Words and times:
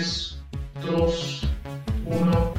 3, 0.00 0.38
2, 0.96 1.42
1. 2.06 2.54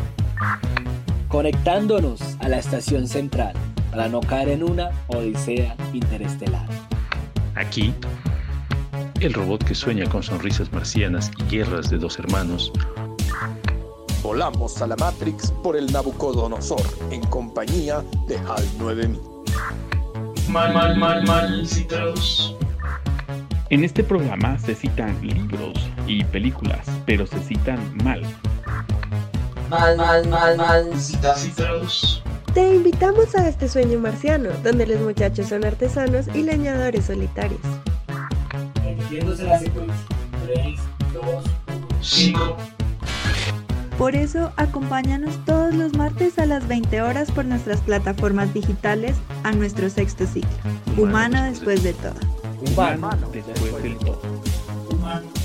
Conectándonos 1.27 2.21
a 2.39 2.47
la 2.47 2.59
estación 2.59 3.07
central 3.07 3.53
para 3.89 4.07
no 4.07 4.19
caer 4.19 4.49
en 4.49 4.63
una 4.63 4.91
odisea 5.07 5.75
interestelar. 5.91 6.67
Aquí, 7.55 7.95
el 9.21 9.33
robot 9.33 9.63
que 9.63 9.73
sueña 9.73 10.07
con 10.07 10.21
sonrisas 10.21 10.71
marcianas 10.71 11.31
y 11.39 11.55
guerras 11.55 11.89
de 11.89 11.97
dos 11.97 12.19
hermanos. 12.19 12.71
Volamos 14.21 14.79
a 14.83 14.85
la 14.85 14.95
Matrix 14.97 15.51
por 15.63 15.75
el 15.75 15.91
Nabucodonosor 15.91 16.83
en 17.09 17.21
compañía 17.21 18.03
de 18.27 18.37
HAL 18.37 18.63
9000. 18.77 19.19
Mal, 20.47 20.73
mal, 20.75 20.95
mal, 20.95 21.23
mal 21.25 21.67
citados. 21.67 22.55
En 23.71 23.83
este 23.83 24.03
programa 24.03 24.59
se 24.59 24.75
citan 24.75 25.19
libros 25.25 25.90
y 26.11 26.23
películas, 26.25 26.85
pero 27.05 27.25
se 27.25 27.39
citan 27.39 27.79
mal. 28.03 28.21
Mal, 29.69 29.95
mal, 29.95 30.27
mal, 30.27 30.57
mal 30.57 30.99
Citados. 30.99 32.21
Te 32.53 32.75
invitamos 32.75 33.33
a 33.35 33.47
este 33.47 33.69
sueño 33.69 33.99
marciano, 33.99 34.49
donde 34.63 34.85
los 34.85 34.99
muchachos 34.99 35.47
son 35.47 35.63
artesanos 35.63 36.27
y 36.33 36.43
leñadores 36.43 37.05
solitarios. 37.05 37.61
Repitiéndose 38.83 39.43
la 39.43 39.59
secuencia. 39.59 39.95
3, 40.53 40.79
2, 41.13 41.43
5. 42.01 42.57
Por 43.97 44.15
eso, 44.15 44.51
acompáñanos 44.57 45.37
todos 45.45 45.73
los 45.73 45.93
martes 45.93 46.39
a 46.39 46.45
las 46.45 46.67
20 46.67 47.01
horas 47.01 47.31
por 47.31 47.45
nuestras 47.45 47.79
plataformas 47.81 48.53
digitales 48.53 49.15
a 49.43 49.51
nuestro 49.51 49.89
sexto 49.89 50.25
ciclo, 50.25 50.49
Humano 50.97 51.43
después 51.43 51.83
de 51.83 51.93
todo. 51.93 52.15
Humano 52.73 53.29
después 53.31 53.83
del 53.83 53.97
todo. 53.97 54.21
Humano, 54.89 55.27
después 55.31 55.31
de 55.31 55.31
todo. 55.31 55.40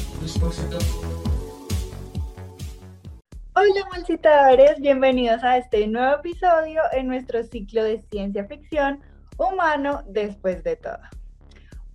Hola 3.55 3.89
malcitadores, 3.91 4.79
bienvenidos 4.81 5.43
a 5.43 5.57
este 5.57 5.87
nuevo 5.87 6.17
episodio 6.17 6.83
en 6.93 7.09
nuestro 7.09 7.43
ciclo 7.43 7.83
de 7.83 8.03
ciencia 8.11 8.45
ficción 8.45 9.01
Humano 9.39 10.03
después 10.07 10.63
de 10.63 10.77
todo. 10.77 10.99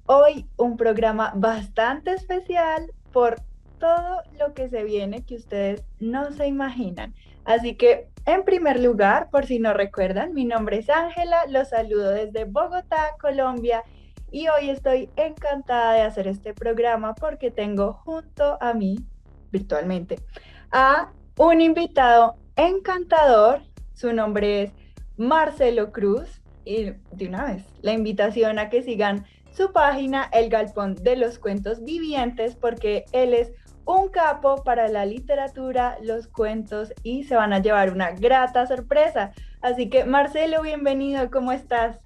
Hoy 0.08 0.48
un 0.58 0.76
programa 0.76 1.34
bastante 1.36 2.14
especial 2.14 2.92
por 3.12 3.42
todo 3.80 4.24
lo 4.40 4.56
que 4.56 4.70
se 4.70 4.84
viene 4.84 5.24
que 5.24 5.36
ustedes 5.36 5.84
no 6.00 6.32
se 6.32 6.48
imaginan. 6.48 7.14
Así 7.46 7.76
que, 7.76 8.10
en 8.26 8.44
primer 8.44 8.80
lugar, 8.80 9.30
por 9.30 9.46
si 9.46 9.60
no 9.60 9.74
recuerdan, 9.74 10.34
mi 10.34 10.46
nombre 10.46 10.80
es 10.80 10.90
Ángela, 10.90 11.46
los 11.48 11.70
saludo 11.70 12.10
desde 12.10 12.46
Bogotá, 12.46 13.12
Colombia, 13.20 13.84
y 14.32 14.48
hoy 14.48 14.70
estoy 14.70 15.10
encantada 15.18 15.94
de 15.94 16.02
hacer 16.02 16.28
este 16.28 16.54
programa 16.54 17.14
porque 17.14 17.52
tengo 17.52 17.94
junto 17.94 18.58
a 18.62 18.74
mí, 18.74 18.98
virtualmente, 19.52 20.20
a 20.72 21.12
un 21.38 21.60
invitado 21.62 22.36
encantador. 22.56 23.62
Su 23.94 24.14
nombre 24.14 24.64
es 24.64 24.72
Marcelo 25.18 25.92
Cruz. 25.92 26.42
Y 26.64 26.94
de 27.12 27.28
una 27.28 27.46
vez, 27.46 27.66
la 27.82 27.92
invitación 27.92 28.58
a 28.58 28.70
que 28.70 28.84
sigan 28.84 29.26
su 29.52 29.74
página, 29.74 30.30
El 30.32 30.50
Galpón 30.50 30.96
de 30.96 31.18
los 31.18 31.38
Cuentos 31.38 31.84
Vivientes, 31.84 32.56
porque 32.56 33.06
él 33.12 33.34
es 33.34 33.52
un 33.86 34.10
capo 34.10 34.64
para 34.64 34.88
la 34.88 35.06
literatura, 35.06 35.98
los 36.02 36.28
cuentos 36.28 36.94
y 37.04 37.24
se 37.24 37.36
van 37.36 37.52
a 37.52 37.60
llevar 37.60 37.92
una 37.92 38.12
grata 38.12 38.66
sorpresa. 38.68 39.32
Así 39.62 39.90
que 39.90 40.06
Marcelo, 40.06 40.62
bienvenido, 40.62 41.30
¿cómo 41.32 41.52
estás? 41.52 42.00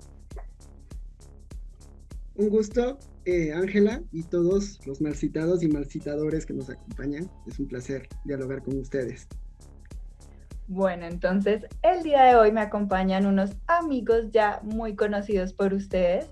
Un 2.36 2.50
gusto, 2.50 3.00
eh, 3.26 3.54
Ángela, 3.54 4.02
y 4.12 4.24
todos 4.24 4.80
los 4.86 5.02
malcitados 5.02 5.64
y 5.64 5.68
malcitadores 5.68 6.46
que 6.46 6.54
nos 6.54 6.70
acompañan. 6.70 7.30
Es 7.48 7.60
un 7.60 7.68
placer 7.68 8.08
dialogar 8.26 8.62
con 8.62 8.78
ustedes. 8.78 9.28
Bueno, 10.68 11.06
entonces 11.06 11.66
el 11.84 12.04
día 12.04 12.24
de 12.24 12.36
hoy 12.36 12.52
me 12.52 12.62
acompañan 12.62 13.26
unos 13.26 13.52
amigos 13.68 14.32
ya 14.32 14.60
muy 14.64 14.96
conocidos 14.96 15.54
por 15.54 15.74
ustedes. 15.74 16.26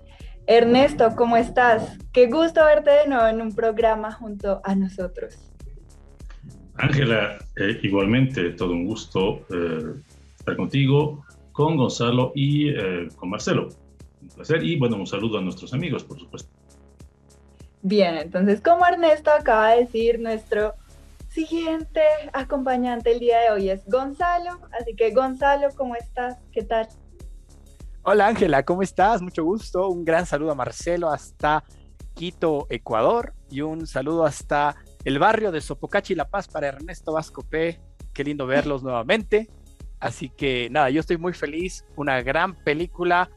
Ernesto, 0.46 1.14
¿cómo 1.16 1.36
estás? 1.36 1.96
Qué 2.12 2.26
gusto 2.26 2.64
verte 2.64 2.90
de 2.90 3.06
nuevo 3.08 3.26
en 3.28 3.40
un 3.40 3.54
programa 3.54 4.12
junto 4.12 4.60
a 4.64 4.74
nosotros. 4.74 5.38
Ángela, 6.76 7.38
eh, 7.56 7.78
igualmente, 7.82 8.50
todo 8.50 8.72
un 8.72 8.86
gusto 8.86 9.46
eh, 9.50 9.94
estar 10.36 10.56
contigo, 10.56 11.24
con 11.52 11.76
Gonzalo 11.76 12.32
y 12.34 12.70
eh, 12.70 13.08
con 13.16 13.30
Marcelo. 13.30 13.68
Placer 14.34 14.62
y 14.62 14.78
bueno, 14.78 14.96
un 14.96 15.06
saludo 15.06 15.38
a 15.38 15.40
nuestros 15.40 15.72
amigos, 15.72 16.04
por 16.04 16.18
supuesto. 16.18 16.50
Bien, 17.82 18.16
entonces 18.16 18.60
como 18.60 18.86
Ernesto 18.86 19.30
acaba 19.30 19.70
de 19.72 19.80
decir, 19.80 20.18
nuestro 20.18 20.74
siguiente 21.28 22.00
acompañante 22.32 23.12
el 23.12 23.20
día 23.20 23.40
de 23.40 23.50
hoy 23.50 23.68
es 23.68 23.84
Gonzalo. 23.86 24.60
Así 24.80 24.94
que 24.94 25.10
Gonzalo, 25.10 25.68
¿cómo 25.76 25.96
estás? 25.96 26.36
¿Qué 26.52 26.62
tal? 26.62 26.88
Hola 28.02 28.28
Ángela, 28.28 28.62
¿cómo 28.64 28.82
estás? 28.82 29.20
Mucho 29.20 29.44
gusto. 29.44 29.88
Un 29.88 30.04
gran 30.04 30.26
saludo 30.26 30.52
a 30.52 30.54
Marcelo 30.54 31.10
hasta 31.10 31.64
Quito, 32.14 32.66
Ecuador. 32.70 33.34
Y 33.50 33.62
un 33.62 33.86
saludo 33.86 34.24
hasta 34.24 34.76
el 35.04 35.18
barrio 35.18 35.50
de 35.52 35.60
Sopocachi, 35.60 36.14
La 36.14 36.28
Paz, 36.28 36.48
para 36.48 36.68
Ernesto 36.68 37.12
Vasco 37.12 37.42
P. 37.42 37.80
Qué 38.12 38.24
lindo 38.24 38.46
verlos 38.46 38.82
nuevamente. 38.82 39.50
Así 40.00 40.28
que 40.28 40.68
nada, 40.70 40.90
yo 40.90 41.00
estoy 41.00 41.16
muy 41.16 41.32
feliz. 41.32 41.84
Una 41.96 42.22
gran 42.22 42.54
película. 42.54 43.30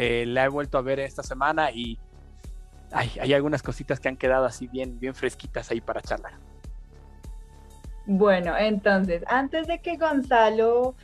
Eh, 0.00 0.24
la 0.26 0.44
he 0.44 0.48
vuelto 0.48 0.78
a 0.78 0.82
ver 0.82 1.00
esta 1.00 1.24
semana 1.24 1.72
y 1.72 1.98
ay, 2.92 3.10
hay 3.20 3.34
algunas 3.34 3.64
cositas 3.64 3.98
que 3.98 4.06
han 4.06 4.16
quedado 4.16 4.44
así 4.44 4.68
bien, 4.68 5.00
bien 5.00 5.12
fresquitas 5.12 5.72
ahí 5.72 5.80
para 5.80 6.00
charlar. 6.00 6.34
Bueno, 8.06 8.56
entonces, 8.56 9.24
antes 9.26 9.66
de 9.66 9.80
que 9.80 9.96
Gonzalo 9.96 10.94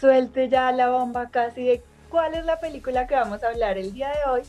suelte 0.00 0.48
ya 0.48 0.72
la 0.72 0.88
bomba 0.88 1.28
casi 1.28 1.62
de 1.62 1.82
cuál 2.08 2.32
es 2.32 2.46
la 2.46 2.58
película 2.58 3.06
que 3.06 3.16
vamos 3.16 3.42
a 3.42 3.48
hablar 3.48 3.76
el 3.76 3.92
día 3.92 4.08
de 4.08 4.30
hoy, 4.30 4.40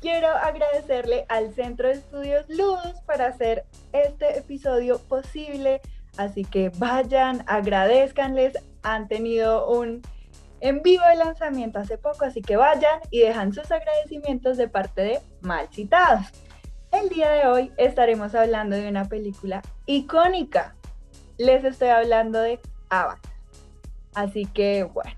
quiero 0.00 0.28
agradecerle 0.28 1.26
al 1.28 1.52
Centro 1.52 1.88
de 1.88 1.94
Estudios 1.94 2.48
Luz 2.48 3.00
para 3.06 3.26
hacer 3.26 3.64
este 3.92 4.38
episodio 4.38 5.00
posible. 5.00 5.80
Así 6.16 6.44
que 6.44 6.70
vayan, 6.78 7.42
agradezcanles, 7.48 8.56
han 8.84 9.08
tenido 9.08 9.68
un 9.68 10.02
en 10.60 10.82
vivo 10.82 11.04
de 11.08 11.16
lanzamiento 11.16 11.78
hace 11.78 11.98
poco, 11.98 12.24
así 12.24 12.42
que 12.42 12.56
vayan 12.56 13.00
y 13.10 13.20
dejan 13.20 13.52
sus 13.52 13.70
agradecimientos 13.70 14.56
de 14.56 14.68
parte 14.68 15.02
de 15.02 15.20
Mal 15.40 15.68
Citados. 15.72 16.26
El 16.90 17.08
día 17.10 17.30
de 17.30 17.46
hoy 17.46 17.72
estaremos 17.76 18.34
hablando 18.34 18.76
de 18.76 18.88
una 18.88 19.04
película 19.04 19.62
icónica. 19.86 20.74
Les 21.36 21.62
estoy 21.64 21.88
hablando 21.88 22.40
de 22.40 22.60
Avatar. 22.88 23.32
Así 24.14 24.46
que 24.46 24.84
bueno, 24.84 25.16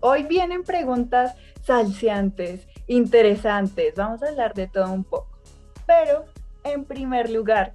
hoy 0.00 0.22
vienen 0.24 0.62
preguntas 0.62 1.34
salseantes, 1.62 2.68
interesantes. 2.86 3.94
Vamos 3.94 4.22
a 4.22 4.28
hablar 4.28 4.54
de 4.54 4.68
todo 4.68 4.92
un 4.92 5.04
poco. 5.04 5.38
Pero, 5.86 6.26
en 6.64 6.84
primer 6.84 7.30
lugar, 7.30 7.72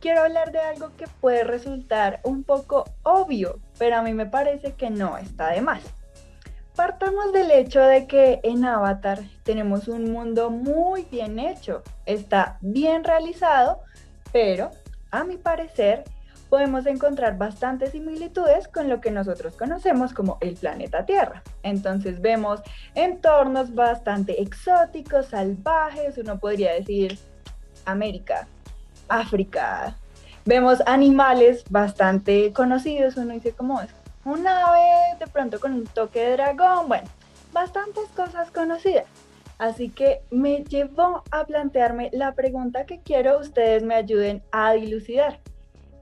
quiero 0.00 0.22
hablar 0.22 0.52
de 0.52 0.60
algo 0.60 0.90
que 0.96 1.06
puede 1.20 1.44
resultar 1.44 2.20
un 2.24 2.44
poco 2.44 2.84
obvio, 3.02 3.58
pero 3.78 3.96
a 3.96 4.02
mí 4.02 4.14
me 4.14 4.26
parece 4.26 4.72
que 4.72 4.90
no 4.90 5.18
está 5.18 5.50
de 5.50 5.60
más. 5.60 5.82
Partamos 6.80 7.34
del 7.34 7.50
hecho 7.50 7.82
de 7.82 8.06
que 8.06 8.40
en 8.42 8.64
Avatar 8.64 9.18
tenemos 9.42 9.86
un 9.86 10.10
mundo 10.10 10.48
muy 10.48 11.02
bien 11.10 11.38
hecho, 11.38 11.82
está 12.06 12.56
bien 12.62 13.04
realizado, 13.04 13.80
pero 14.32 14.70
a 15.10 15.22
mi 15.24 15.36
parecer 15.36 16.04
podemos 16.48 16.86
encontrar 16.86 17.36
bastantes 17.36 17.90
similitudes 17.90 18.66
con 18.66 18.88
lo 18.88 19.02
que 19.02 19.10
nosotros 19.10 19.56
conocemos 19.56 20.14
como 20.14 20.38
el 20.40 20.54
planeta 20.54 21.04
Tierra. 21.04 21.42
Entonces 21.62 22.22
vemos 22.22 22.62
entornos 22.94 23.74
bastante 23.74 24.40
exóticos, 24.40 25.26
salvajes, 25.26 26.16
uno 26.16 26.38
podría 26.38 26.72
decir 26.72 27.18
América, 27.84 28.48
África. 29.06 29.98
Vemos 30.46 30.78
animales 30.86 31.62
bastante 31.68 32.54
conocidos, 32.54 33.18
uno 33.18 33.34
dice 33.34 33.52
como 33.52 33.82
es 33.82 33.90
un 34.24 34.46
ave 34.46 35.18
de 35.18 35.26
pronto 35.26 35.60
con 35.60 35.72
un 35.72 35.86
toque 35.86 36.20
de 36.20 36.32
dragón, 36.32 36.88
bueno, 36.88 37.08
bastantes 37.52 38.08
cosas 38.10 38.50
conocidas. 38.50 39.06
Así 39.58 39.90
que 39.90 40.22
me 40.30 40.64
llevó 40.64 41.22
a 41.30 41.44
plantearme 41.44 42.10
la 42.12 42.34
pregunta 42.34 42.86
que 42.86 43.00
quiero 43.02 43.38
ustedes 43.38 43.82
me 43.82 43.94
ayuden 43.94 44.42
a 44.52 44.72
dilucidar. 44.72 45.40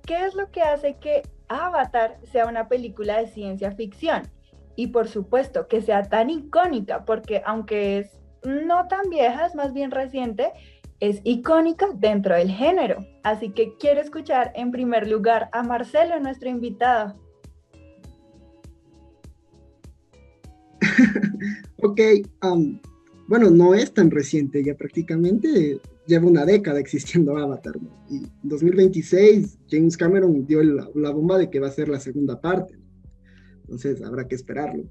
¿Qué 0.07 0.25
es 0.25 0.35
lo 0.35 0.51
que 0.51 0.63
hace 0.63 0.95
que 0.95 1.23
Avatar 1.49 2.19
sea 2.31 2.47
una 2.47 2.69
película 2.69 3.19
de 3.19 3.27
ciencia 3.27 3.73
ficción? 3.73 4.23
Y 4.77 4.89
por 4.89 5.09
supuesto 5.09 5.67
que 5.67 5.83
sea 5.83 6.05
tan 6.05 6.31
icónica, 6.31 7.05
porque 7.05 7.43
aunque 7.45 7.99
es 7.99 8.17
no 8.45 8.87
tan 8.87 9.11
vieja, 9.11 9.47
es 9.47 9.57
más 9.57 9.73
bien 9.73 9.91
reciente, 9.91 10.53
es 11.01 11.21
icónica 11.25 11.89
dentro 11.95 12.37
del 12.37 12.51
género. 12.51 13.05
Así 13.25 13.51
que 13.51 13.77
quiero 13.79 14.01
escuchar 14.01 14.53
en 14.55 14.71
primer 14.71 15.09
lugar 15.09 15.49
a 15.53 15.65
Marcelo, 15.65 16.19
nuestro 16.21 16.49
invitado. 16.49 17.17
ok, 21.83 22.01
um, 22.45 22.79
bueno, 23.29 23.51
no 23.51 23.75
es 23.75 23.93
tan 23.93 24.11
reciente, 24.11 24.65
ya 24.65 24.75
prácticamente 24.75 25.81
lleva 26.07 26.27
una 26.27 26.45
década 26.45 26.81
existiendo 26.81 27.37
Avatar. 27.37 27.81
¿no? 27.81 27.91
Y 28.09 28.17
en 28.17 28.49
2026 28.49 29.59
James 29.71 29.97
Cameron 29.97 30.47
dio 30.47 30.63
la, 30.63 30.89
la, 30.95 31.11
bomba 31.11 31.39
de 31.39 31.51
que 31.51 31.61
va 31.61 31.69
a 31.69 31.73
ser 31.73 31.89
la 31.89 32.01
segunda 32.01 32.41
parte. 32.41 32.77
¿no? 32.77 32.85
Entonces 33.63 34.03
habrá 34.03 34.27
que 34.27 34.35
esperarlo. 34.35 34.85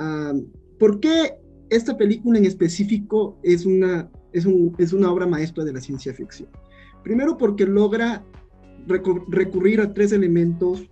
Uh, 0.00 0.44
¿Por 0.78 1.00
qué 1.00 1.34
esta 1.70 1.96
película 1.96 2.38
en 2.38 2.44
específico 2.44 3.38
es 3.42 3.64
una, 3.64 4.10
es, 4.32 4.44
un, 4.44 4.74
es 4.78 4.92
una 4.92 5.12
obra 5.12 5.26
maestra 5.26 5.64
de 5.64 5.72
la 5.72 5.80
ciencia 5.80 6.12
ficción? 6.12 6.48
Primero 7.04 7.36
porque 7.36 7.64
logra 7.64 8.24
recurrir 8.86 9.80
a 9.80 9.92
tres 9.92 10.12
elementos, 10.12 10.88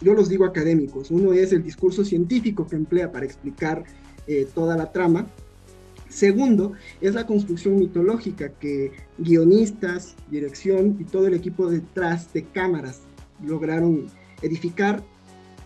yo 0.00 0.14
los 0.14 0.28
digo 0.28 0.44
académicos. 0.44 1.10
Uno 1.10 1.32
es 1.32 1.52
el 1.52 1.62
discurso 1.62 2.04
científico 2.04 2.66
que 2.66 2.76
emplea 2.76 3.10
para 3.10 3.26
explicar 3.26 3.84
eh, 4.26 4.46
toda 4.54 4.76
la 4.76 4.92
trama. 4.92 5.26
Segundo, 6.08 6.72
es 7.00 7.14
la 7.14 7.26
construcción 7.26 7.76
mitológica 7.76 8.50
que 8.50 8.92
guionistas, 9.18 10.14
dirección 10.30 10.96
y 11.00 11.04
todo 11.04 11.26
el 11.26 11.34
equipo 11.34 11.70
detrás 11.70 12.32
de 12.32 12.44
cámaras 12.44 13.00
lograron 13.44 14.06
edificar. 14.42 15.02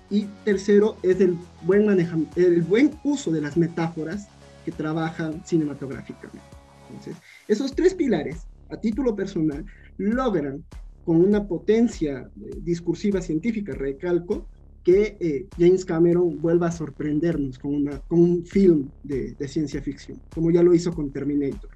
Y 0.08 0.26
tercero, 0.44 0.96
es 1.02 1.20
el 1.20 1.36
buen, 1.62 1.84
maneja, 1.84 2.16
el 2.36 2.62
buen 2.62 2.92
uso 3.02 3.32
de 3.32 3.40
las 3.40 3.56
metáforas 3.56 4.28
que 4.64 4.70
trabajan 4.70 5.44
cinematográficamente. 5.44 6.40
Entonces, 6.88 7.16
esos 7.48 7.74
tres 7.74 7.94
pilares, 7.94 8.46
a 8.70 8.76
título 8.76 9.16
personal, 9.16 9.64
logran 9.98 10.64
con 11.06 11.22
una 11.22 11.46
potencia 11.46 12.28
eh, 12.36 12.50
discursiva 12.60 13.20
científica, 13.22 13.72
recalco, 13.72 14.48
que 14.82 15.16
eh, 15.20 15.46
James 15.56 15.84
Cameron 15.84 16.40
vuelva 16.42 16.66
a 16.66 16.72
sorprendernos 16.72 17.58
con, 17.60 17.74
una, 17.74 18.00
con 18.00 18.18
un 18.18 18.44
film 18.44 18.90
de, 19.04 19.32
de, 19.34 19.48
ciencia 19.48 19.80
ficción, 19.80 20.20
como 20.34 20.50
ya 20.50 20.64
lo 20.64 20.74
hizo 20.74 20.92
con 20.92 21.12
Terminator 21.12 21.70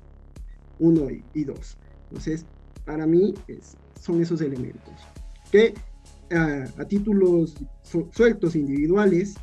1 0.81 1.09
y 1.35 1.44
2. 1.44 1.79
Entonces, 2.09 2.44
para 2.85 3.06
mí 3.06 3.32
es, 3.47 3.77
son 4.00 4.21
esos 4.21 4.41
elementos 4.41 4.94
que 5.53 5.75
a, 6.32 6.65
a 6.77 6.85
títulos 6.87 7.55
su, 7.82 8.09
sueltos 8.12 8.56
individuales 8.56 9.35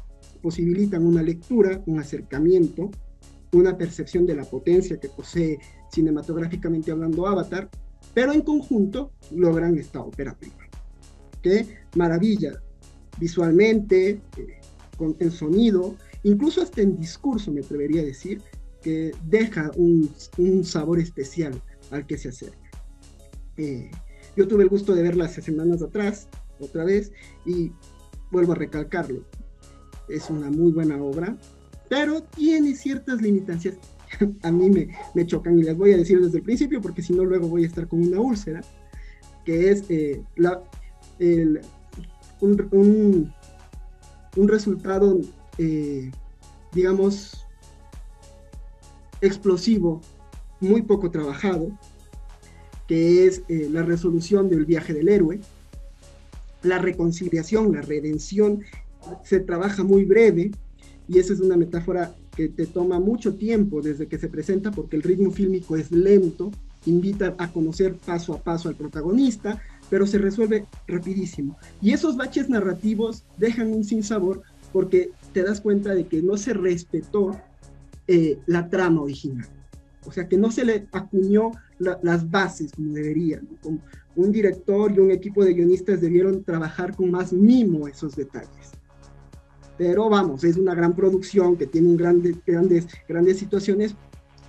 posibilitan 0.42 1.06
una 1.06 1.24
lectura, 1.24 1.82
un 1.86 2.00
acercamiento, 2.00 2.92
una 3.54 3.78
percepción 3.78 4.26
de 4.26 4.36
la 4.36 4.44
potencia 4.44 5.00
que 5.00 5.08
posee 5.08 5.60
cinematográficamente 5.92 6.92
hablando 6.92 7.26
Avatar, 7.26 7.70
pero 8.14 8.34
en 8.34 8.42
conjunto 8.42 9.12
logran 9.36 9.78
esta 9.78 10.02
ópera 10.02 10.36
prima. 10.36 10.68
¡Qué 11.42 11.78
maravilla! 11.96 12.62
Visualmente, 13.20 14.10
eh, 14.10 14.22
con, 14.98 15.16
en 15.20 15.32
sonido, 15.32 15.96
incluso 16.24 16.62
hasta 16.62 16.82
en 16.82 17.00
discurso, 17.00 17.52
me 17.52 17.62
atrevería 17.62 18.02
a 18.02 18.06
decir, 18.06 18.42
que 18.82 19.12
deja 19.26 19.72
un, 19.76 20.10
un 20.38 20.64
sabor 20.64 21.00
especial 21.00 21.62
al 21.92 22.06
que 22.06 22.18
se 22.18 22.30
acerca. 22.30 22.70
Eh, 23.58 23.90
yo 24.36 24.48
tuve 24.48 24.64
el 24.64 24.70
gusto 24.70 24.94
de 24.94 25.02
verla 25.02 25.26
hace 25.26 25.42
semanas 25.42 25.82
atrás, 25.82 26.28
otra 26.60 26.84
vez, 26.84 27.12
y 27.46 27.72
vuelvo 28.32 28.52
a 28.52 28.56
recalcarlo. 28.56 29.24
Es 30.10 30.30
una 30.30 30.50
muy 30.50 30.72
buena 30.72 31.02
obra, 31.02 31.38
pero 31.90 32.22
tiene 32.22 32.76
ciertas 32.76 33.22
limitancias 33.22 33.76
a 34.44 34.52
mí 34.52 34.70
me, 35.14 35.26
chocan 35.26 35.60
y 35.60 35.64
las 35.64 35.76
voy 35.76 35.94
a 35.94 35.98
decir 35.98 36.22
desde 36.22 36.38
el 36.38 36.44
principio 36.44 36.82
porque 36.82 37.02
si 37.02 37.14
no 37.14 37.26
luego 37.26 37.48
voy 37.48 37.64
a 37.64 37.68
estar 37.68 37.88
con 37.88 38.02
una 38.02 38.20
úlcera, 38.20 38.62
que 39.46 39.72
es 39.72 39.84
eh, 39.90 40.24
el, 41.20 41.62
un, 42.42 42.68
un, 42.72 43.34
un, 44.36 44.48
resultado, 44.48 45.20
eh, 45.58 46.12
digamos, 46.74 47.46
explosivo, 49.22 50.02
muy 50.60 50.82
poco 50.82 51.12
trabajado, 51.12 51.72
que 52.88 53.26
es 53.26 53.44
eh, 53.48 53.68
la 53.72 53.84
resolución 53.84 54.50
del 54.50 54.66
viaje 54.66 54.94
del 54.94 55.10
héroe, 55.10 55.40
la 56.64 56.80
reconciliación, 56.80 57.74
la 57.74 57.82
redención, 57.82 58.64
se 59.24 59.40
trabaja 59.40 59.84
muy 59.84 60.04
breve, 60.06 60.52
y 61.08 61.20
esa 61.20 61.34
es 61.34 61.40
una 61.40 61.56
metáfora 61.56 62.16
que 62.38 62.50
te 62.50 62.68
toma 62.68 63.00
mucho 63.00 63.34
tiempo 63.34 63.82
desde 63.82 64.06
que 64.06 64.20
se 64.20 64.30
presenta 64.30 64.70
porque 64.70 64.96
el 64.96 65.02
ritmo 65.02 65.32
fílmico 65.32 65.76
es 65.76 65.92
lento, 65.92 66.52
invita 66.86 67.34
a 67.40 67.52
conocer 67.52 67.96
paso 67.96 68.36
a 68.36 68.44
paso 68.44 68.70
al 68.70 68.76
protagonista, 68.76 69.60
pero 69.90 70.06
se 70.06 70.20
resuelve 70.20 70.68
rapidísimo. 70.88 71.58
Y 71.82 71.94
esos 71.94 72.16
baches 72.16 72.48
narrativos 72.48 73.24
dejan 73.40 73.74
un 73.74 73.84
sinsabor 73.84 74.44
porque 74.72 75.10
te 75.34 75.42
das 75.42 75.62
cuenta 75.62 75.96
de 75.96 76.06
que 76.06 76.22
no 76.22 76.38
se 76.38 76.54
respetó 76.54 77.36
eh, 78.08 78.38
la 78.46 78.70
trama 78.70 79.02
original. 79.02 79.48
O 80.06 80.12
sea, 80.12 80.28
que 80.28 80.38
no 80.38 80.52
se 80.52 80.64
le 80.64 80.88
acuñó 80.92 81.52
la, 81.80 82.00
las 82.04 82.30
bases 82.30 82.72
como 82.72 82.94
debería. 82.94 83.42
¿no? 83.42 83.58
Como 83.64 83.80
un 84.16 84.32
director 84.32 84.92
y 84.92 85.00
un 85.00 85.10
equipo 85.10 85.44
de 85.44 85.56
guionistas 85.56 86.02
debieron 86.02 86.44
trabajar 86.44 86.96
con 86.96 87.10
más 87.10 87.34
mimo 87.34 87.88
esos 87.88 88.16
detalles 88.16 88.57
pero 89.78 90.10
vamos, 90.10 90.44
es 90.44 90.58
una 90.58 90.74
gran 90.74 90.96
producción 90.96 91.56
que 91.56 91.68
tiene 91.68 91.90
un 91.90 91.98
grande, 91.98 92.36
grandes, 92.46 92.88
grandes 93.08 93.38
situaciones, 93.38 93.96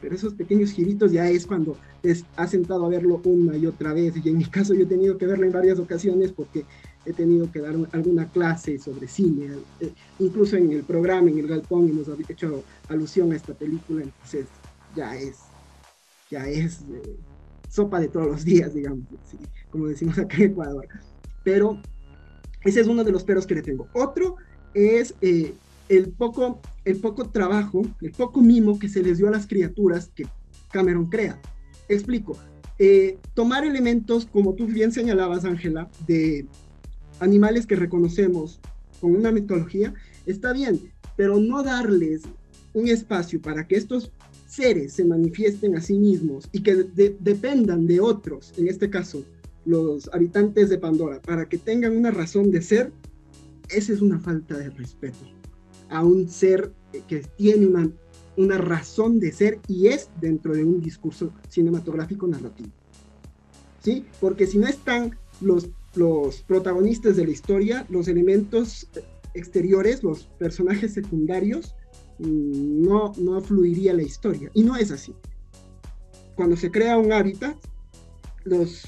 pero 0.01 0.15
esos 0.15 0.35
pequeños 0.35 0.73
giritos 0.73 1.13
ya 1.13 1.29
es 1.29 1.47
cuando 1.47 1.77
te 2.01 2.17
has 2.37 2.51
sentado 2.51 2.87
a 2.87 2.89
verlo 2.89 3.21
una 3.25 3.57
y 3.57 3.67
otra 3.67 3.93
vez, 3.93 4.15
y 4.17 4.29
en 4.29 4.39
mi 4.39 4.45
caso 4.45 4.75
yo 4.75 4.83
he 4.83 4.87
tenido 4.87 5.19
que 5.19 5.27
verlo 5.27 5.45
en 5.45 5.53
varias 5.53 5.79
ocasiones 5.79 6.33
porque 6.33 6.65
he 7.05 7.13
tenido 7.13 7.51
que 7.51 7.61
dar 7.61 7.75
alguna 7.93 8.27
clase 8.31 8.79
sobre 8.79 9.09
cine, 9.09 9.51
eh, 9.81 9.93
incluso 10.19 10.57
en 10.57 10.73
el 10.73 10.83
programa, 10.85 11.31
en 11.31 11.39
el 11.39 11.47
galpón, 11.47 11.89
hemos 11.89 12.09
hecho 12.29 12.63
alusión 12.89 13.33
a 13.33 13.37
esta 13.37 13.55
película, 13.55 14.03
entonces 14.03 14.47
ya 14.95 15.17
es, 15.17 15.39
ya 16.31 16.49
es 16.49 16.81
eh, 16.93 17.17
sopa 17.69 18.01
de 18.01 18.09
todos 18.09 18.27
los 18.27 18.45
días, 18.45 18.75
digamos, 18.75 19.05
¿sí? 19.31 19.39
como 19.71 19.89
decimos 19.89 20.19
acá 20.19 20.37
en 20.37 20.53
Ecuador. 20.53 20.87
Pero 21.45 21.81
ese 22.65 22.81
es 22.81 22.87
uno 22.87 23.05
de 23.05 23.13
los 23.13 23.25
peros 23.25 23.47
que 23.47 23.55
le 23.55 23.63
tengo. 23.63 23.89
Otro 23.95 24.37
es 24.79 25.15
eh, 25.21 25.55
el, 25.89 26.11
poco, 26.11 26.61
el 26.85 26.97
poco 26.99 27.29
trabajo, 27.31 27.83
el 28.01 28.13
poco 28.13 28.41
mimo 28.41 28.79
que 28.79 28.89
se 28.89 29.03
les 29.03 29.19
dio 29.19 29.29
a 29.29 29.33
las 29.33 29.47
criaturas 29.47 30.11
que 30.15 30.27
Cameron 30.71 31.07
crea. 31.07 31.41
Explico. 31.89 32.37
Eh, 32.79 33.19
tomar 33.35 33.65
elementos, 33.65 34.27
como 34.27 34.55
tú 34.55 34.67
bien 34.67 34.93
señalabas, 34.93 35.45
Ángela, 35.45 35.91
de 36.07 36.47
animales 37.19 37.67
que 37.67 37.75
reconocemos 37.75 38.61
con 39.01 39.15
una 39.15 39.33
mitología, 39.33 39.95
está 40.27 40.53
bien, 40.53 40.93
pero 41.17 41.41
no 41.41 41.63
darles 41.63 42.23
un 42.75 42.89
espacio 42.89 43.41
para 43.41 43.67
que 43.67 43.77
estos 43.77 44.13
seres 44.47 44.93
se 44.93 45.05
manifiesten 45.05 45.77
a 45.77 45.81
sí 45.81 45.99
mismos 45.99 46.49
y 46.53 46.63
que 46.63 46.75
de 46.75 47.17
dependan 47.19 47.87
de 47.87 48.01
otros, 48.01 48.53
en 48.57 48.69
este 48.69 48.89
caso, 48.91 49.25
los 49.65 50.09
habitantes 50.13 50.71
de 50.71 50.79
Pandora, 50.79 51.21
para 51.21 51.49
que 51.49 51.59
tengan 51.59 51.97
una 51.97 52.11
razón 52.11 52.51
de 52.51 52.63
ser, 52.63 52.93
esa 53.69 53.93
es 53.93 54.01
una 54.01 54.19
falta 54.19 54.57
de 54.57 54.71
respeto 54.71 55.19
a 55.91 56.05
un 56.05 56.29
ser 56.29 56.73
que 57.07 57.21
tiene 57.37 57.67
una, 57.67 57.91
una 58.37 58.59
razón 58.59 59.19
de 59.21 59.33
ser 59.33 59.59
y 59.67 59.89
es 59.89 60.09
dentro 60.21 60.55
de 60.55 60.65
un 60.65 60.81
discurso 60.81 61.33
cinematográfico 61.49 62.27
narrativo. 62.27 62.71
¿Sí? 63.83 64.05
Porque 64.21 64.47
si 64.47 64.59
no 64.59 64.67
están 64.67 65.17
los, 65.41 65.69
los 65.95 66.43
protagonistas 66.43 67.17
de 67.17 67.25
la 67.25 67.31
historia, 67.31 67.87
los 67.89 68.09
elementos 68.09 68.89
exteriores, 69.35 70.03
los 70.03 70.25
personajes 70.39 70.95
secundarios, 70.95 71.75
no, 72.19 73.13
no 73.17 73.41
fluiría 73.41 73.95
la 73.95 74.03
historia. 74.03 74.51
Y 74.55 74.65
no 74.65 74.77
es 74.77 74.91
así. 74.91 75.15
Cuando 76.35 76.57
se 76.57 76.71
crea 76.71 76.99
un 76.99 77.13
hábitat, 77.13 77.57
los 78.45 78.85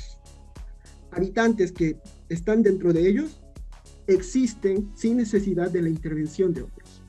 habitantes 1.12 1.72
que 1.72 1.96
están 2.28 2.62
dentro 2.62 2.92
de 2.92 3.08
ellos 3.08 3.40
existen 4.14 4.90
sin 4.95 5.17
necesidad 5.17 5.71
de 5.71 5.83
la 5.83 5.88
intervención 5.88 6.52
de 6.52 6.62
otros. 6.62 7.02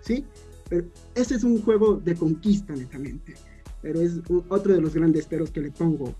¿Sí? 0.00 0.24
Pero 0.68 0.86
ese 1.14 1.34
es 1.34 1.44
un 1.44 1.62
juego 1.62 1.96
de 1.96 2.14
conquista 2.14 2.74
netamente, 2.74 3.34
pero 3.82 4.00
es 4.00 4.20
otro 4.48 4.72
de 4.72 4.80
los 4.80 4.94
grandes 4.94 5.26
peros 5.26 5.50
que 5.50 5.60
le 5.60 5.70
pongo 5.70 6.14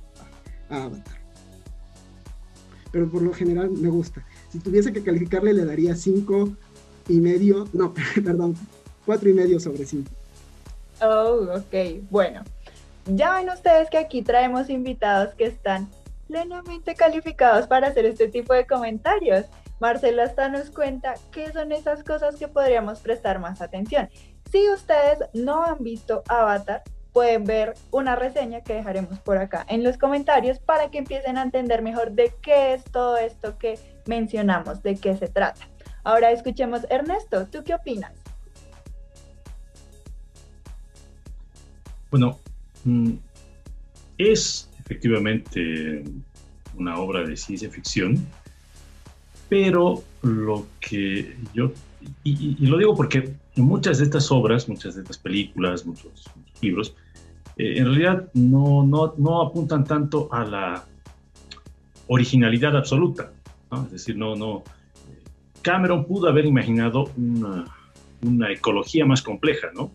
a, 0.68 0.74
a, 0.74 0.84
Avatar. 0.84 1.20
Pero 2.90 3.08
por 3.08 3.22
lo 3.22 3.32
general 3.32 3.70
me 3.70 3.88
gusta. 3.88 4.26
Si 4.50 4.58
tuviese 4.58 4.92
que 4.92 5.02
calificarle 5.02 5.54
le 5.54 5.64
daría 5.64 5.94
cinco 5.94 6.56
y 7.08 7.20
medio, 7.20 7.68
no, 7.72 7.94
perdón, 8.24 8.56
cuatro 9.06 9.28
y 9.28 9.34
medio 9.34 9.60
sobre 9.60 9.86
cinco. 9.86 10.10
Oh, 11.00 11.46
ok, 11.56 12.02
bueno. 12.10 12.42
Ya 13.06 13.34
ven 13.34 13.48
ustedes 13.48 13.88
que 13.88 13.98
aquí 13.98 14.22
traemos 14.22 14.68
invitados 14.68 15.34
que 15.34 15.46
están 15.46 15.88
plenamente 16.28 16.94
calificados 16.94 17.66
para 17.66 17.88
hacer 17.88 18.04
este 18.04 18.28
tipo 18.28 18.52
de 18.52 18.66
comentarios. 18.66 19.46
Marcelo 19.80 20.22
hasta 20.22 20.48
nos 20.48 20.70
cuenta 20.70 21.14
qué 21.32 21.50
son 21.52 21.72
esas 21.72 22.04
cosas 22.04 22.36
que 22.36 22.48
podríamos 22.48 23.00
prestar 23.00 23.38
más 23.40 23.60
atención. 23.62 24.08
Si 24.52 24.68
ustedes 24.70 25.18
no 25.32 25.64
han 25.64 25.82
visto 25.82 26.22
Avatar, 26.28 26.82
pueden 27.12 27.44
ver 27.44 27.74
una 27.90 28.14
reseña 28.14 28.60
que 28.60 28.74
dejaremos 28.74 29.18
por 29.20 29.38
acá 29.38 29.64
en 29.68 29.82
los 29.82 29.96
comentarios 29.96 30.58
para 30.58 30.90
que 30.90 30.98
empiecen 30.98 31.38
a 31.38 31.42
entender 31.42 31.82
mejor 31.82 32.12
de 32.12 32.32
qué 32.42 32.74
es 32.74 32.84
todo 32.84 33.16
esto 33.16 33.58
que 33.58 33.78
mencionamos, 34.06 34.82
de 34.82 34.96
qué 34.96 35.16
se 35.16 35.28
trata. 35.28 35.66
Ahora 36.04 36.30
escuchemos, 36.30 36.86
Ernesto, 36.88 37.46
¿tú 37.46 37.64
qué 37.64 37.74
opinas? 37.74 38.12
Bueno, 42.10 42.38
mm, 42.84 43.12
es 44.18 44.68
efectivamente 44.80 46.02
una 46.76 46.98
obra 46.98 47.24
de 47.24 47.36
ciencia 47.36 47.70
ficción, 47.70 48.26
pero 49.50 50.04
lo 50.22 50.68
que 50.80 51.36
yo, 51.52 51.72
y, 52.22 52.64
lo 52.66 52.78
digo 52.78 52.94
porque 52.94 53.34
muchas 53.56 53.98
de 53.98 54.04
estas 54.04 54.30
obras, 54.30 54.68
muchas 54.68 54.94
de 54.94 55.02
estas 55.02 55.18
películas, 55.18 55.84
muchos, 55.84 56.30
libros, 56.62 56.94
eh, 57.56 57.78
en 57.78 57.86
realidad 57.86 58.28
no, 58.32 58.86
no, 58.86 59.14
no, 59.18 59.42
apuntan 59.42 59.84
tanto 59.84 60.32
a 60.32 60.44
la 60.44 60.84
originalidad 62.06 62.76
absoluta. 62.76 63.32
Es 63.86 63.92
decir, 63.92 64.16
no, 64.16 64.36
no. 64.36 64.62
Cameron 65.62 66.04
pudo 66.04 66.28
haber 66.28 66.46
imaginado 66.46 67.10
una, 67.16 67.66
una 68.22 68.52
ecología 68.52 69.04
más 69.04 69.20
compleja, 69.20 69.68
¿no? 69.74 69.90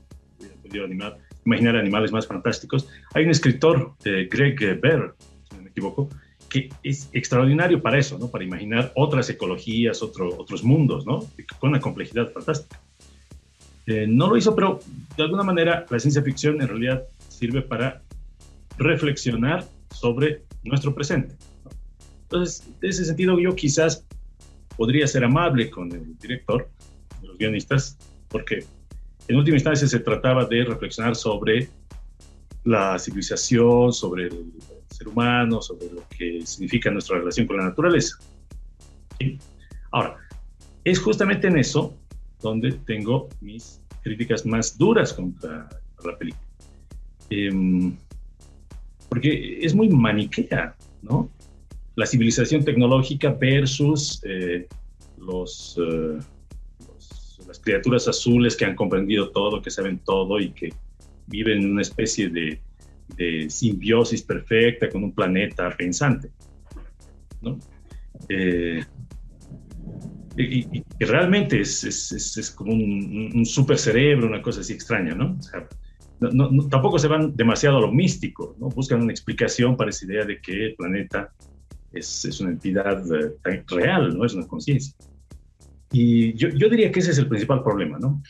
Pudo 0.70 0.84
animar, 0.84 1.18
imaginar 1.46 1.78
animales 1.78 2.12
más 2.12 2.28
fantásticos. 2.28 2.90
Hay 3.14 3.24
un 3.24 3.32
escritor, 3.32 3.94
eh, 4.04 4.28
Greg 4.30 4.82
Bear, 4.82 5.16
si 5.50 5.56
no 5.56 5.64
me 5.64 5.70
equivoco, 5.70 6.10
que 6.56 6.70
es 6.84 7.10
extraordinario 7.12 7.82
para 7.82 8.00
eso, 8.00 8.18
¿no? 8.18 8.30
Para 8.30 8.46
imaginar 8.46 8.94
otras 8.96 9.30
ecologías, 9.30 10.02
otro, 10.02 10.30
otros 10.38 10.64
mundos, 10.64 11.06
¿no? 11.06 11.20
Con 11.60 11.72
una 11.72 11.82
complejidad 11.82 12.32
fantástica. 12.32 12.80
Eh, 13.88 14.06
no 14.08 14.30
lo 14.30 14.38
hizo, 14.38 14.56
pero 14.56 14.80
de 15.18 15.24
alguna 15.24 15.44
manera 15.44 15.86
la 15.90 16.00
ciencia 16.00 16.24
ficción 16.24 16.62
en 16.62 16.70
realidad 16.70 17.04
sirve 17.28 17.62
para 17.62 18.02
reflexionar 18.78 19.66
sobre 19.92 20.44
nuestro 20.64 20.96
presente. 20.96 21.36
Entonces, 22.24 22.66
en 22.82 22.90
ese 22.90 23.04
sentido, 23.04 23.38
yo 23.38 23.54
quizás 23.54 24.06
podría 24.78 25.08
ser 25.08 25.26
amable 25.26 25.70
con 25.70 25.92
el 25.92 26.18
director, 26.20 26.70
los 27.22 27.38
guionistas, 27.38 27.98
porque 28.30 28.64
en 29.28 29.36
última 29.36 29.58
instancia 29.58 29.88
se 29.88 30.00
trataba 30.00 30.46
de 30.46 30.64
reflexionar 30.64 31.16
sobre 31.16 31.70
la 32.66 33.00
civilización, 33.00 33.94
sobre 33.94 34.26
el 34.28 34.52
ser 34.90 35.08
humano, 35.08 35.62
sobre 35.62 35.90
lo 35.92 36.04
que 36.10 36.46
significa 36.46 36.92
nuestra 36.92 37.20
relación 37.20 37.48
con 37.48 37.58
la 37.58 37.66
naturaleza. 37.66 38.18
Ahora, 39.92 40.18
es 40.84 41.00
justamente 41.00 41.48
en 41.48 41.58
eso 41.58 41.96
donde 42.42 42.74
tengo 42.86 43.30
mis 43.40 43.82
críticas 44.04 44.46
más 44.46 44.78
duras 44.78 45.14
contra 45.14 45.70
la 46.04 46.18
película. 46.18 46.44
Eh, 47.30 47.94
porque 49.10 49.60
es 49.62 49.74
muy 49.74 49.90
maniquea, 49.90 50.76
¿no? 51.02 51.30
La 51.96 52.06
civilización 52.06 52.66
tecnológica 52.66 53.32
versus 53.32 54.22
eh, 54.26 54.68
eh, 54.68 54.68
los, 55.18 55.80
las 57.48 57.60
criaturas 57.60 58.08
azules 58.08 58.56
que 58.56 58.66
han 58.66 58.76
comprendido 58.76 59.30
todo, 59.30 59.62
que 59.62 59.72
saben 59.72 60.00
todo 60.00 60.40
y 60.40 60.50
que 60.50 60.74
viven 61.28 61.60
en 61.60 61.72
una 61.72 61.82
especie 61.82 62.30
de, 62.30 62.62
simbiosis 63.50 64.24
perfecta 64.24 64.90
con 64.90 65.04
un 65.04 65.14
planeta 65.14 65.70
pensante, 65.70 66.32
¿no? 67.42 67.60
Eh, 68.30 68.84
y, 70.38 70.84
realmente 71.00 71.62
es, 71.62 72.54
como 72.58 72.74
un, 72.74 73.32
un, 73.34 73.46
super 73.46 73.78
cerebro, 73.78 74.28
una 74.28 74.42
cosa 74.42 74.62
así 74.62 74.74
extraña, 74.74 75.14
¿no? 75.14 75.38
Tampoco 76.70 76.98
se 76.98 77.08
van 77.08 77.36
demasiado 77.36 77.78
a 77.78 77.82
lo 77.82 77.92
místico, 77.92 78.56
¿no? 78.60 78.70
Buscan 78.70 79.02
una 79.02 79.12
explicación 79.12 79.78
para 79.78 79.92
esa 79.92 80.06
idea 80.06 80.26
de 80.26 80.42
que 80.42 80.68
el 80.68 80.76
planeta 80.76 81.32
es, 81.92 82.26
es 82.26 82.40
una 82.40 82.52
entidad 82.52 83.04
eh, 83.16 83.64
real, 83.68 84.18
no 84.18 84.26
es 84.26 84.34
una 84.34 84.48
conciencia. 84.48 84.96
Y 85.92 86.34
yo, 86.34 86.50
yo, 86.50 86.70
diría 86.70 86.92
que 86.92 87.00
ese 87.00 87.12
es 87.12 87.18
el 87.18 87.28
principal 87.28 87.64
problema, 87.64 88.00
¿no? 88.00 88.22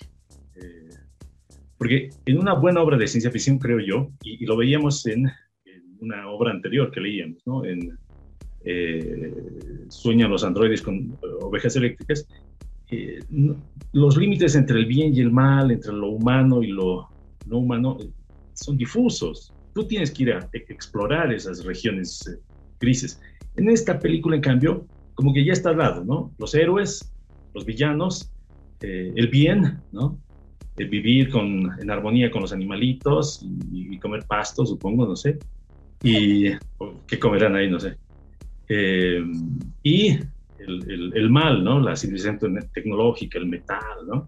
Eh, 1.85 2.09
porque 2.09 2.09
en 2.25 2.39
una 2.39 2.53
buena 2.53 2.81
obra 2.81 2.97
de 2.97 3.07
ciencia 3.07 3.31
ficción, 3.31 3.59
creo 3.59 3.79
yo, 3.79 4.09
y, 4.23 4.43
y 4.43 4.45
lo 4.45 4.57
veíamos 4.57 5.05
en, 5.05 5.27
en, 5.65 5.97
una 5.99 6.27
obra 6.29 6.51
anterior 6.51 6.91
que 6.91 7.01
leíamos, 7.01 7.41
¿no? 7.45 7.63
En 7.65 7.97
eh, 8.63 9.33
Sueñan 9.89 10.31
los 10.31 10.43
androides 10.43 10.81
con 10.81 11.17
ovejas 11.41 11.75
eléctricas, 11.75 12.27
eh, 12.91 13.19
no, 13.29 13.55
los 13.93 14.17
límites 14.17 14.55
entre 14.55 14.79
el 14.79 14.85
bien 14.85 15.15
y 15.15 15.19
el 15.21 15.31
mal, 15.31 15.71
entre 15.71 15.93
lo 15.93 16.09
humano 16.09 16.61
y 16.61 16.67
lo 16.67 17.09
no 17.47 17.59
humano, 17.59 17.97
son 18.53 18.77
difusos. 18.77 19.53
Tú 19.73 19.85
tienes 19.85 20.11
que 20.11 20.23
ir 20.23 20.33
a 20.33 20.49
explorar 20.53 21.33
esas 21.33 21.63
regiones 21.63 22.27
eh, 22.27 22.39
grises. 22.79 23.21
En 23.57 23.69
esta 23.69 23.99
película, 23.99 24.35
en 24.35 24.41
cambio, 24.41 24.85
como 25.15 25.33
que 25.33 25.45
ya 25.45 25.53
está 25.53 25.69
al 25.69 25.77
lado, 25.77 26.03
¿no? 26.03 26.33
Los 26.37 26.55
héroes, 26.55 27.13
los 27.53 27.65
villanos, 27.65 28.31
eh, 28.81 29.13
el 29.15 29.27
bien, 29.27 29.79
¿no? 29.91 30.19
El 30.77 30.89
vivir 30.89 31.29
con, 31.29 31.71
en 31.79 31.89
armonía 31.89 32.29
con 32.29 32.41
los 32.41 32.51
animalitos 32.51 33.41
y, 33.71 33.95
y 33.95 33.99
comer 33.99 34.25
pasto, 34.27 34.65
supongo, 34.65 35.05
no 35.05 35.15
sé. 35.15 35.37
Y 36.03 36.51
qué 37.07 37.19
comerán 37.19 37.55
ahí, 37.55 37.69
no 37.69 37.79
sé. 37.79 37.97
Eh, 38.67 39.23
y 39.83 40.09
el, 40.59 40.91
el, 40.91 41.11
el, 41.15 41.29
mal, 41.29 41.63
¿no? 41.63 41.79
La 41.79 41.95
civilización 41.95 42.39
tecnológica, 42.73 43.37
el 43.37 43.45
metal, 43.45 44.07
¿no? 44.07 44.27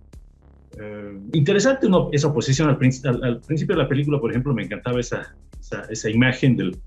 Eh, 0.79 1.19
interesante 1.33 1.89
no, 1.89 2.09
esa 2.11 2.27
oposición 2.27 2.69
al, 2.69 2.77
al, 2.77 3.23
al, 3.23 3.41
principio 3.41 3.75
de 3.75 3.81
la 3.81 3.89
película, 3.89 4.19
por 4.19 4.29
ejemplo, 4.29 4.53
me 4.53 4.63
encantaba 4.63 4.99
esa, 4.99 5.35
esa, 5.59 5.81
esa 5.89 6.09
imagen 6.09 6.55
del, 6.55 6.77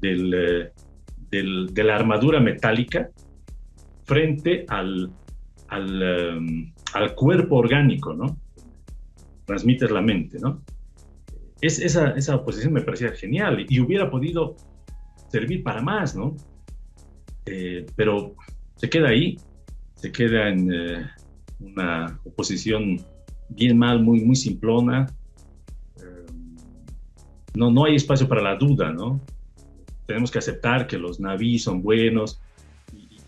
del, 0.00 0.34
eh, 0.34 0.70
del, 1.30 1.72
de 1.72 1.84
la 1.84 1.96
armadura 1.96 2.40
metálica 2.40 3.08
frente 4.04 4.66
al, 4.68 5.10
al, 5.68 6.36
um, 6.36 6.72
al, 6.92 7.14
cuerpo 7.14 7.56
orgánico, 7.56 8.12
¿no? 8.12 8.36
Transmites 9.44 9.90
la 9.90 10.00
mente, 10.00 10.38
¿no? 10.38 10.62
Es, 11.60 11.78
esa, 11.78 12.10
esa 12.10 12.36
oposición 12.36 12.72
me 12.72 12.80
parecía 12.80 13.12
genial 13.12 13.64
y 13.68 13.80
hubiera 13.80 14.10
podido 14.10 14.56
servir 15.28 15.62
para 15.62 15.80
más, 15.80 16.14
¿no? 16.14 16.36
Eh, 17.46 17.86
pero 17.96 18.34
se 18.76 18.90
queda 18.90 19.08
ahí, 19.08 19.38
se 19.94 20.12
queda 20.12 20.48
en 20.48 20.72
eh, 20.72 21.10
una 21.60 22.20
oposición 22.24 23.00
bien 23.48 23.78
mal, 23.78 24.02
muy, 24.02 24.20
muy 24.20 24.36
simplona. 24.36 25.06
Eh, 25.96 26.26
no, 27.54 27.70
no 27.70 27.84
hay 27.84 27.96
espacio 27.96 28.28
para 28.28 28.42
la 28.42 28.56
duda, 28.56 28.92
¿no? 28.92 29.20
Tenemos 30.06 30.30
que 30.30 30.38
aceptar 30.38 30.86
que 30.86 30.98
los 30.98 31.20
navíos 31.20 31.62
son 31.62 31.80
buenos 31.82 32.40
y 32.92 33.18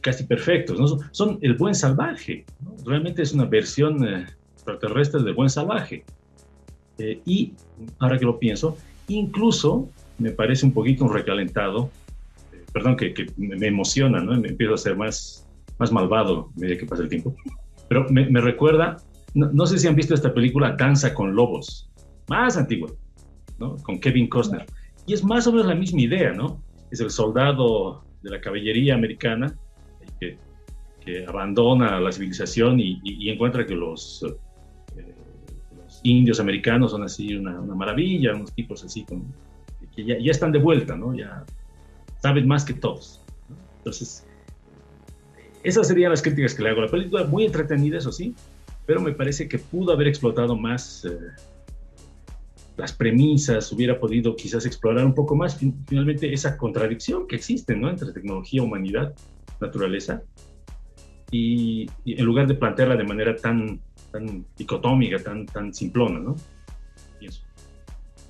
casi 0.00 0.24
perfectos, 0.24 0.78
¿no? 0.78 0.88
Son, 0.88 1.00
son, 1.12 1.38
el 1.42 1.54
buen 1.54 1.74
salvaje, 1.74 2.44
¿no? 2.60 2.76
Realmente 2.84 3.22
es 3.22 3.32
una 3.32 3.44
versión 3.44 4.26
eh, 4.66 4.72
extraterrestre 4.72 5.22
del 5.22 5.34
buen 5.34 5.50
salvaje. 5.50 6.04
Eh, 6.98 7.20
y 7.24 7.52
ahora 7.98 8.18
que 8.18 8.24
lo 8.24 8.38
pienso, 8.38 8.76
incluso 9.08 9.88
me 10.18 10.30
parece 10.30 10.66
un 10.66 10.72
poquito 10.72 11.04
un 11.04 11.12
recalentado, 11.12 11.90
eh, 12.52 12.64
perdón, 12.72 12.96
que, 12.96 13.26
me 13.36 13.66
emociona, 13.66 14.20
¿no? 14.20 14.38
Me 14.38 14.48
empiezo 14.48 14.74
a 14.74 14.78
ser 14.78 14.96
más, 14.96 15.46
más 15.78 15.90
malvado 15.90 16.50
a 16.54 16.60
medida 16.60 16.78
que 16.78 16.86
pasa 16.86 17.02
el 17.02 17.08
tiempo, 17.08 17.34
pero 17.88 18.06
me, 18.10 18.40
recuerda 18.40 18.96
no, 19.34 19.66
sé 19.66 19.78
si 19.78 19.88
han 19.88 19.96
visto 19.96 20.14
esta 20.14 20.34
película 20.34 20.76
Danza 20.78 21.14
con 21.14 21.34
Lobos, 21.34 21.90
más 22.28 22.56
antigua, 22.56 22.90
¿no? 23.58 23.76
Con 23.78 23.98
Kevin 23.98 24.28
Costner. 24.28 24.66
Y 25.06 25.14
es 25.14 25.24
más 25.24 25.46
o 25.46 25.52
menos 25.52 25.66
la 25.66 25.74
misma 25.74 26.02
idea, 26.02 26.32
¿no? 26.32 26.62
Es 26.90 27.00
el 27.00 27.10
soldado 27.10 28.04
de 28.22 28.30
la 28.30 28.40
caballería 28.40 28.94
americana 28.94 29.54
que, 30.20 30.36
abandona 31.26 31.98
la 31.98 32.12
civilización 32.12 32.78
y, 32.78 33.28
encuentra 33.28 33.66
que 33.66 33.74
los, 33.74 34.24
indios 36.02 36.40
americanos 36.40 36.90
son 36.90 37.02
así 37.02 37.34
una, 37.36 37.60
maravilla, 37.60 38.34
unos 38.34 38.52
tipos 38.52 38.84
así 38.84 39.04
con, 39.04 39.24
que 39.94 40.04
ya, 40.04 40.16
están 40.30 40.52
de 40.52 40.58
vuelta, 40.58 40.96
¿no? 40.96 41.14
Ya 41.14 41.44
saben 42.18 42.46
más 42.46 42.64
que 42.64 42.74
todos. 42.74 43.20
Entonces, 43.78 44.26
esas 45.62 45.88
serían 45.88 46.10
las 46.10 46.22
críticas 46.22 46.54
que 46.54 46.62
le 46.62 46.70
hago 46.70 46.80
a 46.80 46.84
la 46.86 46.90
película, 46.90 47.24
muy 47.24 47.44
entretenida, 47.44 47.98
eso 47.98 48.12
sí, 48.12 48.34
pero 48.86 49.00
me 49.00 49.12
parece 49.12 49.48
que 49.48 49.58
pudo 49.58 49.92
haber 49.92 50.08
explotado 50.08 50.56
más 50.56 51.04
eh, 51.04 51.18
las 52.76 52.92
premisas, 52.92 53.70
hubiera 53.72 53.98
podido 53.98 54.34
quizás 54.34 54.66
explorar 54.66 55.04
un 55.04 55.14
poco 55.14 55.36
más 55.36 55.58
finalmente 55.86 56.32
esa 56.32 56.56
contradicción 56.56 57.26
que 57.26 57.36
existe 57.36 57.76
¿no? 57.76 57.90
entre 57.90 58.12
tecnología, 58.12 58.62
humanidad, 58.62 59.14
naturaleza, 59.60 60.22
y, 61.30 61.88
en 62.04 62.24
lugar 62.24 62.46
de 62.46 62.54
plantearla 62.54 62.96
de 62.96 63.04
manera 63.04 63.34
tan, 63.34 63.80
tan 64.12 64.46
dicotómica, 64.56 65.18
tan, 65.18 65.46
tan 65.46 65.72
simplona, 65.74 66.20
¿no? 66.20 66.36
Pienso. 67.18 67.42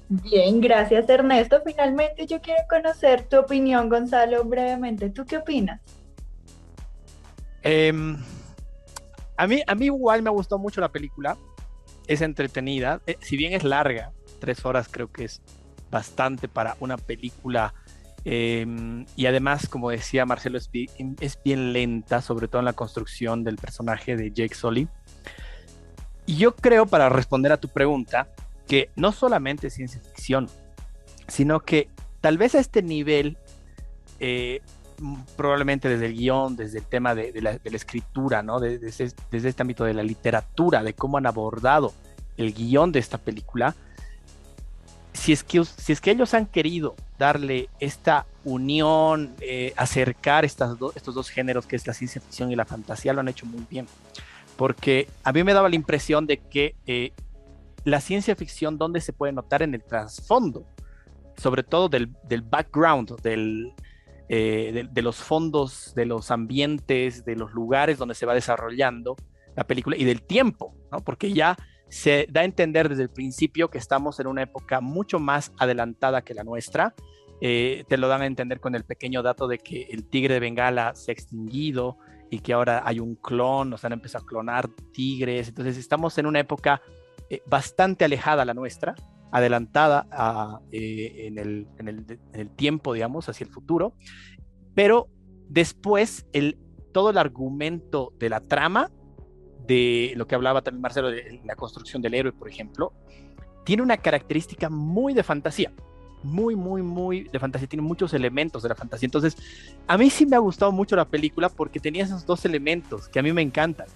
Bien, 0.09 0.61
gracias 0.61 1.09
Ernesto. 1.09 1.61
Finalmente 1.65 2.27
yo 2.27 2.41
quiero 2.41 2.63
conocer 2.69 3.23
tu 3.29 3.39
opinión, 3.39 3.89
Gonzalo, 3.89 4.45
brevemente. 4.45 5.11
¿Tú 5.11 5.25
qué 5.25 5.39
opinas? 5.39 5.81
Eh, 7.63 7.93
a 9.37 9.47
mí, 9.47 9.63
a 9.67 9.75
mí 9.75 9.87
igual 9.87 10.23
me 10.23 10.31
gustó 10.31 10.59
mucho 10.59 10.81
la 10.81 10.93
película. 10.93 11.37
Es 12.07 12.21
entretenida. 12.21 13.01
Eh, 13.07 13.17
si 13.21 13.37
bien 13.37 13.53
es 13.55 13.65
larga, 13.65 14.13
tres 14.39 14.65
horas 14.65 14.89
creo 14.91 15.11
que 15.11 15.25
es 15.25 15.41
bastante 15.91 16.49
para 16.49 16.77
una 16.81 16.97
película. 16.97 17.75
Eh, 18.25 18.67
y 19.17 19.27
además, 19.27 19.69
como 19.69 19.91
decía 19.91 20.27
Marcelo, 20.27 20.59
es 20.59 20.71
bien, 20.71 21.17
es 21.21 21.39
bien, 21.43 21.73
lenta, 21.73 22.21
sobre 22.21 22.49
todo 22.49 22.61
en 22.61 22.67
la 22.67 22.73
construcción 22.73 23.45
del 23.45 23.57
personaje 23.57 24.17
de 24.17 24.31
Jake 24.31 24.55
Sully. 24.55 24.89
Y 26.27 26.37
yo 26.37 26.55
creo, 26.55 26.87
para 26.87 27.09
responder 27.09 27.53
a 27.53 27.57
tu 27.57 27.69
pregunta, 27.69 28.29
que 28.67 28.91
no 28.97 29.13
solamente 29.13 29.71
ciencia 29.71 30.01
ficción, 30.01 30.49
sino 31.29 31.61
que 31.61 31.89
tal 32.21 32.39
vez 32.39 32.55
a 32.55 32.61
este 32.61 32.83
nivel, 32.83 33.37
eh, 34.21 34.61
probablemente 35.37 35.89
desde 35.89 36.07
el 36.07 36.15
guion, 36.15 36.57
desde 36.57 36.79
el 36.79 36.85
tema 36.85 37.15
de, 37.15 37.33
la, 37.41 37.59
escritura, 37.65 38.43
¿no? 38.43 38.61
De, 38.61 38.79
desde, 38.79 39.13
este 39.31 39.63
ámbito 39.63 39.85
de 39.85 39.95
la 39.95 40.03
literatura, 40.03 40.83
de 40.83 40.95
cómo 40.95 41.19
han 41.19 41.27
abordado 41.27 41.93
el 42.37 42.55
guion 42.55 42.93
de 42.93 43.01
esta 43.01 43.19
película, 43.19 43.75
si 45.13 45.33
es 45.33 45.45
que, 45.45 45.65
si 45.65 45.93
es 45.93 46.01
que 46.01 46.13
ellos 46.13 46.33
han 46.35 46.47
querido 46.47 46.95
darle 47.19 47.69
esta 47.81 48.27
unión, 48.45 49.35
eh, 49.41 49.75
acercar 49.77 50.45
estos 50.45 50.79
dos 50.79 51.29
géneros 51.31 51.67
que 51.67 51.77
es 51.77 51.87
la 51.87 51.93
ciencia 51.93 52.21
ficción 52.21 52.51
y 52.51 52.57
la 52.57 52.65
fantasía, 52.65 53.13
lo 53.13 53.21
han 53.21 53.29
hecho 53.29 53.45
muy 53.47 53.67
bien. 53.69 53.87
Porque 54.57 55.09
a 55.25 55.33
mí 55.33 55.43
me 55.45 55.55
daba 55.55 55.69
la 55.69 55.77
impresión 55.77 56.27
de 56.27 56.39
que 56.39 56.75
eh, 56.87 57.13
la 57.85 58.01
ciencia 58.01 58.37
ficción, 58.37 58.79
¿dónde 58.79 59.01
se 59.01 59.13
puede 59.13 59.33
notar 59.33 59.63
en 59.63 59.75
el 59.75 59.83
trasfondo? 59.83 60.67
Sobre 61.37 61.63
todo 61.63 61.89
del, 61.89 62.11
del 62.29 62.43
background, 62.43 63.21
del, 63.23 63.73
eh, 64.29 64.71
de, 64.73 64.89
de, 64.91 65.03
los 65.03 65.17
fondos, 65.17 65.93
de 65.95 66.07
los 66.07 66.31
ambientes, 66.31 67.25
de 67.25 67.37
los 67.37 67.53
lugares 67.53 67.99
donde 67.99 68.15
se 68.15 68.27
va 68.27 68.35
desarrollando 68.35 69.17
la 69.57 69.65
película 69.65 69.97
y 69.97 70.05
del 70.05 70.23
tiempo. 70.23 70.75
Porque 71.05 71.33
ya 71.33 71.57
se 71.89 72.27
da 72.31 72.41
a 72.41 72.45
entender 72.45 72.89
desde 72.89 73.03
el 73.03 73.11
principio 73.11 73.69
que 73.69 73.77
estamos 73.77 74.19
en 74.19 74.27
una 74.27 74.43
época 74.43 74.81
mucho 74.81 75.19
más 75.19 75.53
adelantada 75.59 76.23
que 76.23 76.35
la 76.35 76.43
nuestra. 76.43 76.95
Eh, 77.43 77.85
te 77.89 77.99
lo 77.99 78.09
dan 78.09 78.23
a 78.23 78.27
entender 78.27 78.61
con 78.61 78.75
el 78.75 78.85
pequeño 78.85 79.23
dato 79.23 79.49
de 79.49 79.59
que 79.59 79.83
el 79.91 80.09
tigre 80.09 80.35
de 80.35 80.41
Bengala 80.41 80.95
se 80.95 81.11
ha 81.11 81.13
extinguido 81.13 81.99
y 82.33 82.39
que 82.39 82.55
ahora 82.55 82.81
hay 82.87 82.99
un 82.99 83.15
clon, 83.17 83.77
sea, 83.77 83.89
han 83.89 83.93
empezado 83.93 84.25
a 84.25 84.27
clonar 84.27 84.67
tigres. 84.91 85.49
Entonces 85.49 85.77
estamos 85.77 86.17
en 86.17 86.25
una 86.25 86.41
época 86.41 86.81
eh, 87.29 87.43
bastante 87.47 88.07
alejada 88.07 88.41
a 88.41 88.45
la 88.47 88.55
nuestra, 88.55 88.95
adelantada 89.31 90.07
eh, 90.73 91.27
en, 91.27 91.37
el, 91.37 91.69
en, 91.79 91.89
el, 91.89 92.07
en, 92.33 92.41
el, 92.41 92.49
tiempo, 92.49 92.95
digamos, 92.95 93.29
hacia 93.29 93.45
el 93.45 93.51
futuro. 93.51 93.93
Pero 94.75 95.09
después, 95.51 96.27
el, 96.33 96.59
todo 96.95 97.11
el 97.11 97.19
argumento 97.19 98.15
de 98.19 98.31
la 98.31 98.41
trama 98.41 98.91
de 99.67 100.15
lo 100.17 100.27
que 100.27 100.35
hablaba 100.35 100.63
también 100.63 100.81
Marcelo, 100.81 101.11
de 101.11 101.39
la 101.45 101.55
construcción 101.55 102.01
del 102.01 102.15
héroe, 102.15 102.33
por 102.33 102.49
ejemplo, 102.49 102.95
tiene 103.67 103.83
una 103.83 103.99
característica 103.99 104.71
muy 104.71 105.13
de 105.13 105.23
fantasía, 105.23 105.71
muy, 106.23 106.57
muy, 106.57 106.83
muy 106.83 107.25
de 107.25 107.39
fantasía, 107.39 107.69
tiene 107.69 107.83
muchos 107.83 108.15
elementos 108.15 108.63
de 108.63 108.69
la 108.69 108.75
fantasía. 108.75 109.07
Entonces, 109.07 109.37
a 109.87 109.99
mí 109.99 110.11
sí 110.11 110.27
me 110.27 110.37
ha 110.37 110.39
gustado 110.41 110.73
mucho 110.73 110.97
la 110.97 111.05
película 111.05 111.49
porque 111.49 111.81
tenía 111.81 112.05
esos 112.05 112.27
dos 112.27 112.45
elementos 112.45 113.09
que 113.09 113.19
a 113.19 113.23
mí 113.23 113.33
me 113.33 113.43
encantan. 113.43 113.87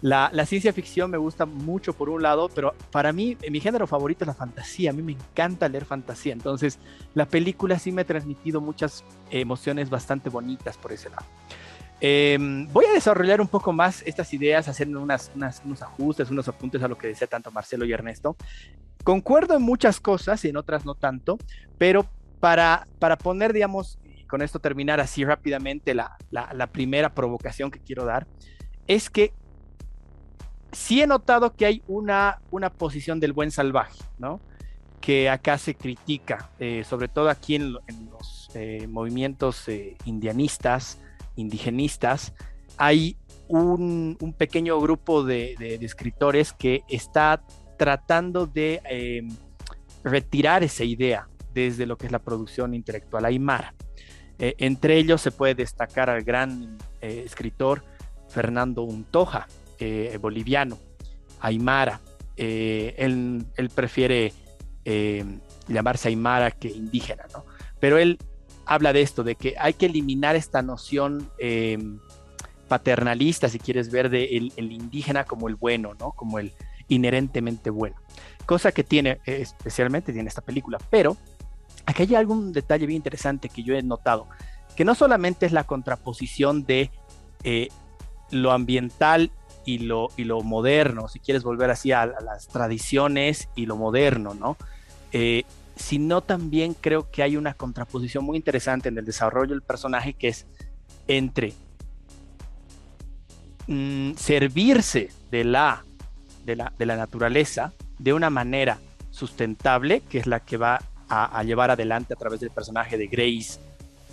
La, 0.00 0.28
la, 0.34 0.44
ciencia 0.44 0.72
ficción 0.72 1.10
me 1.10 1.16
gusta 1.16 1.46
mucho 1.46 1.94
por 1.94 2.10
un 2.10 2.22
lado, 2.22 2.50
pero 2.54 2.74
para 2.90 3.12
mí 3.12 3.38
mi 3.50 3.60
género 3.60 3.86
favorito 3.86 4.24
es 4.24 4.28
la 4.28 4.34
fantasía. 4.34 4.90
A 4.90 4.92
mí 4.92 5.02
me 5.02 5.12
encanta 5.12 5.68
leer 5.68 5.86
fantasía. 5.86 6.34
Entonces 6.34 6.78
la 7.14 7.26
película 7.26 7.78
sí 7.78 7.90
me 7.90 8.02
ha 8.02 8.04
transmitido 8.04 8.60
muchas 8.60 9.02
emociones 9.30 9.88
bastante 9.88 10.28
bonitas 10.28 10.76
por 10.76 10.92
ese 10.92 11.08
lado. 11.08 11.24
Eh, 12.00 12.36
voy 12.70 12.84
a 12.84 12.92
desarrollar 12.92 13.40
un 13.40 13.48
poco 13.48 13.72
más 13.72 14.02
estas 14.04 14.32
ideas, 14.34 14.68
hacer 14.68 14.88
unas, 14.88 15.30
unas, 15.34 15.62
unos 15.64 15.82
ajustes, 15.82 16.30
unos 16.30 16.48
apuntes 16.48 16.82
a 16.82 16.88
lo 16.88 16.98
que 16.98 17.08
decía 17.08 17.26
tanto 17.26 17.50
Marcelo 17.50 17.84
y 17.84 17.92
Ernesto. 17.92 18.36
Concuerdo 19.04 19.56
en 19.56 19.62
muchas 19.62 20.00
cosas 20.00 20.44
y 20.44 20.48
en 20.48 20.56
otras 20.56 20.84
no 20.84 20.94
tanto, 20.94 21.38
pero 21.78 22.06
para, 22.40 22.86
para 22.98 23.16
poner, 23.16 23.52
digamos, 23.52 23.98
con 24.28 24.42
esto 24.42 24.58
terminar 24.58 25.00
así 25.00 25.24
rápidamente 25.24 25.94
la, 25.94 26.16
la, 26.30 26.52
la 26.52 26.66
primera 26.66 27.14
provocación 27.14 27.70
que 27.70 27.78
quiero 27.78 28.04
dar, 28.04 28.26
es 28.86 29.08
que 29.08 29.32
sí 30.72 31.00
he 31.00 31.06
notado 31.06 31.54
que 31.54 31.66
hay 31.66 31.82
una, 31.86 32.40
una 32.50 32.70
posición 32.70 33.20
del 33.20 33.32
buen 33.32 33.50
salvaje, 33.50 34.02
¿no? 34.18 34.40
Que 35.00 35.30
acá 35.30 35.56
se 35.56 35.74
critica, 35.74 36.50
eh, 36.58 36.82
sobre 36.84 37.08
todo 37.08 37.30
aquí 37.30 37.54
en, 37.54 37.76
en 37.86 38.10
los 38.10 38.50
eh, 38.54 38.86
movimientos 38.88 39.68
eh, 39.68 39.96
indianistas, 40.04 40.98
indigenistas, 41.36 42.32
hay 42.76 43.16
un, 43.48 44.16
un 44.20 44.32
pequeño 44.32 44.80
grupo 44.80 45.22
de, 45.24 45.54
escritores 45.80 46.52
que 46.52 46.82
está 46.88 47.42
tratando 47.76 48.46
de 48.46 48.80
eh, 48.88 49.22
retirar 50.02 50.62
esa 50.62 50.84
idea 50.84 51.28
desde 51.52 51.86
lo 51.86 51.96
que 51.96 52.06
es 52.06 52.12
la 52.12 52.20
producción 52.20 52.74
intelectual 52.74 53.24
aymara. 53.24 53.74
Eh, 54.38 54.54
entre 54.58 54.96
ellos 54.96 55.20
se 55.20 55.30
puede 55.30 55.54
destacar 55.54 56.10
al 56.10 56.22
gran 56.22 56.78
eh, 57.00 57.22
escritor 57.24 57.84
Fernando 58.28 58.82
Untoja, 58.82 59.46
boliviano, 60.18 60.78
aymara. 61.40 62.00
Él, 62.36 63.44
él, 63.54 63.68
prefiere 63.68 64.32
llamarse 65.68 66.08
aymara 66.08 66.50
que 66.50 66.68
indígena, 66.68 67.24
¿no? 67.34 67.44
Pero 67.78 67.98
él 67.98 68.18
habla 68.66 68.92
de 68.92 69.02
esto, 69.02 69.22
de 69.22 69.34
que 69.34 69.54
hay 69.58 69.74
que 69.74 69.86
eliminar 69.86 70.36
esta 70.36 70.62
noción 70.62 71.30
eh, 71.38 71.78
paternalista, 72.68 73.48
si 73.48 73.58
quieres 73.58 73.90
ver, 73.90 74.06
el, 74.06 74.52
indígena 74.56 75.24
como 75.24 75.48
el 75.48 75.56
bueno, 75.56 75.94
¿no? 75.98 76.12
Como 76.12 76.38
el 76.38 76.52
inherentemente 76.88 77.70
bueno. 77.70 77.96
Cosa 78.46 78.72
que 78.72 78.84
tiene, 78.84 79.20
eh, 79.26 79.38
especialmente 79.40 80.12
tiene 80.12 80.28
esta 80.28 80.42
película. 80.42 80.78
Pero 80.90 81.16
aquí 81.86 82.02
hay 82.02 82.14
algún 82.14 82.52
detalle 82.52 82.86
bien 82.86 82.96
interesante 82.96 83.48
que 83.48 83.62
yo 83.62 83.74
he 83.74 83.82
notado, 83.82 84.26
que 84.76 84.84
no 84.84 84.94
solamente 84.94 85.46
es 85.46 85.52
la 85.52 85.64
contraposición 85.64 86.64
de 86.64 86.90
eh, 87.42 87.68
lo 88.30 88.52
ambiental 88.52 89.30
y 89.66 89.78
lo, 89.78 90.08
y 90.16 90.24
lo 90.24 90.42
moderno, 90.42 91.08
si 91.08 91.20
quieres 91.20 91.42
volver 91.42 91.70
así 91.70 91.92
a 91.92 92.06
las 92.06 92.48
tradiciones 92.48 93.48
y 93.54 93.66
lo 93.66 93.76
moderno, 93.76 94.34
¿no? 94.34 94.56
Sino 95.76 96.20
también 96.20 96.74
creo 96.74 97.10
que 97.10 97.22
hay 97.22 97.36
una 97.36 97.54
contraposición 97.54 98.24
muy 98.24 98.36
interesante 98.36 98.88
en 98.88 98.98
el 98.98 99.04
desarrollo 99.04 99.50
del 99.50 99.62
personaje 99.62 100.14
que 100.14 100.28
es 100.28 100.46
entre 101.08 101.52
mmm, 103.66 104.12
servirse 104.14 105.10
de 105.30 105.44
la, 105.44 105.84
de 106.44 106.56
la, 106.56 106.72
de 106.78 106.86
la 106.86 106.96
naturaleza 106.96 107.72
de 107.98 108.12
una 108.12 108.30
manera 108.30 108.78
sustentable, 109.10 110.02
que 110.08 110.18
es 110.18 110.26
la 110.26 110.40
que 110.40 110.56
va 110.56 110.80
a, 111.08 111.42
llevar 111.44 111.70
adelante 111.70 112.14
a 112.14 112.16
través 112.16 112.40
del 112.40 112.50
personaje 112.50 112.98
de 112.98 113.06
Grace. 113.06 113.60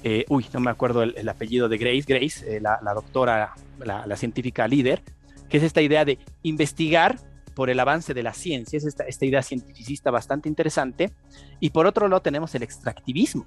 Eh, 0.04 0.26
uy, 0.30 0.45
no 0.54 0.60
me 0.60 0.69
acuerdo 0.69 1.04
el, 1.04 1.15
el, 1.17 1.30
apellido 1.30 1.69
de 1.69 1.78
Grace, 1.78 2.04
Grace, 2.08 2.58
eh, 2.58 2.62
la, 2.62 2.80
doctora, 2.93 3.54
la 3.80 4.15
científica 4.17 4.67
líder, 4.67 5.02
que 5.50 5.58
es 5.58 5.63
esta 5.63 5.82
idea 5.82 6.06
de 6.06 6.19
investigar 6.43 7.17
por 7.54 7.70
el 7.70 7.80
avance 7.80 8.14
de 8.14 8.24
la 8.24 8.34
ciencia, 8.34 8.78
es 8.78 8.86
esta, 8.86 9.04
esta, 9.04 9.26
idea 9.26 9.42
cientificista 9.42 10.12
bastante 10.12 10.50
interesante. 10.50 11.12
Y 11.60 11.72
por 11.72 11.86
otro 11.86 12.08
lado 12.08 12.22
tenemos 12.22 12.54
el 12.56 12.64
extractivismo, 12.64 13.46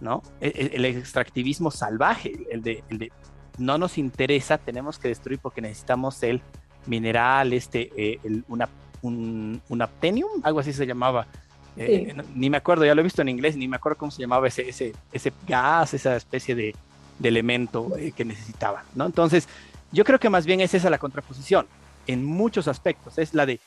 ¿no? 0.00 0.22
El, 0.40 0.52
e, 0.54 0.76
el 0.76 0.84
extractivismo 0.84 1.70
salvaje, 1.70 2.32
el 2.50 2.62
de, 2.62 2.82
el 2.90 2.98
de, 2.98 3.12
no 3.58 3.78
nos 3.78 3.98
interesa, 3.98 4.58
tenemos 4.58 4.98
que 4.98 5.08
destruir 5.08 5.38
porque 5.40 5.60
necesitamos 5.60 6.22
el 6.22 6.40
mineral, 6.86 7.52
este, 7.52 7.90
eh, 7.96 8.18
el, 8.24 8.44
una, 8.48 8.68
un, 9.02 9.60
un 9.68 9.82
aptenium, 9.82 10.40
algo 10.42 10.60
así 10.60 10.72
se 10.72 10.86
llamaba. 10.86 11.26
Eh, 11.76 12.06
sí. 12.08 12.16
no, 12.16 12.24
ni 12.34 12.50
me 12.50 12.56
acuerdo, 12.56 12.84
ya 12.84 12.94
lo 12.94 13.00
he 13.00 13.04
visto 13.04 13.22
en 13.22 13.28
inglés, 13.28 13.56
ni 13.56 13.68
me 13.68 13.76
acuerdo 13.76 13.98
cómo 13.98 14.10
se 14.10 14.20
llamaba 14.20 14.48
ese, 14.48 14.68
ese, 14.68 14.92
ese 15.12 15.32
gas, 15.46 15.94
esa 15.94 16.16
especie 16.16 16.54
de, 16.54 16.74
de 17.18 17.28
elemento 17.28 17.96
eh, 17.96 18.12
que 18.12 18.24
necesitaban, 18.24 18.84
¿no? 18.94 19.06
Entonces, 19.06 19.48
yo 19.92 20.04
creo 20.04 20.18
que 20.18 20.28
más 20.28 20.44
bien 20.44 20.60
es 20.60 20.74
esa 20.74 20.90
la 20.90 20.98
contraposición 20.98 21.66
en 22.08 22.24
muchos 22.24 22.66
aspectos. 22.66 23.18
Es 23.18 23.34
la 23.34 23.46
de 23.46 23.60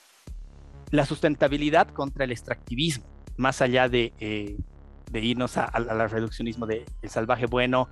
la 0.90 1.06
sustentabilidad 1.06 1.88
contra 1.88 2.26
el 2.26 2.32
extractivismo, 2.32 3.06
más 3.38 3.62
allá 3.62 3.88
de, 3.88 4.12
eh, 4.20 4.58
de 5.10 5.20
irnos 5.22 5.56
al 5.58 6.10
reduccionismo 6.10 6.66
de 6.66 6.86
el 7.02 7.10
salvaje 7.10 7.46
bueno, 7.46 7.88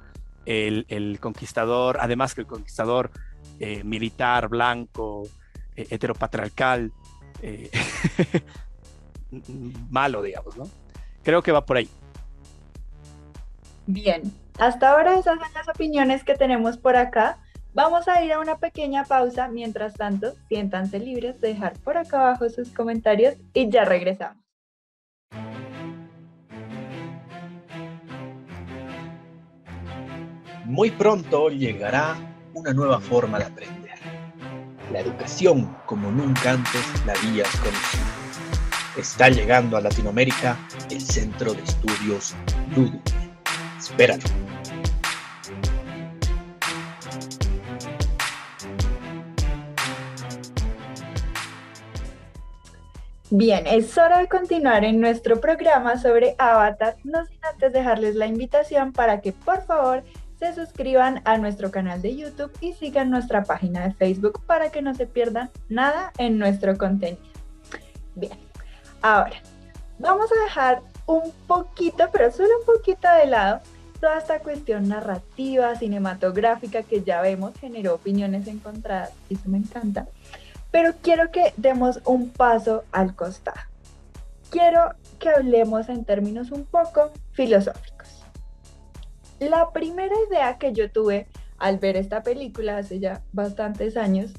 el, 0.46 0.86
el, 0.90 1.20
conquistador, 1.22 1.98
además 2.02 2.36
que 2.36 2.42
el 2.42 2.48
conquistador 2.48 3.12
eh, 3.60 3.84
militar, 3.86 4.50
blanco, 4.50 5.24
eh, 5.78 5.88
heteropatriarcal, 5.90 6.92
malo, 9.90 10.22
digamos, 10.22 10.58
¿no? 10.58 10.68
Creo 11.24 11.42
que 11.42 11.54
va 11.54 11.66
por 11.66 11.78
ahí. 11.78 11.90
Bien, 13.86 14.34
hasta 14.58 14.92
ahora 14.92 15.14
esas 15.14 15.40
son 15.40 15.40
las 15.54 15.70
opiniones 15.70 16.24
que 16.24 16.36
tenemos 16.36 16.78
por 16.78 16.98
acá. 16.98 17.40
Vamos 17.73 18.08
a 18.08 18.23
ir 18.23 18.34
a 18.34 18.39
una 18.39 18.58
pequeña 18.58 19.05
pausa. 19.05 19.47
Mientras 19.47 19.93
tanto, 19.93 20.34
siéntanse 20.47 20.99
libres 20.99 21.39
de 21.39 21.49
dejar 21.49 21.73
por 21.79 21.97
acá 21.97 22.19
abajo 22.21 22.49
sus 22.49 22.69
comentarios 22.71 23.36
y 23.53 23.69
ya 23.69 23.86
regresamos. 23.86 24.43
Muy 30.65 30.91
pronto 30.91 31.49
llegará 31.49 32.15
una 32.53 32.73
nueva 32.73 32.99
forma 32.99 33.39
de 33.39 33.45
aprender. 33.45 33.97
La 34.91 34.99
educación 34.99 35.75
como 35.86 36.12
nunca 36.12 36.51
antes 36.51 36.84
la 37.05 37.13
habías 37.13 37.49
conocido. 37.58 38.05
Está 38.97 39.29
llegando 39.29 39.77
a 39.77 39.82
Latinoamérica 39.82 40.58
el 40.89 41.01
Centro 41.01 41.53
de 41.53 41.62
Estudios 41.63 42.36
Ludus. 42.75 43.01
Espéralo. 43.79 44.49
Bien, 53.32 53.68
es 53.68 53.96
hora 53.96 54.18
de 54.18 54.28
continuar 54.28 54.84
en 54.84 55.00
nuestro 55.00 55.39
programa 55.39 56.00
sobre 56.00 56.34
Avatar, 56.39 56.96
no 57.04 57.24
sin 57.28 57.38
antes 57.46 57.72
dejarles 57.72 58.15
la 58.15 58.26
invitación 58.26 58.92
para 58.92 59.22
que 59.22 59.34
por 59.34 59.63
favor 59.65 60.04
se 60.39 60.56
suscriban 60.56 61.22
a 61.26 61.38
nuestro 61.38 61.70
canal 61.70 62.02
de 62.02 62.15
YouTube 62.15 62.52
y 62.60 62.74
sigan 62.74 63.12
nuestra 63.12 63.44
página 63.44 63.84
de 63.84 63.94
Facebook 63.94 64.42
para 64.48 64.72
que 64.72 64.82
no 64.82 64.96
se 64.96 65.06
pierdan 65.06 65.52
nada 65.68 66.12
en 66.18 66.39
nuestro 66.39 66.76
contenido. 66.76 67.22
Bien, 68.15 68.39
ahora 69.04 69.36
vamos 70.00 70.32
a 70.32 70.44
dejar 70.46 70.82
un 71.06 71.32
poquito, 71.46 72.10
pero 72.12 72.32
solo 72.32 72.50
un 72.62 72.65
poquito 72.65 73.08
de 73.13 73.28
lado, 73.28 73.60
toda 74.02 74.18
esta 74.18 74.39
cuestión 74.39 74.88
narrativa, 74.88 75.76
cinematográfica 75.76 76.82
que 76.82 77.04
ya 77.04 77.22
vemos 77.22 77.54
generó 77.60 77.94
opiniones 77.94 78.48
encontradas, 78.48 79.12
eso 79.30 79.44
me 79.46 79.60
encanta. 79.60 80.08
Pero 80.71 80.93
quiero 81.01 81.32
que 81.32 81.53
demos 81.58 82.01
un 82.05 82.29
paso 82.29 82.84
al 82.91 83.15
costado. 83.15 83.60
Quiero 84.49 84.91
que 85.19 85.29
hablemos 85.29 85.89
en 85.89 86.05
términos 86.05 86.51
un 86.51 86.65
poco 86.65 87.12
filosóficos. 87.32 88.23
La 89.39 89.71
primera 89.71 90.15
idea 90.29 90.58
que 90.58 90.73
yo 90.73 90.91
tuve 90.91 91.27
al 91.58 91.77
ver 91.77 91.97
esta 91.97 92.23
película 92.23 92.77
hace 92.77 92.99
ya 92.99 93.21
bastantes 93.32 93.95
años 93.97 94.32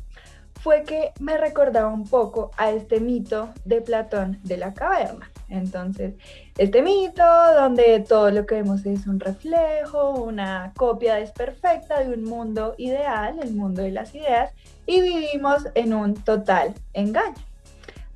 fue 0.60 0.82
que 0.82 1.12
me 1.20 1.38
recordaba 1.38 1.88
un 1.88 2.06
poco 2.06 2.50
a 2.56 2.70
este 2.70 3.00
mito 3.00 3.48
de 3.64 3.80
Platón 3.80 4.38
de 4.42 4.58
la 4.58 4.74
caverna. 4.74 5.30
Entonces, 5.50 6.14
este 6.56 6.80
mito 6.80 7.24
donde 7.58 8.00
todo 8.00 8.30
lo 8.30 8.46
que 8.46 8.54
vemos 8.56 8.86
es 8.86 9.06
un 9.06 9.20
reflejo, 9.20 10.12
una 10.12 10.72
copia 10.76 11.16
desperfecta 11.16 12.00
de 12.00 12.14
un 12.14 12.24
mundo 12.24 12.74
ideal, 12.78 13.38
el 13.42 13.52
mundo 13.52 13.82
de 13.82 13.90
las 13.90 14.14
ideas, 14.14 14.52
y 14.86 15.00
vivimos 15.00 15.66
en 15.74 15.92
un 15.92 16.14
total 16.14 16.74
engaño. 16.94 17.34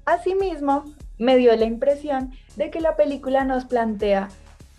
Asimismo, 0.04 0.84
me 1.18 1.36
dio 1.36 1.54
la 1.56 1.64
impresión 1.64 2.32
de 2.56 2.70
que 2.70 2.80
la 2.80 2.96
película 2.96 3.44
nos 3.44 3.64
plantea 3.64 4.28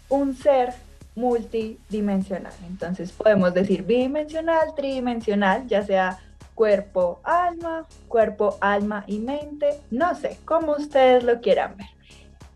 un 0.09 0.35
ser 0.35 0.73
multidimensional. 1.15 2.53
Entonces 2.67 3.11
podemos 3.11 3.53
decir 3.53 3.83
bidimensional, 3.83 4.75
tridimensional, 4.75 5.67
ya 5.67 5.83
sea 5.83 6.19
cuerpo, 6.53 7.19
alma, 7.23 7.85
cuerpo, 8.07 8.57
alma 8.61 9.03
y 9.07 9.19
mente, 9.19 9.79
no 9.91 10.15
sé, 10.15 10.37
como 10.45 10.73
ustedes 10.73 11.23
lo 11.23 11.41
quieran 11.41 11.75
ver. 11.77 11.94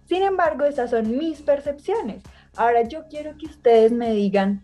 Sin 0.09 0.23
embargo, 0.23 0.65
esas 0.65 0.89
son 0.89 1.19
mis 1.19 1.39
percepciones. 1.43 2.23
Ahora 2.55 2.81
yo 2.81 3.03
quiero 3.11 3.37
que 3.37 3.45
ustedes 3.45 3.91
me 3.91 4.11
digan 4.11 4.63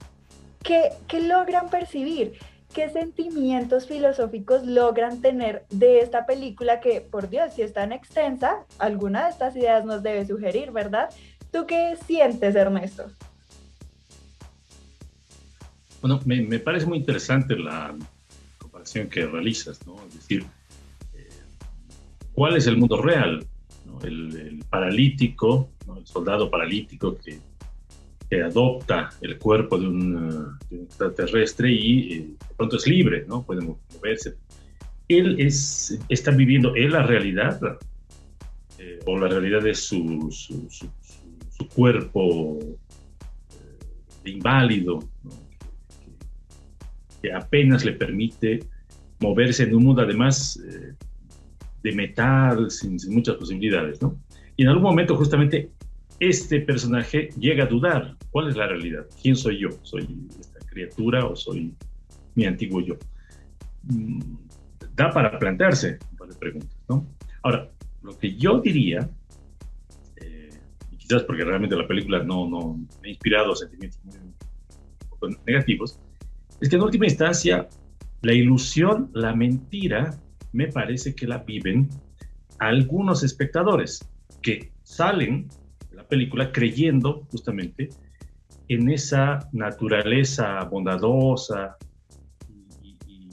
qué, 0.63 0.89
qué 1.07 1.21
logran 1.21 1.69
percibir, 1.69 2.33
qué 2.73 2.89
sentimientos 2.89 3.85
filosóficos 3.85 4.65
logran 4.65 5.21
tener 5.21 5.63
de 5.69 5.99
esta 5.99 6.25
película 6.25 6.79
que, 6.79 6.99
por 6.99 7.29
Dios, 7.29 7.53
si 7.53 7.61
es 7.61 7.73
tan 7.73 7.91
extensa, 7.91 8.65
alguna 8.79 9.25
de 9.25 9.29
estas 9.29 9.55
ideas 9.55 9.85
nos 9.85 10.01
debe 10.01 10.25
sugerir, 10.25 10.71
¿verdad? 10.71 11.11
¿Tú 11.51 11.67
qué 11.67 11.95
sientes, 12.07 12.55
Ernesto? 12.55 13.05
Bueno, 16.01 16.19
me, 16.25 16.41
me 16.41 16.57
parece 16.57 16.87
muy 16.87 16.97
interesante 16.97 17.55
la 17.55 17.95
comparación 18.57 19.09
que 19.09 19.27
realizas, 19.27 19.85
¿no? 19.85 19.95
Es 20.07 20.15
decir, 20.15 20.43
eh, 21.13 21.29
¿cuál 22.33 22.57
es 22.57 22.65
el 22.65 22.77
mundo 22.77 22.99
real? 22.99 23.45
¿No? 23.99 24.07
El, 24.07 24.35
el, 24.35 24.65
paralítico, 24.69 25.69
¿no? 25.87 25.97
el 25.97 26.05
soldado 26.05 26.49
paralítico 26.49 27.17
que, 27.17 27.39
que, 28.29 28.41
adopta 28.41 29.09
el 29.21 29.37
cuerpo 29.37 29.77
de 29.77 29.87
un, 29.87 30.57
de 30.69 30.77
un 30.77 30.83
extraterrestre 30.83 31.71
y 31.71 32.13
eh, 32.13 32.19
de 32.19 32.55
pronto 32.55 32.77
es 32.77 32.87
libre, 32.87 33.25
¿no? 33.27 33.43
Puede 33.43 33.61
moverse. 33.61 34.35
Él 35.07 35.39
es, 35.39 35.99
está 36.09 36.31
viviendo 36.31 36.73
él 36.75 36.91
la 36.91 37.03
realidad, 37.03 37.59
eh, 38.79 38.99
o 39.05 39.17
la 39.17 39.27
realidad 39.27 39.65
es 39.67 39.79
su, 39.79 40.29
su, 40.31 40.67
su, 40.69 40.89
su 41.51 41.67
cuerpo 41.69 42.59
eh, 42.61 44.29
inválido, 44.29 44.99
¿no? 45.23 45.45
que 47.21 47.33
apenas 47.33 47.85
le 47.85 47.93
permite 47.93 48.63
moverse 49.19 49.63
en 49.63 49.75
un 49.75 49.83
mundo 49.83 50.01
además 50.01 50.61
eh, 50.67 50.93
de 51.85 51.91
metal, 51.91 52.71
sin, 52.71 52.99
sin, 52.99 53.13
muchas 53.13 53.35
posibilidades, 53.35 54.01
¿no? 54.01 54.19
Y 54.57 54.63
en 54.63 54.69
algún 54.69 54.83
momento 54.83 55.15
justamente 55.15 55.69
este 56.19 56.61
personaje 56.61 57.29
llega 57.37 57.65
a 57.65 57.67
dudar, 57.67 58.15
¿cuál 58.31 58.49
es 58.49 58.55
la 58.55 58.65
realidad? 58.67 59.05
¿Quién 59.21 59.35
soy 59.35 59.59
yo? 59.59 59.69
¿Soy 59.83 60.07
esta 60.39 60.59
criatura 60.65 61.25
o 61.27 61.35
soy 61.35 61.75
mi 62.33 62.45
antiguo 62.45 62.81
yo? 62.81 62.95
Mm, 63.83 64.19
da 64.95 65.11
para 65.11 65.37
plantearse 65.37 65.99
varias 66.17 66.37
preguntas, 66.37 66.75
¿no? 66.89 67.05
Ahora, 67.43 67.69
lo 68.01 68.17
que 68.17 68.35
yo 68.35 68.59
diría, 68.61 69.07
eh, 70.15 70.49
y 70.91 70.97
quizás 70.97 71.21
porque 71.23 71.43
realmente 71.43 71.75
la 71.75 71.87
película 71.87 72.23
no, 72.23 72.49
no 72.49 72.77
me 73.03 73.09
ha 73.09 73.11
inspirado 73.11 73.55
sentimientos 73.55 73.99
muy, 74.03 74.17
muy 75.21 75.37
negativos, 75.45 75.99
es 76.59 76.67
que 76.67 76.77
en 76.77 76.81
última 76.81 77.05
instancia 77.05 77.67
la 78.23 78.33
ilusión, 78.33 79.11
la 79.13 79.35
mentira, 79.35 80.17
me 80.55 80.67
parece 80.69 81.13
que 81.13 81.27
la 81.27 81.39
viven 81.39 81.89
algunos 82.59 83.23
espectadores 83.23 83.99
que 84.41 84.71
salen 84.83 85.49
de 85.89 85.97
la 85.97 86.07
película 86.07 86.51
creyendo 86.53 87.27
justamente 87.29 87.89
en 88.69 88.89
esa 88.89 89.49
naturaleza 89.51 90.63
bondadosa 90.63 91.75
y, 92.81 93.27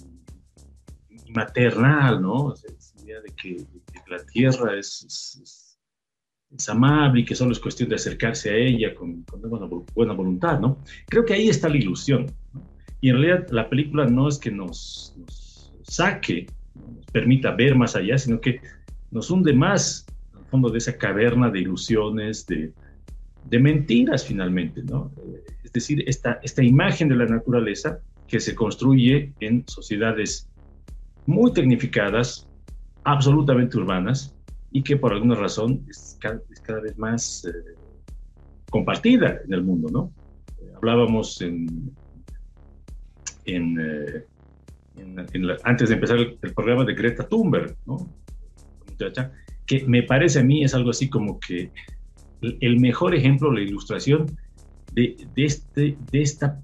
maternal, 1.33 2.21
¿no? 2.21 2.55
Esa 2.55 3.05
idea 3.05 3.21
de 3.21 3.33
que, 3.41 3.51
de 3.55 3.81
que 3.93 4.11
la 4.11 4.27
tierra 4.27 4.77
es, 4.77 5.79
amable 6.69 7.21
y 7.21 7.25
que 7.25 7.35
solo 7.35 7.53
es 7.53 7.61
cuestión 7.61 7.89
de 7.89 7.95
acercarse 7.95 8.51
a 8.51 8.57
ella 8.57 8.95
con, 8.95 9.25
buena, 9.95 10.13
voluntad, 10.13 10.59
¿no? 10.59 10.83
Creo 11.07 11.25
que 11.25 11.35
ahí 11.35 11.49
está 11.49 11.69
la 11.69 11.79
ilusión. 11.79 12.27
Y 13.01 13.11
en 13.11 13.17
realidad 13.17 13.49
la 13.51 13.71
película 13.71 14.07
no 14.07 14.29
es 14.29 14.39
que 14.39 14.51
nos 14.51 15.17
saque, 15.85 16.47
nos 16.97 17.07
permita 17.07 17.53
ver 17.53 17.75
más 17.75 17.97
allá, 17.97 18.19
sino 18.19 18.41
que 18.41 18.61
nos 19.11 19.31
hunde 19.31 19.53
más 19.53 20.07
al 20.35 20.45
fondo 20.47 20.71
de 20.71 20.79
esa 20.79 20.97
caverna 20.97 21.51
de 21.51 21.61
ilusiones, 21.61 22.47
de, 22.47 22.73
de 23.49 23.59
mentiras 23.59 24.25
finalmente, 24.25 24.83
¿no? 24.83 25.11
Es 25.65 25.73
decir, 25.73 26.05
esta, 26.07 26.41
esta 26.43 26.63
imagen 26.63 27.09
de 27.09 27.17
la 27.17 27.27
naturaleza 27.27 27.99
que 28.29 28.41
se 28.41 28.55
construye 28.55 29.33
en 29.41 29.65
sociedades 29.67 30.49
muy 31.27 31.53
tecnificadas, 31.53 32.49
absolutamente 33.05 33.77
urbanas, 33.79 34.35
y 34.71 34.83
que 34.83 34.97
por 34.97 35.13
alguna 35.13 35.35
razón 35.35 35.85
es 35.89 36.19
cada, 36.21 36.81
vez 36.81 36.97
más 36.99 37.45
eh, 37.45 37.75
compartida 38.71 39.41
en 39.45 39.53
el 39.53 39.63
mundo, 39.63 39.89
¿no? 39.91 40.13
Hablábamos 40.77 41.41
en, 41.43 41.93
en, 43.45 43.79
eh, 43.79 44.25
en, 44.97 45.27
en 45.33 45.47
la, 45.47 45.57
antes 45.65 45.89
de 45.89 45.95
empezar 45.95 46.19
el, 46.19 46.39
el, 46.43 46.55
programa 46.55 46.85
de 46.85 46.95
Greta 46.95 47.29
Thunberg, 47.29 47.77
¿no? 47.87 48.11
muchacha, 48.89 49.33
que 49.67 49.85
me 49.87 50.03
parece 50.03 50.41
a 50.41 50.45
mí 50.45 50.65
es 50.65 50.75
algo 50.75 50.91
así 50.91 51.09
como 51.09 51.39
que 51.41 51.71
el, 52.43 52.59
el 52.61 52.81
mejor 52.81 53.15
ejemplo, 53.15 53.53
la 53.53 53.61
ilustración 53.61 54.27
de, 54.93 55.17
de, 55.35 55.45
este, 55.45 55.97
de 56.11 56.23
esta 56.23 56.61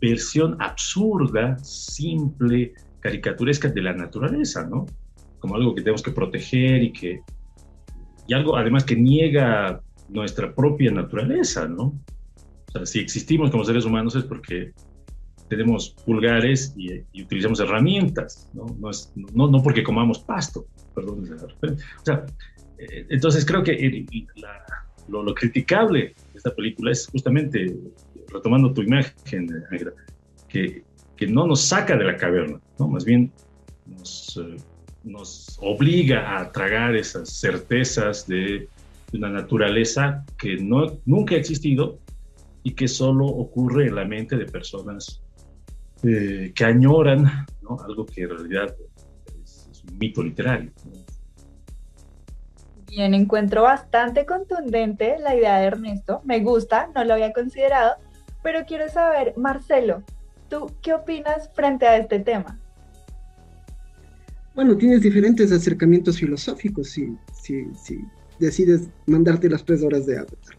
versión 0.00 0.56
absurda, 0.60 1.58
simple, 1.58 2.72
caricaturesca 3.00 3.68
de 3.68 3.82
la 3.82 3.92
naturaleza, 3.92 4.66
¿no? 4.66 4.86
Como 5.38 5.56
algo 5.56 5.74
que 5.74 5.82
tenemos 5.82 6.02
que 6.02 6.12
proteger 6.12 6.82
y 6.82 6.92
que 6.92 7.20
y 8.26 8.34
algo 8.34 8.56
además 8.56 8.84
que 8.84 8.96
niega 8.96 9.80
nuestra 10.08 10.54
propia 10.54 10.90
naturaleza, 10.92 11.66
¿no? 11.66 12.00
O 12.68 12.72
sea, 12.72 12.86
si 12.86 13.00
existimos 13.00 13.50
como 13.50 13.64
seres 13.64 13.84
humanos 13.84 14.14
es 14.14 14.24
porque 14.24 14.72
tenemos 15.52 15.90
pulgares 16.06 16.72
y, 16.78 17.02
y 17.12 17.22
utilizamos 17.24 17.60
herramientas, 17.60 18.48
¿no? 18.54 18.64
No, 18.80 18.88
es, 18.88 19.12
no, 19.14 19.50
no, 19.50 19.62
porque 19.62 19.82
comamos 19.82 20.20
pasto, 20.20 20.64
perdón. 20.94 21.28
O 21.60 22.04
sea, 22.06 22.24
eh, 22.78 23.06
entonces 23.10 23.44
creo 23.44 23.62
que 23.62 23.72
el, 23.72 24.06
la, 24.36 24.64
lo, 25.08 25.22
lo, 25.22 25.34
criticable 25.34 26.14
de 26.32 26.38
esta 26.38 26.54
película 26.54 26.90
es 26.90 27.06
justamente, 27.08 27.76
retomando 28.32 28.72
tu 28.72 28.80
imagen, 28.80 29.50
Ángela, 29.70 29.92
que, 30.48 30.84
que 31.16 31.26
no 31.26 31.46
nos 31.46 31.60
saca 31.60 31.98
de 31.98 32.04
la 32.04 32.16
caverna, 32.16 32.58
¿no? 32.78 32.88
Más 32.88 33.04
bien 33.04 33.30
nos, 33.84 34.40
eh, 34.42 34.56
nos 35.04 35.58
obliga 35.60 36.38
a 36.40 36.50
tragar 36.50 36.96
esas 36.96 37.28
certezas 37.28 38.26
de, 38.26 38.70
de 39.10 39.18
una 39.18 39.28
naturaleza 39.28 40.24
que 40.38 40.56
no, 40.56 40.98
nunca 41.04 41.34
ha 41.34 41.38
existido 41.38 41.98
y 42.62 42.70
que 42.72 42.88
solo 42.88 43.26
ocurre 43.26 43.88
en 43.88 43.96
la 43.96 44.06
mente 44.06 44.36
de 44.36 44.46
personas 44.46 45.22
eh, 46.02 46.52
que 46.54 46.64
añoran 46.64 47.46
¿no? 47.62 47.76
algo 47.86 48.06
que 48.06 48.22
en 48.22 48.30
realidad 48.30 48.74
es, 49.42 49.68
es 49.70 49.84
un 49.84 49.98
mito 49.98 50.22
literario. 50.22 50.70
Bien, 52.88 53.14
encuentro 53.14 53.62
bastante 53.62 54.26
contundente 54.26 55.16
la 55.18 55.34
idea 55.34 55.58
de 55.58 55.66
Ernesto, 55.66 56.20
me 56.24 56.40
gusta, 56.40 56.90
no 56.94 57.04
lo 57.04 57.14
había 57.14 57.32
considerado, 57.32 57.94
pero 58.42 58.66
quiero 58.66 58.88
saber, 58.88 59.32
Marcelo, 59.36 60.02
¿tú 60.50 60.70
qué 60.82 60.92
opinas 60.92 61.50
frente 61.54 61.86
a 61.86 61.96
este 61.96 62.18
tema? 62.20 62.58
Bueno, 64.54 64.76
tienes 64.76 65.00
diferentes 65.00 65.50
acercamientos 65.50 66.18
filosóficos 66.18 66.90
si, 66.90 67.16
si, 67.32 67.64
si 67.74 68.04
decides 68.38 68.88
mandarte 69.06 69.48
las 69.48 69.64
tres 69.64 69.82
horas 69.82 70.04
de 70.04 70.18
Avatar. 70.18 70.56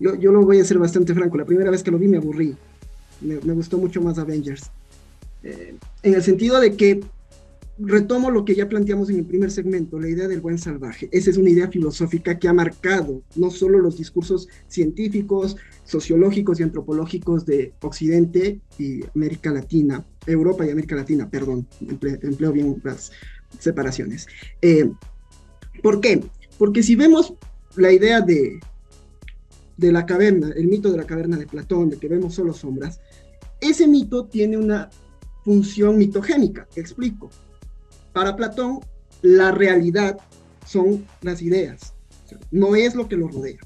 Yo, 0.00 0.16
yo 0.16 0.32
lo 0.32 0.44
voy 0.44 0.58
a 0.58 0.64
ser 0.64 0.78
bastante 0.78 1.14
franco. 1.14 1.38
La 1.38 1.44
primera 1.44 1.70
vez 1.70 1.82
que 1.82 1.92
lo 1.92 1.98
vi 1.98 2.08
me 2.08 2.16
aburrí. 2.16 2.56
Me, 3.20 3.36
me 3.36 3.52
gustó 3.52 3.78
mucho 3.78 4.02
más 4.02 4.18
Avengers. 4.18 4.70
Eh, 5.46 5.76
en 6.02 6.14
el 6.14 6.22
sentido 6.24 6.60
de 6.60 6.76
que 6.76 7.00
retomo 7.78 8.30
lo 8.30 8.44
que 8.44 8.56
ya 8.56 8.68
planteamos 8.68 9.10
en 9.10 9.18
el 9.18 9.24
primer 9.24 9.50
segmento, 9.52 10.00
la 10.00 10.08
idea 10.08 10.26
del 10.26 10.40
buen 10.40 10.58
salvaje. 10.58 11.08
Esa 11.12 11.30
es 11.30 11.36
una 11.36 11.50
idea 11.50 11.68
filosófica 11.68 12.38
que 12.38 12.48
ha 12.48 12.52
marcado 12.52 13.22
no 13.36 13.50
solo 13.50 13.78
los 13.78 13.98
discursos 13.98 14.48
científicos, 14.66 15.56
sociológicos 15.84 16.58
y 16.58 16.64
antropológicos 16.64 17.46
de 17.46 17.74
Occidente 17.80 18.60
y 18.78 19.04
América 19.14 19.52
Latina, 19.52 20.04
Europa 20.26 20.66
y 20.66 20.70
América 20.70 20.96
Latina, 20.96 21.30
perdón, 21.30 21.68
empleo, 21.80 22.18
empleo 22.22 22.52
bien 22.52 22.80
las 22.82 23.12
separaciones. 23.60 24.26
Eh, 24.62 24.90
¿Por 25.80 26.00
qué? 26.00 26.24
Porque 26.58 26.82
si 26.82 26.96
vemos 26.96 27.34
la 27.76 27.92
idea 27.92 28.20
de, 28.20 28.58
de 29.76 29.92
la 29.92 30.06
caverna, 30.06 30.50
el 30.56 30.66
mito 30.66 30.90
de 30.90 30.96
la 30.96 31.04
caverna 31.04 31.36
de 31.36 31.46
Platón, 31.46 31.90
de 31.90 31.98
que 31.98 32.08
vemos 32.08 32.34
solo 32.34 32.52
sombras, 32.52 33.00
ese 33.60 33.86
mito 33.86 34.26
tiene 34.26 34.56
una 34.56 34.90
función 35.46 35.96
mitogénica, 35.96 36.66
explico. 36.74 37.30
Para 38.12 38.34
Platón, 38.34 38.80
la 39.22 39.52
realidad 39.52 40.18
son 40.66 41.06
las 41.22 41.40
ideas, 41.40 41.94
no 42.50 42.74
es 42.74 42.96
lo 42.96 43.08
que 43.08 43.16
lo 43.16 43.28
rodea. 43.28 43.60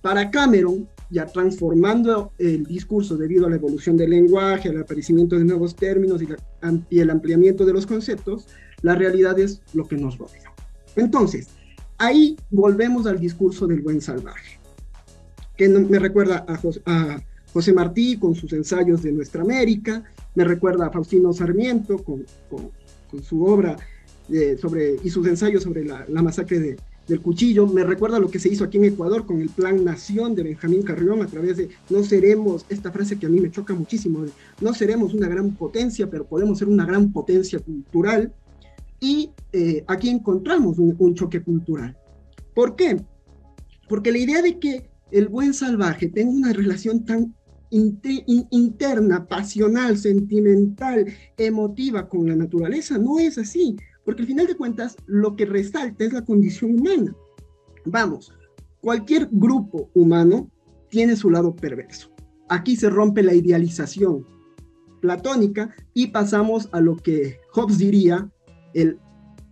Para 0.00 0.30
Cameron, 0.30 0.88
ya 1.10 1.26
transformando 1.26 2.30
el 2.38 2.64
discurso 2.66 3.16
debido 3.16 3.46
a 3.46 3.50
la 3.50 3.56
evolución 3.56 3.96
del 3.96 4.10
lenguaje, 4.10 4.68
al 4.68 4.80
aparecimiento 4.80 5.36
de 5.36 5.44
nuevos 5.44 5.74
términos 5.74 6.22
y, 6.22 6.98
el 7.00 7.10
ampliamiento 7.10 7.66
de 7.66 7.72
los 7.72 7.84
conceptos, 7.84 8.46
la 8.82 8.94
realidad 8.94 9.36
es 9.40 9.60
lo 9.74 9.88
que 9.88 9.96
nos 9.96 10.16
rodea. 10.16 10.54
Entonces, 10.94 11.48
ahí 11.98 12.36
volvemos 12.50 13.08
al 13.08 13.18
discurso 13.18 13.66
del 13.66 13.82
buen 13.82 14.00
salvaje, 14.00 14.60
que 15.56 15.68
me 15.68 15.98
recuerda 15.98 16.44
a 16.46 16.56
José 17.52 17.72
Martí 17.72 18.18
con 18.18 18.36
sus 18.36 18.52
ensayos 18.52 19.02
de 19.02 19.10
Nuestra 19.10 19.42
América, 19.42 20.04
me 20.34 20.44
recuerda 20.44 20.86
a 20.86 20.90
Faustino 20.90 21.32
Sarmiento 21.32 21.98
con, 21.98 22.24
su 23.22 23.44
obra 23.44 23.76
eh, 24.30 24.56
sobre, 24.60 24.96
y 25.02 25.10
sus 25.10 25.26
ensayos 25.26 25.62
sobre 25.62 25.84
la, 25.84 26.22
masacre 26.22 26.60
de, 26.60 26.76
del 27.06 27.20
cuchillo, 27.20 27.66
me 27.66 27.84
recuerda 27.84 28.18
lo 28.18 28.30
que 28.30 28.38
se 28.38 28.48
hizo 28.48 28.64
aquí 28.64 28.78
en 28.78 28.84
Ecuador 28.84 29.26
con 29.26 29.40
el 29.40 29.50
Plan 29.50 29.84
Nación 29.84 30.34
de 30.34 30.44
Benjamín 30.44 30.82
Carrión 30.82 31.20
a 31.20 31.26
través 31.26 31.56
de 31.58 31.68
no 31.90 32.02
seremos, 32.02 32.64
esta 32.68 32.90
frase 32.90 33.18
que 33.18 33.26
a 33.26 33.28
mí 33.28 33.40
me 33.40 33.50
choca 33.50 33.74
muchísimo, 33.74 34.24
no 34.60 34.74
seremos 34.74 35.12
una 35.12 35.28
gran 35.28 35.50
potencia, 35.54 36.08
pero 36.08 36.24
podemos 36.24 36.58
ser 36.58 36.68
una 36.68 36.86
gran 36.86 37.12
potencia 37.12 37.58
cultural, 37.58 38.32
y 39.02 39.32
eh, 39.52 39.84
aquí 39.88 40.08
encontramos 40.08 40.78
un, 40.78 41.14
choque 41.16 41.42
cultural. 41.42 41.96
¿Por 42.54 42.76
qué? 42.76 43.02
Porque 43.88 44.12
la 44.12 44.18
idea 44.18 44.40
de 44.40 44.60
que 44.60 44.88
el 45.10 45.26
buen 45.26 45.54
salvaje 45.54 46.08
tenga 46.08 46.30
una 46.30 46.52
relación 46.52 47.04
tan 47.04 47.34
interna, 47.72 49.26
pasional, 49.26 49.96
sentimental, 49.96 51.06
emotiva 51.36 52.08
con 52.08 52.28
la 52.28 52.36
naturaleza 52.36 52.98
no 52.98 53.18
es 53.18 53.38
así, 53.38 53.76
porque 54.04 54.22
al 54.22 54.28
final 54.28 54.46
de 54.46 54.56
cuentas 54.56 54.96
lo 55.06 55.34
que 55.34 55.46
resalta 55.46 56.04
es 56.04 56.12
la 56.12 56.24
condición 56.24 56.78
humana. 56.78 57.14
Vamos, 57.86 58.32
cualquier 58.80 59.28
grupo 59.32 59.90
humano 59.94 60.50
tiene 60.90 61.16
su 61.16 61.30
lado 61.30 61.56
perverso. 61.56 62.10
Aquí 62.48 62.76
se 62.76 62.90
rompe 62.90 63.22
la 63.22 63.34
idealización 63.34 64.26
platónica 65.00 65.74
y 65.94 66.08
pasamos 66.08 66.68
a 66.72 66.80
lo 66.80 66.96
que 66.96 67.38
Hobbes 67.52 67.78
diría 67.78 68.30
el 68.74 68.98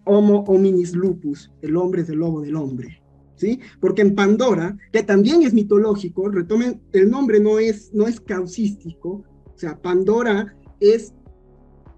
Homo 0.07 0.45
hominis 0.47 0.95
lupus, 0.95 1.53
el 1.63 1.77
hombre 1.77 2.03
del 2.05 2.19
lobo 2.19 2.41
del 2.41 2.57
hombre. 2.57 3.00
¿Sí? 3.41 3.59
Porque 3.81 4.03
en 4.03 4.15
Pandora, 4.15 4.77
que 4.93 5.03
también 5.03 5.43
es 5.43 5.55
mitológico, 5.55 6.29
retomen, 6.29 6.83
el 6.93 7.09
nombre 7.09 7.41
no 7.41 7.59
es, 7.59 7.91
no 7.95 8.07
es 8.07 8.21
causístico, 8.21 9.25
o 9.47 9.59
sea, 9.59 9.81
Pandora 9.81 10.55
es 10.79 11.15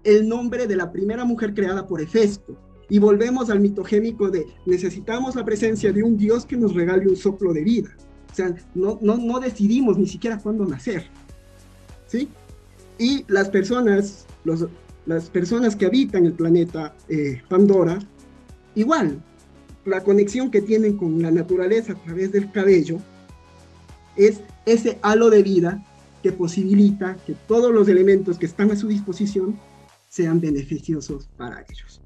el 0.05 0.29
nombre 0.29 0.67
de 0.67 0.77
la 0.77 0.89
primera 0.93 1.25
mujer 1.25 1.53
creada 1.53 1.85
por 1.85 1.99
Hefesto. 1.99 2.57
Y 2.89 2.97
volvemos 2.99 3.49
al 3.49 3.59
mitogénico 3.59 4.29
de 4.29 4.45
necesitamos 4.65 5.35
la 5.35 5.43
presencia 5.43 5.91
de 5.91 6.01
un 6.01 6.15
Dios 6.15 6.45
que 6.45 6.55
nos 6.55 6.73
regale 6.73 7.09
un 7.09 7.17
soplo 7.17 7.51
de 7.51 7.63
vida. 7.63 7.89
O 8.31 8.35
sea, 8.35 8.55
no, 8.73 8.97
no, 9.01 9.17
no 9.17 9.41
decidimos 9.41 9.97
ni 9.97 10.07
siquiera 10.07 10.37
cuándo 10.37 10.65
nacer. 10.65 11.07
¿Sí? 12.07 12.29
Y 12.97 13.25
las 13.27 13.49
personas, 13.49 14.25
los, 14.45 14.65
las 15.05 15.29
personas 15.29 15.75
que 15.75 15.87
habitan 15.87 16.25
el 16.25 16.33
planeta 16.33 16.95
eh, 17.09 17.41
Pandora, 17.49 17.99
igual, 18.75 19.21
la 19.85 20.03
conexión 20.03 20.49
que 20.51 20.61
tienen 20.61 20.97
con 20.97 21.21
la 21.21 21.31
naturaleza 21.31 21.93
a 21.93 22.03
través 22.03 22.31
del 22.31 22.51
cabello 22.51 22.99
es 24.15 24.41
ese 24.65 24.97
halo 25.01 25.29
de 25.29 25.43
vida 25.43 25.83
que 26.21 26.31
posibilita 26.31 27.17
que 27.25 27.35
todos 27.47 27.73
los 27.73 27.87
elementos 27.87 28.37
que 28.37 28.45
están 28.45 28.71
a 28.71 28.75
su 28.75 28.87
disposición 28.87 29.59
sean 30.09 30.39
beneficiosos 30.39 31.27
para 31.37 31.65
ellos. 31.69 32.01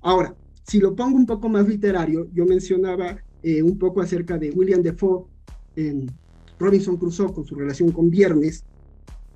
Ahora, 0.00 0.34
si 0.64 0.78
lo 0.78 0.94
pongo 0.94 1.16
un 1.16 1.26
poco 1.26 1.48
más 1.48 1.66
literario, 1.66 2.28
yo 2.32 2.46
mencionaba 2.46 3.18
eh, 3.42 3.62
un 3.62 3.78
poco 3.78 4.00
acerca 4.00 4.38
de 4.38 4.50
William 4.50 4.82
Defoe 4.82 5.24
en 5.74 6.10
Robinson 6.58 6.96
Crusoe 6.96 7.32
con 7.32 7.44
su 7.44 7.56
relación 7.56 7.90
con 7.90 8.10
Viernes. 8.10 8.64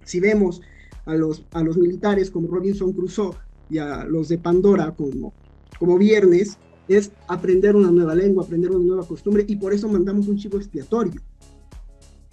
Si 0.04 0.20
vemos 0.20 0.60
a 1.04 1.14
los, 1.14 1.44
a 1.52 1.62
los 1.62 1.76
militares 1.76 2.30
como 2.30 2.48
Robinson 2.48 2.92
Crusoe 2.92 3.34
y 3.68 3.78
a 3.78 4.04
los 4.04 4.28
de 4.28 4.38
Pandora 4.38 4.94
como, 4.94 5.32
como 5.78 5.98
Viernes, 5.98 6.58
es 6.88 7.10
aprender 7.28 7.74
una 7.76 7.90
nueva 7.90 8.14
lengua, 8.14 8.44
aprender 8.44 8.70
una 8.70 8.84
nueva 8.84 9.06
costumbre, 9.06 9.44
y 9.46 9.56
por 9.56 9.72
eso 9.72 9.88
mandamos 9.88 10.28
un 10.28 10.36
chivo 10.36 10.58
expiatorio. 10.58 11.20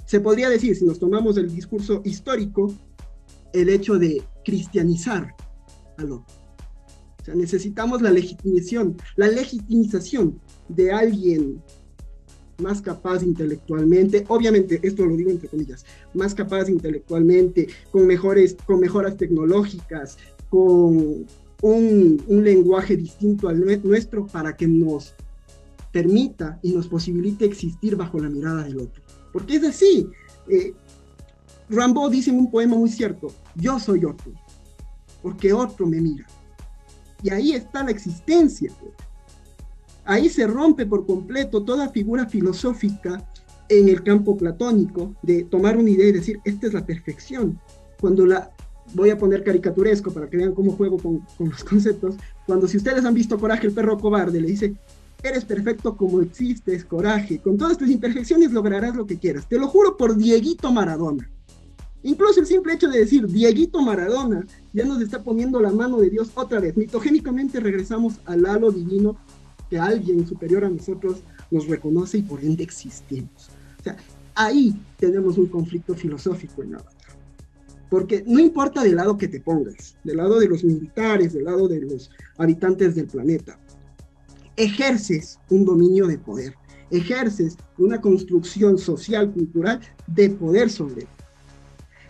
Se 0.06 0.20
podría 0.20 0.50
decir, 0.50 0.76
si 0.76 0.86
nos 0.86 1.00
tomamos 1.00 1.38
el 1.38 1.54
discurso 1.54 2.02
histórico, 2.04 2.74
el 3.54 3.70
hecho 3.70 3.98
de 3.98 4.22
cristianizar 4.44 5.36
al 5.98 6.12
otro. 6.12 6.26
O 7.22 7.26
sea, 7.26 7.36
necesitamos 7.36 8.02
la 8.02 8.12
legitimización, 8.12 8.98
la 9.16 9.28
legitimización 9.30 10.40
de 10.68 10.92
alguien 10.92 11.62
más 12.58 12.82
capaz 12.82 13.24
intelectualmente, 13.24 14.26
obviamente 14.28 14.80
esto 14.84 15.06
lo 15.06 15.16
digo 15.16 15.32
entre 15.32 15.48
comillas, 15.48 15.86
más 16.14 16.36
capaz 16.36 16.70
intelectualmente, 16.70 17.68
con 17.92 18.06
mejores, 18.06 18.56
con 18.66 18.80
mejoras 18.80 19.18
tecnológicas, 19.18 20.18
con 20.50 21.26
un, 21.64 22.44
lenguaje 22.44 22.98
distinto 22.98 23.48
al 23.48 23.60
nuestro 23.84 24.28
para 24.28 24.56
que 24.56 24.68
nos 24.68 25.14
permita 25.92 26.60
y 26.62 26.74
nos 26.74 26.88
posibilite 26.88 27.46
existir 27.46 27.96
bajo 27.96 28.20
la 28.20 28.30
mirada 28.30 28.64
del 28.64 28.80
otro. 28.80 29.02
Porque 29.32 29.56
es 29.56 29.64
así. 29.64 30.08
Eh, 30.50 30.74
Rambo 31.70 32.10
dice 32.10 32.32
en 32.32 32.40
un 32.40 32.52
poema 32.52 32.76
muy 32.76 32.90
cierto, 32.90 33.28
yo 33.56 33.80
soy 33.80 34.04
otro, 34.04 34.34
porque 35.22 35.54
otro 35.54 35.88
me 35.88 36.02
mira. 36.02 36.28
Y 37.24 37.30
ahí 37.30 37.54
está 37.54 37.84
la 37.84 37.92
existencia. 37.92 38.70
Ahí 40.04 40.28
se 40.28 40.46
rompe 40.46 40.86
por 40.86 41.06
completo 41.06 41.64
toda 41.64 41.90
figura 41.90 42.28
filosófica 42.28 43.26
en 43.70 43.88
el 43.88 44.04
campo 44.04 44.36
platónico 44.36 45.16
de 45.22 45.46
tomar 45.46 45.78
una 45.78 45.90
idea 45.90 46.10
y 46.10 46.12
decir, 46.12 46.42
esta 46.44 46.68
es 46.68 46.74
la 46.74 46.86
perfección. 46.86 47.58
Cuando 48.02 48.26
la, 48.26 48.52
voy 48.94 49.10
a 49.10 49.18
poner 49.18 49.44
caricaturesco 49.44 50.12
para 50.12 50.30
que 50.30 50.38
vean 50.38 50.54
cómo 50.54 50.74
juego 50.74 50.98
con, 50.98 51.26
los 51.40 51.64
conceptos, 51.64 52.16
cuando 52.46 52.68
si 52.68 52.78
ustedes 52.78 53.06
han 53.06 53.14
visto 53.14 53.40
Coraje 53.40 53.68
el 53.68 53.74
perro 53.74 53.98
cobarde, 53.98 54.42
le 54.42 54.48
dice, 54.48 54.76
eres 55.24 55.46
perfecto 55.46 55.96
como 55.96 56.22
existes, 56.22 56.84
coraje, 56.84 57.40
con 57.40 57.58
todas 57.58 57.78
tus 57.78 57.90
imperfecciones 57.90 58.52
lograrás 58.52 58.96
lo 58.96 59.06
que 59.06 59.18
quieras. 59.18 59.48
Te 59.48 59.58
lo 59.58 59.68
juro 59.68 59.96
por 59.96 60.18
Dieguito 60.18 60.72
Maradona. 60.72 61.30
Incluso 62.04 62.42
el 62.42 62.46
simple 62.46 62.74
hecho 62.74 62.90
de 62.90 63.00
decir 63.00 63.26
Dieguito 63.28 63.82
Maradona 63.82 64.46
ya 64.74 64.84
nos 64.84 65.02
está 65.02 65.24
poniendo 65.24 65.62
la 65.62 65.72
mano 65.72 65.98
de 66.00 66.10
Dios 66.10 66.32
otra 66.36 66.60
vez. 66.60 66.76
Mitogénicamente 66.76 67.62
regresamos 67.62 68.16
al 68.26 68.46
halo 68.46 68.72
divino 68.72 69.16
que 69.70 69.80
alguien 69.80 70.28
superior 70.28 70.66
a 70.66 70.70
nosotros 70.70 71.20
nos 71.50 71.68
reconoce 71.68 72.18
y 72.18 72.24
por 72.24 72.44
ende 72.44 72.64
existimos. 72.64 73.50
O 73.80 73.84
sea, 73.84 73.96
ahí 74.36 74.76
tenemos 74.98 75.38
un 75.38 75.48
conflicto 75.48 75.96
filosófico 75.96 76.64
en 76.64 76.76
Avatar. 76.76 77.03
Porque 77.94 78.24
no 78.26 78.40
importa 78.40 78.82
del 78.82 78.96
lado 78.96 79.20
que 79.20 79.28
te 79.28 79.40
pongas, 79.40 79.96
del 80.04 80.18
lado 80.18 80.40
de 80.40 80.48
los 80.48 80.64
militares, 80.64 81.32
del 81.32 81.44
lado 81.44 81.68
de 81.68 81.80
los 81.80 82.10
habitantes 82.40 82.96
del 82.96 83.06
planeta, 83.06 83.60
ejerces 84.56 85.38
un 85.52 85.64
dominio 85.64 86.08
de 86.08 86.18
poder, 86.18 86.56
ejerces 86.90 87.56
una 87.78 88.02
construcción 88.02 88.80
social, 88.80 89.32
cultural 89.32 89.80
de 90.08 90.32
poder 90.32 90.72
sobre 90.72 91.02
él. 91.02 91.08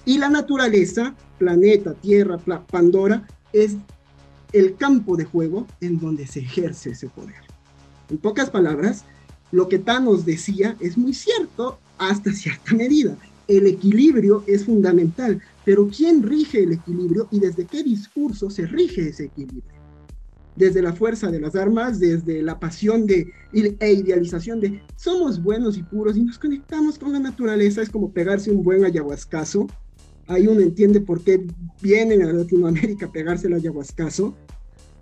Y 0.05 0.19
la 0.19 0.29
naturaleza, 0.29 1.15
planeta, 1.37 1.93
tierra, 1.95 2.37
Pandora, 2.71 3.27
es 3.51 3.75
el 4.53 4.77
campo 4.77 5.17
de 5.17 5.25
juego 5.25 5.67
en 5.81 5.99
donde 5.99 6.25
se 6.27 6.39
ejerce 6.39 6.91
ese 6.91 7.09
poder. 7.09 7.43
En 8.09 8.19
pocas 8.19 8.49
palabras, 8.49 9.03
lo 9.51 9.67
que 9.67 9.79
Thanos 9.79 10.25
decía 10.25 10.77
es 10.79 10.97
muy 10.97 11.13
cierto 11.13 11.77
hasta 11.97 12.31
cierta 12.31 12.73
medida. 12.73 13.17
El 13.49 13.67
equilibrio 13.67 14.45
es 14.47 14.63
fundamental, 14.63 15.41
pero 15.65 15.87
¿quién 15.87 16.23
rige 16.23 16.63
el 16.63 16.73
equilibrio 16.73 17.27
y 17.31 17.39
desde 17.39 17.65
qué 17.65 17.83
discurso 17.83 18.49
se 18.49 18.65
rige 18.65 19.09
ese 19.09 19.25
equilibrio? 19.25 19.83
desde 20.55 20.81
la 20.81 20.93
fuerza 20.93 21.31
de 21.31 21.39
las 21.39 21.55
armas, 21.55 21.99
desde 21.99 22.41
la 22.41 22.59
pasión 22.59 23.07
de, 23.07 23.31
e 23.53 23.93
idealización 23.93 24.59
de 24.59 24.81
somos 24.95 25.41
buenos 25.41 25.77
y 25.77 25.83
puros 25.83 26.15
y 26.17 26.23
nos 26.23 26.37
conectamos 26.37 26.99
con 26.99 27.13
la 27.13 27.19
naturaleza, 27.19 27.81
es 27.81 27.89
como 27.89 28.11
pegarse 28.11 28.51
un 28.51 28.63
buen 28.63 28.85
ayahuascazo. 28.85 29.67
Ahí 30.27 30.47
uno 30.47 30.61
entiende 30.61 31.01
por 31.01 31.23
qué 31.23 31.45
vienen 31.81 32.21
a 32.23 32.31
Latinoamérica 32.31 33.07
a 33.07 33.11
pegarse 33.11 33.47
el 33.47 33.53
ayahuascazo 33.53 34.35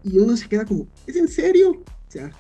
y 0.04 0.18
uno 0.18 0.36
se 0.36 0.48
queda 0.48 0.66
como, 0.66 0.88
¿es 1.06 1.16
en 1.16 1.28
serio? 1.28 1.72
O 1.72 2.12
sea, 2.12 2.32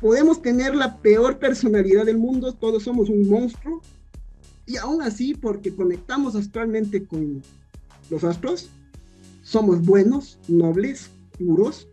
podemos 0.00 0.40
tener 0.40 0.74
la 0.74 0.96
peor 0.98 1.38
personalidad 1.38 2.06
del 2.06 2.18
mundo, 2.18 2.54
todos 2.54 2.84
somos 2.84 3.10
un 3.10 3.28
monstruo, 3.28 3.82
y 4.68 4.76
aún 4.76 5.00
así, 5.00 5.34
porque 5.34 5.74
conectamos 5.74 6.36
astralmente 6.36 7.04
con 7.04 7.42
los 8.10 8.22
astros, 8.22 8.68
somos 9.42 9.82
buenos, 9.84 10.38
nobles, 10.46 11.10
puros, 11.38 11.88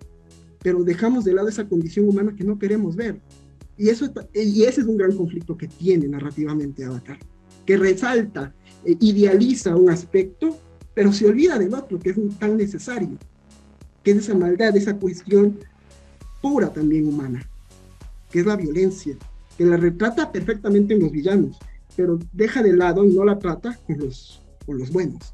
pero 0.61 0.83
dejamos 0.83 1.23
de 1.23 1.33
lado 1.33 1.47
esa 1.47 1.69
condición 1.69 2.09
humana 2.09 2.35
que 2.35 2.43
no 2.43 2.59
queremos 2.59 2.97
ver. 2.97 3.21
Y, 3.77 3.87
eso, 3.87 4.11
y 4.33 4.63
ese 4.63 4.81
es 4.81 4.87
un 4.87 4.97
gran 4.97 5.15
conflicto 5.15 5.57
que 5.57 5.69
tiene 5.69 6.09
narrativamente 6.09 6.83
Avatar, 6.83 7.17
que 7.65 7.77
resalta, 7.77 8.53
e 8.83 8.97
idealiza 8.99 9.75
un 9.75 9.89
aspecto, 9.89 10.59
pero 10.93 11.13
se 11.13 11.27
olvida 11.27 11.57
del 11.57 11.73
otro, 11.73 11.97
que 11.97 12.09
es 12.09 12.17
tan 12.39 12.57
necesario, 12.57 13.17
que 14.03 14.11
es 14.11 14.17
esa 14.17 14.35
maldad, 14.35 14.75
esa 14.75 14.97
cuestión 14.97 15.57
pura 16.41 16.73
también 16.73 17.07
humana, 17.07 17.47
que 18.29 18.41
es 18.41 18.45
la 18.45 18.57
violencia, 18.57 19.15
que 19.57 19.65
la 19.65 19.77
retrata 19.77 20.29
perfectamente 20.29 20.93
en 20.93 20.99
los 20.99 21.11
villanos, 21.11 21.57
pero 21.95 22.19
deja 22.31 22.61
de 22.61 22.75
lado 22.75 23.03
y 23.03 23.09
no 23.09 23.23
la 23.25 23.37
trata 23.39 23.77
con 23.85 23.97
los, 23.99 24.41
con 24.65 24.77
los 24.77 24.91
buenos. 24.91 25.33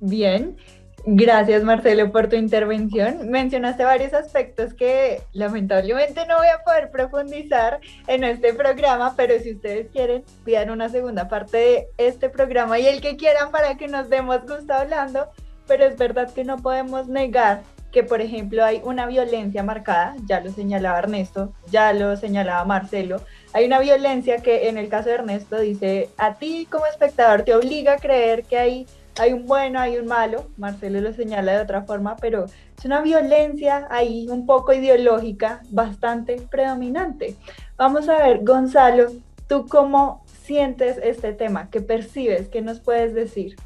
Bien, 0.00 0.56
Gracias 1.04 1.64
Marcelo 1.64 2.12
por 2.12 2.28
tu 2.28 2.36
intervención. 2.36 3.28
Mencionaste 3.28 3.84
varios 3.84 4.12
aspectos 4.12 4.72
que 4.72 5.20
lamentablemente 5.32 6.24
no 6.28 6.36
voy 6.36 6.46
a 6.46 6.62
poder 6.62 6.92
profundizar 6.92 7.80
en 8.06 8.22
este 8.22 8.54
programa, 8.54 9.14
pero 9.16 9.36
si 9.40 9.54
ustedes 9.54 9.88
quieren, 9.90 10.22
pidan 10.44 10.70
una 10.70 10.88
segunda 10.88 11.28
parte 11.28 11.56
de 11.56 11.88
este 11.98 12.30
programa 12.30 12.78
y 12.78 12.86
el 12.86 13.00
que 13.00 13.16
quieran 13.16 13.50
para 13.50 13.76
que 13.76 13.88
nos 13.88 14.08
demos 14.10 14.42
gusto 14.42 14.72
hablando, 14.72 15.26
pero 15.66 15.86
es 15.86 15.98
verdad 15.98 16.32
que 16.32 16.44
no 16.44 16.58
podemos 16.58 17.08
negar 17.08 17.62
que, 17.90 18.04
por 18.04 18.20
ejemplo, 18.20 18.64
hay 18.64 18.80
una 18.84 19.06
violencia 19.06 19.64
marcada, 19.64 20.14
ya 20.26 20.40
lo 20.40 20.52
señalaba 20.52 21.00
Ernesto, 21.00 21.52
ya 21.70 21.92
lo 21.92 22.16
señalaba 22.16 22.64
Marcelo, 22.64 23.20
hay 23.52 23.66
una 23.66 23.80
violencia 23.80 24.38
que 24.38 24.68
en 24.68 24.78
el 24.78 24.88
caso 24.88 25.08
de 25.08 25.16
Ernesto 25.16 25.58
dice, 25.58 26.08
a 26.16 26.34
ti 26.34 26.66
como 26.70 26.86
espectador 26.86 27.42
te 27.42 27.54
obliga 27.54 27.94
a 27.94 27.98
creer 27.98 28.44
que 28.44 28.58
hay 28.58 28.86
hay 29.18 29.32
un 29.32 29.46
bueno, 29.46 29.78
hay 29.78 29.98
un 29.98 30.06
malo, 30.06 30.48
Marcelo 30.56 31.00
lo 31.00 31.12
señala 31.12 31.52
de 31.52 31.62
otra 31.62 31.82
forma, 31.82 32.16
pero 32.16 32.46
es 32.46 32.84
una 32.84 33.02
violencia 33.02 33.86
ahí 33.90 34.26
un 34.28 34.46
poco 34.46 34.72
ideológica 34.72 35.60
bastante 35.70 36.40
predominante. 36.50 37.36
Vamos 37.76 38.08
a 38.08 38.18
ver, 38.18 38.42
Gonzalo, 38.42 39.12
¿tú 39.48 39.66
cómo 39.68 40.24
sientes 40.44 40.98
este 41.02 41.32
tema? 41.34 41.68
¿Qué 41.70 41.80
percibes? 41.80 42.48
¿Qué 42.48 42.62
nos 42.62 42.80
puedes 42.80 43.12
decir? 43.14 43.56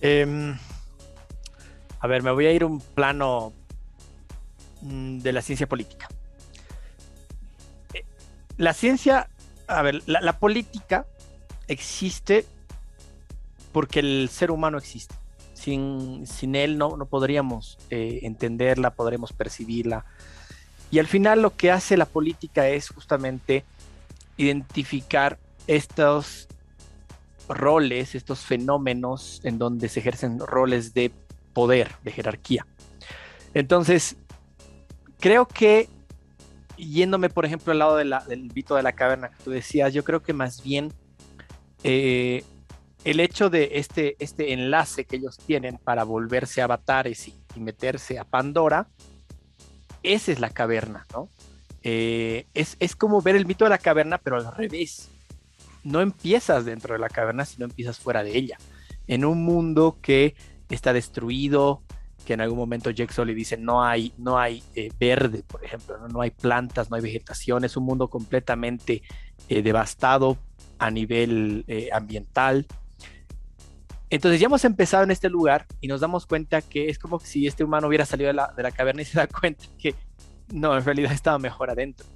Em, 0.00 0.56
a 2.00 2.06
ver, 2.06 2.22
me 2.22 2.30
voy 2.30 2.46
a 2.46 2.52
ir 2.52 2.64
un 2.64 2.80
plano 2.80 3.52
mm, 4.80 5.18
de 5.18 5.32
la 5.32 5.42
ciencia 5.42 5.66
política. 5.66 6.08
La 8.56 8.72
ciencia, 8.72 9.28
a 9.66 9.82
ver, 9.82 10.02
la 10.06 10.38
política 10.38 11.06
existe 11.68 12.46
porque 13.74 13.98
el 13.98 14.28
ser 14.30 14.52
humano 14.52 14.78
existe. 14.78 15.16
Sin, 15.52 16.26
sin 16.28 16.54
él 16.54 16.78
no, 16.78 16.96
no 16.96 17.06
podríamos 17.06 17.76
eh, 17.90 18.20
entenderla, 18.22 18.90
podremos 18.90 19.32
percibirla. 19.32 20.04
Y 20.92 21.00
al 21.00 21.08
final 21.08 21.42
lo 21.42 21.56
que 21.56 21.72
hace 21.72 21.96
la 21.96 22.06
política 22.06 22.68
es 22.68 22.90
justamente 22.90 23.64
identificar 24.36 25.38
estos 25.66 26.46
roles, 27.48 28.14
estos 28.14 28.40
fenómenos 28.40 29.40
en 29.42 29.58
donde 29.58 29.88
se 29.88 30.00
ejercen 30.00 30.38
roles 30.38 30.94
de 30.94 31.10
poder, 31.52 31.96
de 32.04 32.12
jerarquía. 32.12 32.66
Entonces, 33.54 34.16
creo 35.18 35.46
que 35.46 35.88
yéndome, 36.88 37.30
por 37.30 37.44
ejemplo, 37.44 37.72
al 37.72 37.78
lado 37.78 37.96
del 37.96 38.50
mito 38.54 38.74
de 38.74 38.82
la 38.82 38.92
caverna 38.92 39.30
que 39.30 39.42
tú 39.44 39.50
decías, 39.50 39.92
yo 39.92 40.04
creo 40.04 40.22
que 40.22 40.32
más 40.32 40.62
bien 40.62 40.92
eh, 41.82 42.44
el 43.04 43.20
hecho 43.20 43.50
de 43.50 43.70
este, 43.74 44.16
este 44.18 44.52
enlace 44.52 45.04
que 45.04 45.16
ellos 45.16 45.38
tienen 45.38 45.78
para 45.78 46.04
volverse 46.04 46.62
avatares 46.62 47.28
y, 47.28 47.34
y 47.54 47.60
meterse 47.60 48.18
a 48.18 48.24
Pandora, 48.24 48.88
esa 50.02 50.32
es 50.32 50.40
la 50.40 50.50
caverna, 50.50 51.06
¿no? 51.12 51.28
Eh, 51.82 52.46
es, 52.54 52.76
es, 52.80 52.96
como 52.96 53.20
ver 53.20 53.36
el 53.36 53.44
mito 53.44 53.64
de 53.64 53.70
la 53.70 53.78
caverna, 53.78 54.18
pero 54.18 54.36
al 54.36 54.54
revés. 54.56 55.10
No 55.82 56.00
empiezas 56.00 56.64
dentro 56.64 56.94
de 56.94 56.98
la 56.98 57.10
caverna, 57.10 57.44
sino 57.44 57.66
empiezas 57.66 57.98
fuera 57.98 58.24
de 58.24 58.36
ella. 58.36 58.56
En 59.06 59.24
un 59.26 59.44
mundo 59.44 59.98
que 60.00 60.34
está 60.70 60.94
destruido, 60.94 61.82
que 62.24 62.32
en 62.34 62.40
algún 62.40 62.58
momento 62.58 62.90
Jack 62.90 63.12
Sully 63.12 63.34
dice 63.34 63.56
no 63.56 63.84
hay, 63.84 64.12
no 64.18 64.38
hay 64.38 64.62
eh, 64.74 64.90
verde, 64.98 65.42
por 65.46 65.64
ejemplo, 65.64 65.98
¿no? 65.98 66.08
¿no? 66.08 66.20
hay 66.20 66.30
plantas, 66.30 66.90
no 66.90 66.96
hay 66.96 67.02
vegetación, 67.02 67.64
es 67.64 67.76
un 67.76 67.84
mundo 67.84 68.08
completamente 68.08 69.02
eh, 69.48 69.62
devastado 69.62 70.38
a 70.78 70.90
nivel 70.90 71.64
eh, 71.68 71.90
ambiental, 71.92 72.66
entonces 74.14 74.40
ya 74.40 74.46
hemos 74.46 74.64
empezado 74.64 75.02
en 75.02 75.10
este 75.10 75.28
lugar 75.28 75.66
y 75.80 75.88
nos 75.88 76.00
damos 76.00 76.24
cuenta 76.24 76.62
que 76.62 76.88
es 76.88 77.00
como 77.00 77.18
si 77.18 77.48
este 77.48 77.64
humano 77.64 77.88
hubiera 77.88 78.06
salido 78.06 78.28
de 78.28 78.62
la, 78.62 78.70
caverna 78.70 79.02
y 79.02 79.04
se 79.06 79.18
da 79.18 79.26
cuenta 79.26 79.64
que 79.76 79.96
no, 80.52 80.76
en 80.76 80.84
realidad 80.84 81.12
estaba 81.12 81.38
mejor 81.40 81.70
adentro. 81.70 82.06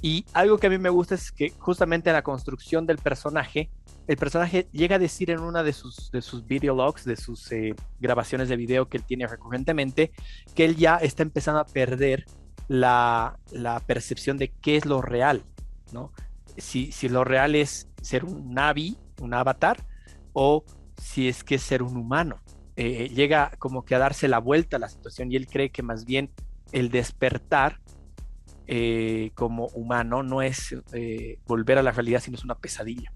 Y 0.00 0.24
algo 0.32 0.58
que 0.58 0.66
a 0.66 0.70
mí 0.70 0.78
me 0.78 0.90
gusta 0.90 1.14
es 1.14 1.30
que 1.30 1.50
justamente 1.58 2.10
en 2.10 2.14
la 2.14 2.22
construcción 2.22 2.86
del 2.86 2.98
personaje, 2.98 3.70
el 4.06 4.16
personaje 4.16 4.68
llega 4.72 4.96
a 4.96 4.98
decir 4.98 5.30
en 5.30 5.40
una 5.40 5.62
de 5.62 5.72
sus, 5.72 6.10
de 6.10 6.22
sus 6.22 6.46
videologs, 6.46 7.04
de 7.04 7.16
sus 7.16 7.50
eh, 7.52 7.74
grabaciones 8.00 8.48
de 8.48 8.56
video 8.56 8.88
que 8.88 8.96
él 8.96 9.04
tiene 9.04 9.26
recurrentemente, 9.26 10.12
que 10.54 10.64
él 10.64 10.76
ya 10.76 10.96
está 10.96 11.22
empezando 11.22 11.60
a 11.60 11.66
perder 11.66 12.24
la, 12.68 13.38
percepción 13.86 14.38
de 14.38 14.48
qué 14.60 14.76
es 14.76 14.86
lo 14.86 15.02
real, 15.02 15.44
¿no? 15.92 16.12
Si, 16.56 16.90
si 16.92 17.08
lo 17.08 17.24
real 17.24 17.54
es 17.54 17.88
ser 18.00 18.24
un 18.24 18.52
Navi, 18.52 18.98
un 19.20 19.34
avatar, 19.34 19.84
o 20.32 20.64
si 21.00 21.28
es 21.28 21.44
que 21.44 21.56
es 21.56 21.62
ser 21.62 21.82
un 21.82 21.96
humano. 21.96 22.42
Eh, 22.76 23.10
llega 23.14 23.52
como 23.58 23.84
que 23.84 23.94
a 23.94 23.98
darse 23.98 24.28
la 24.28 24.38
vuelta 24.38 24.76
a 24.76 24.80
la 24.80 24.88
situación 24.88 25.30
y 25.30 25.36
él 25.36 25.46
cree 25.46 25.70
que 25.70 25.82
más 25.82 26.04
bien 26.04 26.30
el 26.72 26.90
despertar 26.90 27.80
eh, 28.66 29.30
como 29.34 29.66
humano 29.68 30.22
no 30.22 30.40
es 30.40 30.74
volver 31.46 31.78
a 31.78 31.82
la 31.82 31.92
realidad, 31.92 32.20
sino 32.20 32.36
es 32.36 32.44
una 32.44 32.54
pesadilla. 32.54 33.12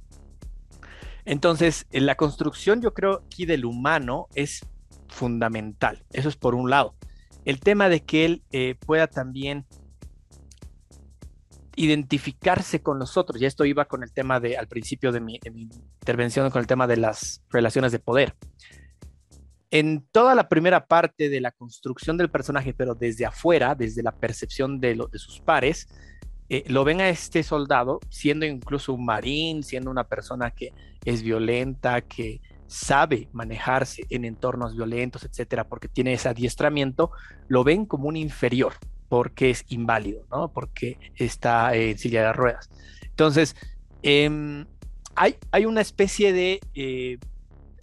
Entonces, 1.27 1.87
en 1.91 2.07
la 2.07 2.15
construcción 2.15 2.81
yo 2.81 2.95
creo 2.95 3.25
aquí 3.27 3.45
del 3.45 3.67
humano 3.67 4.29
es 4.35 4.65
fundamental. 5.09 6.05
Eso 6.13 6.29
es 6.29 6.37
por 6.37 6.55
un 6.55 6.71
lado. 6.71 6.95
El 7.45 7.61
tema 7.61 7.89
de 7.89 8.01
que 8.01 8.25
él 8.25 8.43
pueda 8.87 9.07
también 9.07 9.67
identificarse 11.77 12.83
con 12.83 12.99
nosotros. 12.99 13.41
Y 13.41 13.45
esto 13.45 13.65
iba 13.65 13.85
con 13.85 14.03
el 14.03 14.13
tema 14.13 14.41
de, 14.41 14.57
al 14.57 14.67
principio 14.67 15.13
de 15.13 15.21
mi, 15.21 15.39
intervención, 16.01 16.51
con 16.51 16.61
el 16.61 16.67
tema 16.67 16.87
de 16.87 16.97
las 16.97 17.45
relaciones 17.51 17.93
de 17.93 17.99
poder. 17.99 18.35
En 19.71 20.07
toda 20.11 20.35
la 20.35 20.49
primera 20.49 20.87
parte 20.87 21.29
de 21.29 21.41
la 21.41 21.53
construcción 21.53 22.17
del 22.17 22.31
personaje, 22.31 22.73
pero 22.73 22.95
desde 22.95 23.27
afuera, 23.27 23.75
desde 23.75 24.03
la 24.03 24.13
percepción 24.13 24.81
de, 24.81 24.95
de 25.11 25.19
sus 25.19 25.41
pares, 25.41 25.87
eh, 26.49 26.65
lo 26.69 26.85
ven 26.85 27.01
a 27.01 27.09
este 27.09 27.43
soldado 27.43 28.01
siendo 28.09 28.47
incluso 28.47 28.93
un 28.93 29.05
marín, 29.05 29.63
siendo 29.63 29.91
una 29.91 30.05
persona 30.05 30.51
que 30.51 30.73
es 31.05 31.23
violenta, 31.23 32.03
que 32.03 32.41
sabe 32.69 33.29
manejarse 33.33 34.05
en 34.11 34.25
entornos 34.25 34.75
violentos, 34.75 35.25
etcétera, 35.25 35.65
porque 35.65 35.89
tiene 35.89 36.13
ese 36.13 36.29
adiestramiento, 36.29 37.11
lo 37.49 37.65
ven 37.65 37.87
como 37.87 38.09
un 38.09 38.17
inferior, 38.17 38.75
porque 39.09 39.51
es 39.51 39.65
inválido, 39.69 40.25
¿no? 40.31 40.53
Porque 40.53 40.99
está 41.17 41.75
en 41.75 41.99
silla 41.99 42.27
de 42.27 42.33
ruedas. 42.33 42.71
Entonces, 43.03 43.57
em, 44.03 44.67
hay, 45.15 45.37
hay, 45.51 45.65
una 45.65 45.81
especie 45.81 46.33
de 46.33 46.61
eh, 46.75 47.19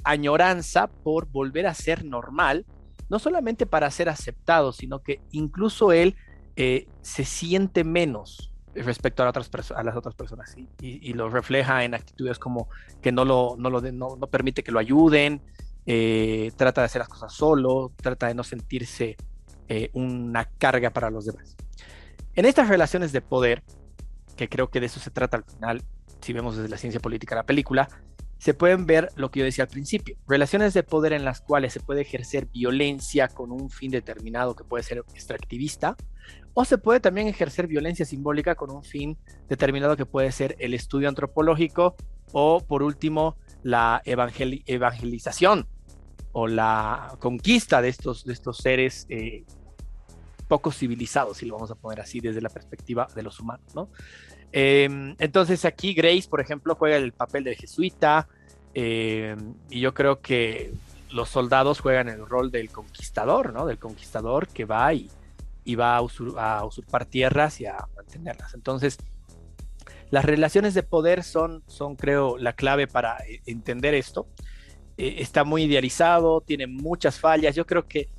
añoranza 0.03 0.87
por 0.87 1.27
volver 1.27 1.65
a 1.67 1.73
ser 1.73 2.05
normal, 2.05 2.65
no 3.09 3.19
solamente 3.19 3.65
para 3.65 3.89
ser 3.91 4.09
aceptado, 4.09 4.73
sino 4.73 5.01
que 5.01 5.21
incluso 5.31 5.91
él 5.91 6.15
eh, 6.55 6.87
se 7.01 7.25
siente 7.25 7.83
menos 7.83 8.52
respecto 8.75 9.23
a, 9.23 9.29
otras 9.29 9.71
a 9.71 9.83
las 9.83 9.95
otras 9.95 10.15
personas 10.15 10.55
y, 10.81 11.13
lo 11.13 11.29
refleja 11.29 11.83
en 11.83 11.93
actitudes 11.93 12.39
como 12.39 12.69
que 13.01 13.11
no, 13.11 13.25
lo, 13.25 13.55
no, 13.57 13.69
lo 13.69 13.81
no, 13.81 14.27
permite 14.27 14.63
que 14.63 14.71
lo 14.71 14.79
ayuden, 14.79 15.41
eh, 15.85 16.51
trata 16.55 16.81
de 16.81 16.85
hacer 16.85 16.99
las 16.99 17.09
cosas 17.09 17.33
solo, 17.33 17.91
trata 17.95 18.27
de 18.27 18.35
no 18.35 18.43
sentirse 18.43 19.15
eh, 19.67 19.89
una 19.93 20.45
carga 20.45 20.89
para 20.89 21.09
los 21.09 21.25
demás. 21.25 21.55
En 22.35 22.45
estas 22.45 22.67
relaciones 22.67 23.11
de 23.11 23.21
poder, 23.21 23.63
que 24.35 24.49
creo 24.49 24.69
que 24.69 24.79
de 24.79 24.87
eso 24.87 24.99
se 24.99 25.11
trata 25.11 25.37
al 25.37 25.43
final, 25.43 25.83
si 26.21 26.33
vemos 26.33 26.57
desde 26.57 26.69
la 26.69 26.77
ciencia 26.77 26.99
política 26.99 27.35
la 27.35 27.43
película, 27.43 27.87
se 28.43 28.53
pueden 28.53 28.85
ver 28.85 29.09
lo 29.15 29.31
que 29.31 29.39
yo 29.39 29.45
decía 29.45 29.63
al 29.63 29.69
principio, 29.69 30.17
relaciones 30.27 30.73
de 30.73 30.83
poder 30.83 31.13
en 31.13 31.23
las 31.23 31.39
cuales 31.39 31.71
se 31.71 31.79
puede 31.79 32.01
ejercer 32.01 32.47
violencia 32.47 33.29
con 33.29 33.53
un 33.53 33.69
fin 33.69 33.89
determinado 33.89 34.53
que 34.53 34.65
puede 34.65 34.83
ser 34.83 34.97
extractivista, 35.13 35.95
o 36.53 36.65
se 36.65 36.77
puede 36.77 36.99
también 36.99 37.29
ejercer 37.29 37.67
violencia 37.67 38.05
simbólica 38.05 38.55
con 38.55 38.69
un 38.69 38.83
fin 38.83 39.17
determinado 39.47 39.95
que 39.95 40.05
puede 40.05 40.29
ser 40.33 40.57
el 40.59 40.73
estudio 40.73 41.07
antropológico 41.07 41.95
o, 42.33 42.59
por 42.59 42.83
último, 42.83 43.37
la 43.63 44.01
evangelización 44.03 45.65
o 46.33 46.47
la 46.47 47.15
conquista 47.19 47.81
de 47.81 47.87
estos, 47.87 48.25
de 48.25 48.33
estos 48.33 48.57
seres 48.57 49.05
eh, 49.07 49.45
poco 50.49 50.69
civilizados, 50.69 51.37
si 51.37 51.45
lo 51.45 51.53
vamos 51.53 51.71
a 51.71 51.75
poner 51.75 52.01
así 52.01 52.19
desde 52.19 52.41
la 52.41 52.49
perspectiva 52.49 53.07
de 53.15 53.23
los 53.23 53.39
humanos, 53.39 53.73
¿no? 53.73 53.89
Em, 54.55 55.15
entonces 55.17 55.65
aquí 55.65 55.95
Grace, 55.95 56.27
por 56.29 56.39
ejemplo, 56.39 56.75
juega 56.75 56.95
el 56.97 57.11
papel 57.11 57.43
del 57.43 57.55
jesuita 57.55 58.27
em, 58.75 59.55
y 59.69 59.79
yo 59.79 59.95
creo 59.95 60.21
que 60.21 60.71
los 61.11 61.29
soldados 61.29 61.79
juegan 61.79 62.07
el 62.07 62.27
rol 62.27 62.51
del 62.51 62.69
conquistador, 62.69 63.51
¿no? 63.51 63.65
Del 63.65 63.79
conquistador 63.79 64.47
que 64.47 64.65
va 64.65 64.93
y, 64.93 65.09
va 65.75 65.97
a, 65.97 66.01
usurpar 66.01 67.05
tierras 67.05 67.59
y 67.61 67.65
a 67.65 67.87
mantenerlas. 67.95 68.53
Entonces, 68.53 68.97
las 70.11 70.23
relaciones 70.23 70.75
de 70.75 70.83
poder 70.83 71.23
son, 71.23 71.63
son 71.65 71.95
creo, 71.95 72.37
la 72.37 72.53
clave 72.53 72.85
para 72.85 73.17
eh, 73.27 73.41
entender 73.47 73.95
esto. 73.95 74.27
Eh, 74.97 75.15
está 75.19 75.43
muy 75.43 75.63
idealizado, 75.63 76.41
tiene 76.41 76.67
muchas 76.67 77.19
fallas. 77.19 77.55
Yo 77.55 77.65
creo 77.65 77.87
que, 77.87 78.09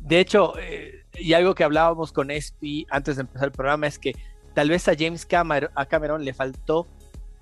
de 0.00 0.20
hecho, 0.20 0.52
eh, 0.58 1.04
y 1.14 1.32
algo 1.32 1.54
que 1.54 1.64
hablábamos 1.64 2.12
con 2.12 2.30
Espi 2.30 2.86
antes 2.90 3.16
de 3.16 3.22
empezar 3.22 3.46
el 3.46 3.52
programa 3.52 3.86
es 3.86 3.98
que 3.98 4.14
tal 4.58 4.70
vez 4.70 4.88
a 4.88 4.96
James 4.98 5.24
Cameron, 5.24 5.70
a 5.76 5.86
Cameron 5.86 6.24
le 6.24 6.34
faltó 6.34 6.88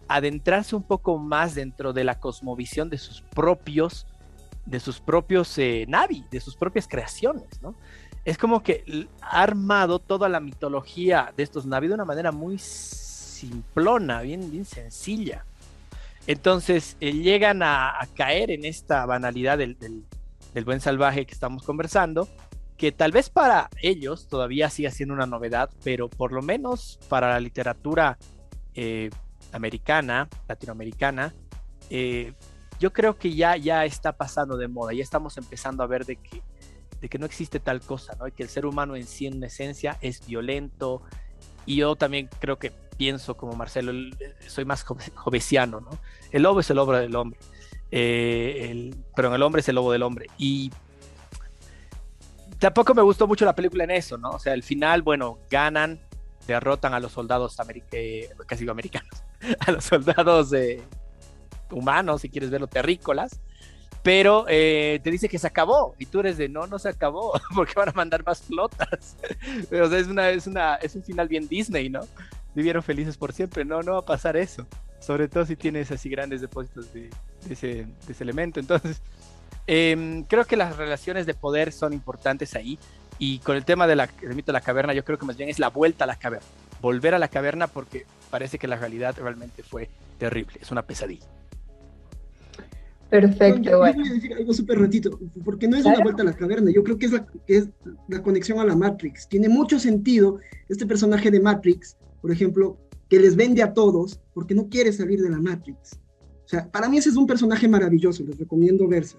adentrarse 0.07 0.77
un 0.77 0.83
poco 0.83 1.17
más 1.17 1.55
dentro 1.55 1.95
de 1.95 2.05
la 2.05 2.21
cosmovisión 2.21 2.91
de 2.91 2.99
sus 2.99 3.23
propios, 3.23 4.07
de 4.67 4.81
sus 4.81 5.01
propios 5.01 5.57
eh, 5.57 5.87
Navi, 5.89 6.27
de 6.31 6.41
sus 6.41 6.57
propias 6.57 6.87
creaciones, 6.87 7.47
¿no? 7.63 7.75
Es 8.27 8.37
como 8.37 8.63
que 8.63 9.09
ha 9.23 9.43
armado 9.43 9.99
toda 9.99 10.29
la 10.29 10.41
mitología 10.41 11.33
de 11.35 11.43
estos 11.43 11.65
Navi 11.65 11.89
de 11.89 11.95
una 11.95 12.05
manera 12.05 12.33
muy 12.33 12.59
simplona, 12.59 14.21
bien, 14.21 14.51
bien 14.51 14.67
sencilla. 14.67 15.47
Entonces 16.27 16.99
eh, 17.01 17.15
llegan 17.15 17.63
a, 17.63 17.99
caer 18.15 18.51
en 18.51 18.67
esta 18.67 19.07
banalidad 19.07 19.57
del, 19.57 19.79
del 19.79 20.65
buen 20.67 20.83
salvaje 20.83 21.25
que 21.25 21.33
estamos 21.33 21.63
conversando 21.63 22.29
que 22.77 22.93
tal 22.93 23.13
vez 23.13 23.31
para 23.31 23.71
ellos 23.83 24.29
todavía 24.29 24.71
siga 24.71 24.91
siendo 24.91 25.15
una 25.15 25.27
novedad, 25.27 25.71
pero 25.83 26.09
por 26.09 26.33
lo 26.33 26.43
menos 26.43 26.99
para 27.09 27.31
la 27.31 27.41
literatura 27.41 28.19
eh, 28.75 29.11
americana, 29.53 30.29
latinoamericana, 30.49 31.35
eh, 31.91 32.35
yo 32.79 32.93
creo 32.93 33.17
que 33.17 33.35
ya, 33.35 33.57
ya 33.57 33.85
está 33.85 34.13
pasando 34.13 34.57
de 34.57 34.69
moda, 34.69 34.93
ya 34.93 35.03
estamos 35.03 35.39
empezando 35.39 35.83
a 35.83 35.87
ver 35.87 36.05
de 36.05 36.17
que, 36.17 36.43
de 37.01 37.09
que 37.09 37.19
no 37.19 37.27
existe 37.27 37.61
tal 37.61 37.81
cosa, 37.81 38.15
¿no? 38.19 38.29
Y 38.29 38.33
que 38.33 38.43
el 38.43 38.51
ser 38.51 38.67
humano 38.67 38.97
en 38.97 39.07
sí 39.07 39.27
en 39.27 39.43
esencia 39.43 39.97
es 40.03 40.27
violento, 40.27 41.03
y 41.65 41.77
yo 41.77 41.97
también 41.97 42.29
creo 42.39 42.59
que 42.59 42.73
pienso 42.99 43.37
como 43.37 43.55
Marcelo, 43.55 43.93
soy 44.47 44.67
más 44.67 44.85
jovesiano, 45.15 45.81
¿no? 45.81 45.99
El 46.31 46.43
lobo 46.43 46.61
es 46.61 46.69
el 46.69 46.77
lobo 46.77 46.93
del 46.93 47.17
hombre, 47.17 47.39
eh, 47.91 48.69
el, 48.71 48.97
pero 49.15 49.35
el 49.35 49.43
hombre 49.43 49.61
es 49.61 49.69
el 49.69 49.77
lobo 49.77 49.93
del 49.93 50.03
hombre, 50.03 50.27
y 50.37 50.71
tampoco 52.59 52.95
me 52.95 53.03
gustó 53.03 53.27
mucho 53.27 53.45
la 53.45 53.55
película 53.55 53.85
en 53.85 53.91
eso, 53.91 54.19
¿no? 54.19 54.31
O 54.31 54.39
sea, 54.39 54.53
al 54.53 54.63
final, 54.63 55.03
bueno, 55.03 55.39
ganan, 55.51 56.01
derrotan 56.47 56.95
a 56.95 57.01
los 57.01 57.13
soldados 57.13 57.57
eh, 57.93 58.31
casi 58.47 58.69
americanos, 58.69 59.25
a 59.67 59.73
los 59.73 59.85
soldados 59.85 60.53
eh, 60.53 60.83
humanos, 61.71 62.23
si 62.23 62.29
quieres 62.29 62.51
verlo, 62.51 62.67
terrícolas, 62.67 63.41
pero 64.03 64.47
eh, 64.49 65.01
te 65.03 65.11
dice 65.11 65.29
que 65.29 65.39
se 65.39 65.49
acabó 65.49 65.97
y 65.99 66.07
tú 66.07 66.21
eres 66.21 66.37
de 66.37 66.49
no, 66.49 66.67
no 66.67 66.79
se 66.79 66.89
acabó, 66.89 67.33
porque 67.55 67.73
van 67.75 67.89
a 67.89 67.93
mandar 67.93 68.25
más 68.25 68.43
flotas. 68.43 69.17
o 69.65 69.89
sea, 69.89 69.99
es, 69.99 70.07
una, 70.07 70.31
es, 70.31 70.47
una, 70.47 70.77
es 70.77 70.95
un 70.95 71.03
final 71.03 71.29
bien 71.29 71.49
Disney, 71.49 71.89
¿no? 71.89 72.01
Vivieron 72.55 72.83
felices 72.83 73.17
por 73.17 73.33
siempre, 73.33 73.65
no, 73.65 73.83
no 73.83 73.95
va 73.95 73.99
a 73.99 74.05
pasar 74.05 74.37
eso. 74.37 74.67
Sobre 75.01 75.29
todo 75.29 75.45
si 75.45 75.57
tienes 75.57 75.91
así 75.91 76.09
grandes 76.09 76.41
depósitos 76.41 76.93
de, 76.93 77.11
ese, 77.51 77.87
de 78.07 78.13
ese 78.13 78.25
elemento. 78.25 78.61
Entonces, 78.61 79.03
Em, 79.67 80.23
creo 80.25 80.45
que 80.45 80.57
las 80.57 80.77
relaciones 80.77 81.27
de 81.27 81.35
poder 81.35 81.73
son 81.73 81.93
importantes 81.93 82.55
ahí. 82.55 82.79
Y 83.19 83.39
con 83.39 83.57
el 83.57 83.65
tema 83.65 83.87
del 83.87 84.01
mito 84.35 84.47
de 84.47 84.53
la 84.53 84.61
caverna, 84.61 84.93
yo 84.93 85.05
creo 85.05 85.19
que 85.19 85.27
más 85.27 85.37
bien 85.37 85.49
es 85.49 85.59
la 85.59 85.69
vuelta 85.69 86.05
a 86.05 86.07
la 86.07 86.17
caverna. 86.17 86.47
Volver 86.83 87.15
a 87.15 87.19
la 87.19 87.29
caverna 87.29 87.67
porque 87.67 88.05
parece 88.31 88.59
que 88.59 88.69
la 88.69 88.77
realidad 88.77 89.17
realmente 89.19 89.63
fue 89.63 89.89
terrible. 90.19 90.59
Es 90.61 90.71
una 90.71 90.83
pesadilla. 90.83 91.27
Perfecto. 93.09 93.71
Yo, 93.71 93.79
voy 93.79 93.91
a 93.91 93.93
decir 93.93 94.35
algo 94.35 94.53
súper 94.53 94.81
ratito, 94.81 95.19
porque 95.45 95.69
no 95.69 95.77
es 95.77 95.85
una 95.85 96.01
vuelta 96.01 96.23
a 96.23 96.27
la 96.27 96.33
caverna, 96.35 96.73
yo 96.73 96.83
creo 96.83 96.99
que 96.99 97.07
es, 97.07 97.13
la, 97.13 97.27
que 97.47 97.57
es 97.57 97.69
la 98.09 98.23
conexión 98.23 98.59
a 98.59 98.65
la 98.65 98.75
Matrix. 98.75 99.29
Tiene 99.29 99.49
mucho 99.49 99.79
sentido 99.79 100.41
este 100.69 100.87
personaje 100.87 101.31
de 101.31 101.39
Matrix, 101.39 101.97
por 102.21 102.33
ejemplo, 102.33 102.77
que 103.09 103.21
les 103.21 103.37
vende 103.37 103.63
a 103.63 103.73
todos 103.73 104.21
porque 104.35 104.55
no 104.55 104.69
quiere 104.69 104.93
salir 104.93 105.23
de 105.23 105.31
la 105.31 105.41
Matrix. 105.41 106.01
O 106.45 106.49
sea, 106.49 106.69
para 106.71 106.89
mí 106.89 106.99
ese 106.99 107.11
es 107.11 107.17
un 107.17 107.27
personaje 107.27 107.69
maravilloso, 107.69 108.25
les 108.25 108.39
recomiendo 108.39 108.89
verse. 108.89 109.17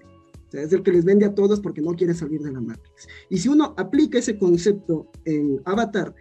O 0.48 0.50
sea, 0.50 0.62
es 0.62 0.72
el 0.72 0.82
que 0.82 0.92
les 0.92 1.04
vende 1.04 1.26
a 1.26 1.34
todos 1.34 1.60
porque 1.60 1.82
no 1.82 1.94
quiere 1.94 2.14
salir 2.14 2.40
de 2.40 2.52
la 2.52 2.60
Matrix. 2.60 3.06
Y 3.28 3.36
si 3.38 3.48
uno 3.48 3.74
aplica 3.76 4.18
ese 4.18 4.38
concepto 4.38 5.10
en 5.26 5.60
Avatar, 5.66 6.14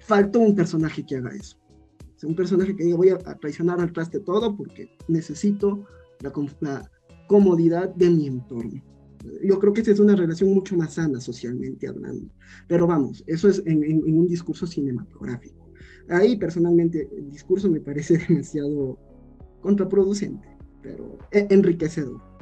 faltó 0.00 0.38
un 0.38 0.54
personaje 0.54 1.04
que 1.04 1.16
haga 1.16 1.30
eso. 1.34 1.58
O 2.14 2.18
sea, 2.18 2.28
un 2.28 2.36
personaje 2.36 2.76
que 2.76 2.84
diga, 2.84 2.96
voy 2.96 3.08
a, 3.08 3.18
traicionar 3.18 3.80
al 3.80 3.92
traste 3.92 4.20
todo 4.20 4.56
porque 4.56 4.96
necesito 5.08 5.84
la, 6.20 6.32
comodidad 7.26 7.92
de 7.94 8.10
mi 8.10 8.26
entorno. 8.28 8.82
Yo 9.42 9.58
creo 9.58 9.72
que 9.72 9.80
esa 9.80 9.90
es 9.90 9.98
una 9.98 10.14
relación 10.14 10.52
mucho 10.52 10.76
más 10.76 10.94
sana 10.94 11.20
socialmente 11.20 11.88
hablando. 11.88 12.30
Pero 12.68 12.86
vamos, 12.86 13.24
eso 13.26 13.48
es 13.48 13.62
en, 13.66 13.82
en 13.82 14.18
un 14.18 14.26
discurso 14.28 14.66
cinematográfico. 14.66 15.64
Ahí 16.10 16.36
personalmente 16.36 17.08
el 17.16 17.30
discurso 17.30 17.70
me 17.70 17.80
parece 17.80 18.18
demasiado 18.28 18.98
contraproducente, 19.62 20.46
pero 20.82 21.18
e, 21.30 21.46
enriquecedor. 21.50 22.33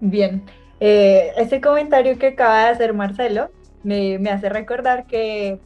Bien, 0.00 0.44
eh, 0.80 1.32
ese 1.36 1.60
comentario 1.60 2.18
que 2.18 2.28
acaba 2.28 2.64
de 2.64 2.70
hacer 2.70 2.94
Marcelo 2.94 3.50
me, 3.82 4.18
me, 4.18 4.30
hace 4.30 4.48
recordar 4.48 5.06
que 5.06 5.58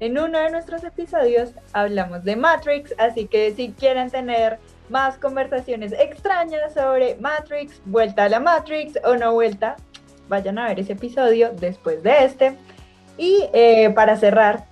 en 0.00 0.18
uno 0.18 0.38
de 0.38 0.50
nuestros 0.50 0.84
episodios 0.84 1.50
hablamos 1.72 2.24
de 2.24 2.36
Matrix, 2.36 2.94
así 2.98 3.26
que 3.26 3.52
si 3.52 3.72
quieren 3.72 4.10
tener 4.10 4.58
más 4.88 5.16
conversaciones 5.18 5.92
extrañas 5.92 6.74
sobre 6.74 7.16
Matrix, 7.16 7.80
vuelta 7.86 8.24
a 8.24 8.28
la 8.28 8.40
Matrix 8.40 8.98
o 9.04 9.16
no 9.16 9.32
vuelta, 9.32 9.76
vayan 10.28 10.58
a 10.58 10.68
ver 10.68 10.80
ese 10.80 10.92
episodio 10.92 11.52
después 11.52 12.02
de 12.02 12.24
este. 12.24 12.56
Y 13.18 13.48
eh, 13.52 13.90
para 13.94 14.16
cerrar, 14.16 14.64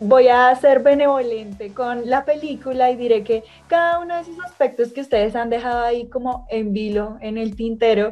voy 0.00 0.28
a 0.28 0.54
ser 0.56 0.80
benevolente 0.80 1.72
con 1.72 2.08
la 2.08 2.24
película 2.24 2.90
y 2.90 2.96
diré 2.96 3.24
que 3.24 3.44
cada 3.66 3.98
uno 3.98 4.14
de 4.14 4.22
esos 4.22 4.38
aspectos 4.44 4.92
que 4.92 5.00
ustedes 5.00 5.34
han 5.36 5.50
dejado 5.50 5.82
ahí 5.82 6.08
como 6.08 6.46
en 6.50 6.72
vilo, 6.72 7.18
en 7.20 7.38
el 7.38 7.56
tintero, 7.56 8.10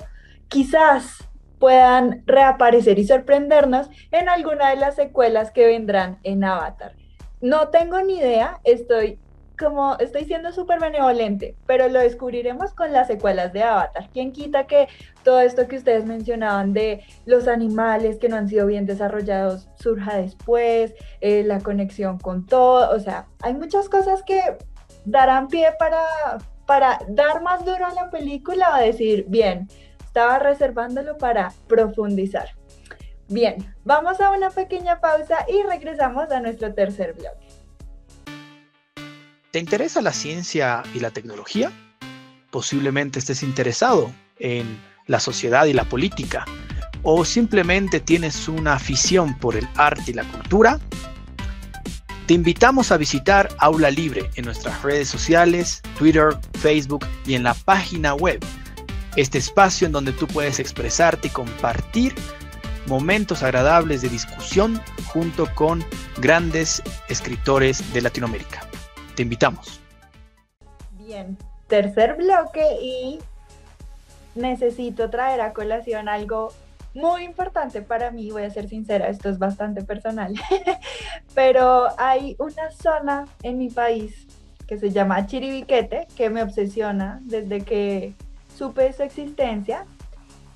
quizás 0.54 1.28
puedan 1.58 2.22
reaparecer 2.26 3.00
y 3.00 3.06
sorprendernos 3.08 3.90
en 4.12 4.28
alguna 4.28 4.70
de 4.70 4.76
las 4.76 4.94
secuelas 4.94 5.50
que 5.50 5.66
vendrán 5.66 6.20
en 6.22 6.44
Avatar. 6.44 6.94
No 7.40 7.70
tengo 7.70 8.00
ni 8.02 8.18
idea, 8.18 8.60
estoy 8.62 9.18
como 9.58 9.96
estoy 9.98 10.26
siendo 10.26 10.52
súper 10.52 10.78
benevolente, 10.78 11.56
pero 11.66 11.88
lo 11.88 11.98
descubriremos 11.98 12.72
con 12.72 12.92
las 12.92 13.08
secuelas 13.08 13.52
de 13.52 13.64
Avatar. 13.64 14.08
¿Quién 14.12 14.30
quita 14.30 14.68
que 14.68 14.86
todo 15.24 15.40
esto 15.40 15.66
que 15.66 15.76
ustedes 15.76 16.04
mencionaban 16.04 16.72
de 16.72 17.02
los 17.26 17.48
animales 17.48 18.18
que 18.18 18.28
no 18.28 18.36
han 18.36 18.48
sido 18.48 18.68
bien 18.68 18.86
desarrollados 18.86 19.68
surja 19.80 20.18
después, 20.18 20.94
eh, 21.20 21.42
la 21.42 21.58
conexión 21.58 22.18
con 22.18 22.46
todo? 22.46 22.94
O 22.94 23.00
sea, 23.00 23.26
hay 23.42 23.54
muchas 23.54 23.88
cosas 23.88 24.22
que 24.22 24.40
darán 25.04 25.48
pie 25.48 25.70
para, 25.80 26.04
para 26.64 27.00
dar 27.08 27.42
más 27.42 27.64
duro 27.64 27.86
a 27.86 27.94
la 27.94 28.08
película 28.08 28.76
o 28.76 28.80
decir, 28.80 29.24
bien, 29.26 29.66
estaba 30.14 30.38
reservándolo 30.38 31.18
para 31.18 31.52
profundizar. 31.66 32.50
Bien, 33.28 33.74
vamos 33.84 34.20
a 34.20 34.30
una 34.30 34.48
pequeña 34.48 35.00
pausa 35.00 35.44
y 35.48 35.60
regresamos 35.64 36.30
a 36.30 36.38
nuestro 36.38 36.72
tercer 36.72 37.14
bloque. 37.14 37.48
¿Te 39.50 39.58
interesa 39.58 40.00
la 40.00 40.12
ciencia 40.12 40.84
y 40.94 41.00
la 41.00 41.10
tecnología? 41.10 41.72
Posiblemente 42.52 43.18
estés 43.18 43.42
interesado 43.42 44.12
en 44.38 44.80
la 45.08 45.18
sociedad 45.18 45.64
y 45.64 45.72
la 45.72 45.82
política. 45.82 46.44
¿O 47.02 47.24
simplemente 47.24 47.98
tienes 47.98 48.46
una 48.46 48.74
afición 48.74 49.36
por 49.40 49.56
el 49.56 49.66
arte 49.74 50.12
y 50.12 50.14
la 50.14 50.22
cultura? 50.22 50.78
Te 52.28 52.34
invitamos 52.34 52.92
a 52.92 52.98
visitar 52.98 53.48
Aula 53.58 53.90
Libre 53.90 54.30
en 54.36 54.44
nuestras 54.44 54.80
redes 54.84 55.08
sociales, 55.08 55.82
Twitter, 55.98 56.36
Facebook 56.60 57.04
y 57.26 57.34
en 57.34 57.42
la 57.42 57.54
página 57.54 58.14
web 58.14 58.38
este 59.16 59.38
espacio 59.38 59.86
en 59.86 59.92
donde 59.92 60.12
tú 60.12 60.26
puedes 60.26 60.58
expresarte 60.58 61.28
y 61.28 61.30
compartir 61.30 62.14
momentos 62.86 63.42
agradables 63.42 64.02
de 64.02 64.08
discusión 64.08 64.80
junto 65.06 65.46
con 65.54 65.84
grandes 66.18 66.82
escritores 67.08 67.92
de 67.92 68.02
Latinoamérica. 68.02 68.62
Te 69.14 69.22
invitamos. 69.22 69.80
Bien, 70.92 71.38
tercer 71.68 72.16
bloque 72.16 72.64
y 72.82 73.20
necesito 74.34 75.10
traer 75.10 75.40
a 75.40 75.52
colación 75.52 76.08
algo 76.08 76.52
muy 76.94 77.24
importante 77.24 77.82
para 77.82 78.10
mí, 78.10 78.30
voy 78.30 78.44
a 78.44 78.50
ser 78.50 78.68
sincera, 78.68 79.08
esto 79.08 79.28
es 79.28 79.38
bastante 79.38 79.82
personal, 79.82 80.34
pero 81.34 81.88
hay 81.98 82.36
una 82.38 82.70
zona 82.70 83.26
en 83.42 83.58
mi 83.58 83.68
país 83.68 84.26
que 84.68 84.78
se 84.78 84.90
llama 84.90 85.26
Chiribiquete, 85.26 86.06
que 86.16 86.30
me 86.30 86.42
obsesiona 86.42 87.20
desde 87.22 87.62
que 87.62 88.14
supe 88.56 88.92
su 88.92 89.02
existencia. 89.02 89.86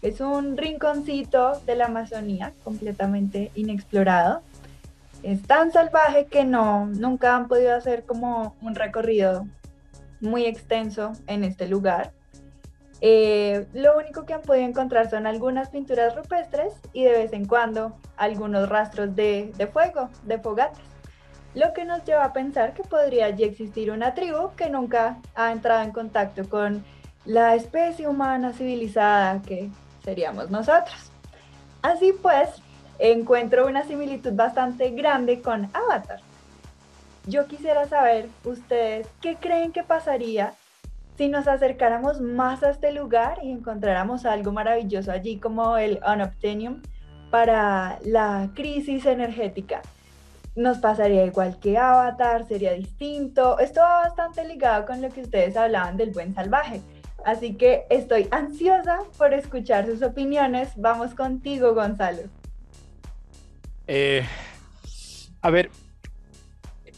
Es 0.01 0.21
un 0.21 0.57
rinconcito 0.57 1.61
de 1.67 1.75
la 1.75 1.87
Amazonía 1.87 2.53
completamente 2.63 3.51
inexplorado. 3.55 4.43
Es 5.23 5.43
tan 5.43 5.73
salvaje 5.73 6.27
que 6.27 6.45
no, 6.45 6.87
nunca 6.87 7.35
han 7.35 7.49
podido 7.49 7.75
hacer 7.75 8.05
como 8.05 8.55
un 8.63 8.77
recorrido 8.77 9.47
muy 10.21 10.47
extenso 10.47 11.13
en 11.27 11.43
este 11.43 11.67
lugar. 11.67 12.13
Eh, 13.01 13.67
lo 13.75 13.97
único 13.97 14.25
que 14.25 14.35
han 14.35 14.43
podido 14.43 14.67
encontrar 14.67 15.09
son 15.09 15.27
algunas 15.27 15.71
pinturas 15.71 16.17
rupestres 16.17 16.73
y 16.93 17.05
de 17.05 17.13
vez 17.13 17.33
en 17.33 17.47
cuando 17.47 17.97
algunos 18.17 18.69
rastros 18.69 19.15
de, 19.15 19.53
de 19.57 19.67
fuego, 19.67 20.09
de 20.25 20.39
fogatas. 20.39 20.79
Lo 21.55 21.73
que 21.73 21.85
nos 21.85 22.05
lleva 22.05 22.25
a 22.25 22.33
pensar 22.33 22.75
que 22.75 22.83
podría 22.83 23.27
allí 23.27 23.43
existir 23.43 23.91
una 23.91 24.15
tribu 24.15 24.51
que 24.57 24.69
nunca 24.69 25.19
ha 25.35 25.51
entrado 25.51 25.83
en 25.83 25.93
contacto 25.93 26.49
con 26.49 26.85
la 27.29 27.55
especie 27.55 28.09
humana 28.09 28.55
civilizada 28.55 29.43
que 29.43 29.69
seríamos 30.03 30.51
nosotros. 30.51 31.13
Así 31.83 32.15
pues, 32.23 32.49
encuentro 32.99 33.67
una 33.67 33.85
similitud 33.85 34.33
bastante 34.33 34.91
grande 34.91 35.43
con 35.43 35.69
Avatar. 35.75 36.21
Yo 37.27 37.47
quisiera 37.47 37.87
saber, 37.87 38.31
ustedes, 38.45 39.07
¿qué 39.21 39.37
creen 39.37 39.73
que 39.73 39.83
pasaría 39.83 40.55
si 41.19 41.29
nos 41.29 41.47
acercáramos 41.47 42.23
más 42.23 42.63
a 42.63 42.71
este 42.71 42.93
lugar 42.93 43.41
y 43.43 43.53
encontráramos 43.53 44.25
algo 44.25 44.51
maravilloso 44.51 45.13
allí 45.13 45.39
como 45.39 45.77
el 45.77 46.01
Unobtainium 46.11 46.81
para 47.31 47.99
la 48.07 48.49
crisis 48.55 49.05
energética? 49.05 49.83
Nos 50.57 50.79
pasaría 50.79 51.27
igual 51.27 51.59
que 51.61 51.77
Avatar, 51.77 52.49
sería 52.49 52.73
distinto. 52.73 53.59
Esto 53.59 53.81
va 53.83 54.05
bastante 54.05 54.47
ligado 54.47 54.87
con 54.87 55.03
lo 55.03 55.11
que 55.11 55.21
ustedes 55.21 55.59
hablaban 55.59 55.99
del 55.99 56.11
buen 56.11 56.35
salvaje. 56.35 56.81
Así 57.29 57.57
que 57.57 57.85
estoy 57.91 58.27
ansiosa 58.31 59.01
por 59.19 59.35
escuchar 59.35 59.85
sus 59.85 60.01
opiniones. 60.01 60.71
Vamos 60.77 61.15
contigo, 61.15 61.75
Gonzalo. 61.75 62.23
Eh, 63.87 64.25
a 65.43 65.51
ver, 65.51 65.71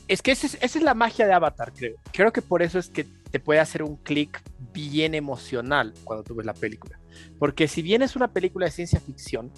es 0.06 0.22
que 0.22 0.30
esa 0.30 0.46
es, 0.46 0.54
esa 0.62 0.78
es, 0.78 0.84
la 0.84 0.94
magia 0.94 1.26
de 1.26 1.32
Avatar, 1.32 1.72
creo. 1.72 1.96
Creo 2.12 2.32
que 2.32 2.42
por 2.42 2.62
eso 2.62 2.78
es 2.78 2.90
que 2.90 3.02
te 3.02 3.40
puede 3.40 3.58
hacer 3.58 3.82
un 3.82 3.96
clic 3.96 4.40
bien 4.72 5.16
emocional 5.16 5.94
cuando 6.04 6.22
tú 6.22 6.36
ves 6.36 6.46
la 6.46 6.54
película. 6.54 7.00
Porque 7.40 7.66
si 7.66 7.82
bien 7.82 8.00
es 8.00 8.14
una 8.14 8.28
película 8.28 8.66
de 8.66 8.70
ciencia 8.70 9.00
ficción, 9.00 9.50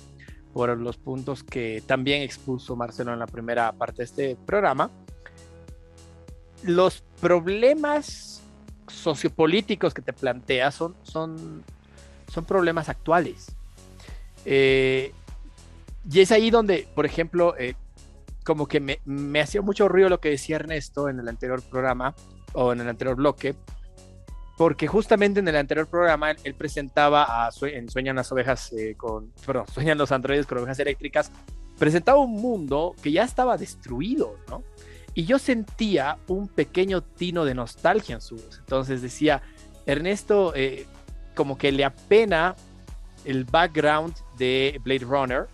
por 0.54 0.74
los 0.78 0.96
puntos 0.96 1.44
que 1.44 1.82
también 1.84 2.22
expuso 2.22 2.76
Marcelo 2.76 3.12
en 3.12 3.18
la 3.18 3.26
primera 3.26 3.72
parte 3.72 3.98
de 3.98 4.04
este 4.04 4.36
programa, 4.46 4.90
los 6.62 7.04
problemas 7.20 8.41
sociopolíticos 8.88 9.94
que 9.94 10.02
te 10.02 10.12
plantea 10.12 10.70
son, 10.70 10.94
son, 11.02 11.62
son 12.32 12.44
problemas 12.44 12.88
actuales. 12.88 13.54
Eh, 14.44 15.12
y 16.10 16.20
es 16.20 16.32
ahí 16.32 16.50
donde, 16.50 16.88
por 16.94 17.06
ejemplo, 17.06 17.56
eh, 17.58 17.74
como 18.44 18.66
que 18.66 18.80
me, 18.80 19.00
me 19.04 19.40
hacía 19.40 19.62
mucho 19.62 19.88
ruido 19.88 20.08
lo 20.08 20.20
que 20.20 20.30
decía 20.30 20.56
Ernesto 20.56 21.08
en 21.08 21.20
el 21.20 21.28
anterior 21.28 21.62
programa 21.62 22.14
o 22.54 22.72
en 22.72 22.80
el 22.80 22.88
anterior 22.88 23.16
bloque, 23.16 23.54
porque 24.56 24.86
justamente 24.86 25.40
en 25.40 25.48
el 25.48 25.56
anterior 25.56 25.86
programa 25.86 26.30
él, 26.30 26.54
presentaba 26.54 27.46
a 27.46 27.50
en 27.62 27.88
Sueñan 27.88 28.16
las 28.16 28.30
ovejas 28.32 28.72
eh, 28.72 28.94
con, 28.96 29.32
perdón, 29.46 29.66
Sueñan 29.72 29.98
los 29.98 30.12
androides 30.12 30.46
con 30.46 30.58
ovejas 30.58 30.78
eléctricas, 30.80 31.30
presentaba 31.78 32.18
un 32.18 32.32
mundo 32.32 32.94
que 33.02 33.12
ya 33.12 33.24
estaba 33.24 33.56
destruido, 33.56 34.36
¿no? 34.48 34.62
Y 35.14 35.24
yo 35.24 35.38
sentía 35.38 36.18
un 36.26 36.48
pequeño 36.48 37.02
tino 37.02 37.44
de 37.44 37.54
nostalgia 37.54 38.14
en 38.14 38.20
su 38.20 38.36
voz. 38.36 38.58
Entonces 38.58 39.02
decía, 39.02 39.42
Ernesto, 39.86 40.54
eh, 40.54 40.86
como 41.34 41.58
que 41.58 41.72
le 41.72 41.84
apena 41.84 42.54
el 43.24 43.44
background 43.44 44.14
de 44.38 44.80
Blade 44.82 45.04
Runner, 45.04 45.46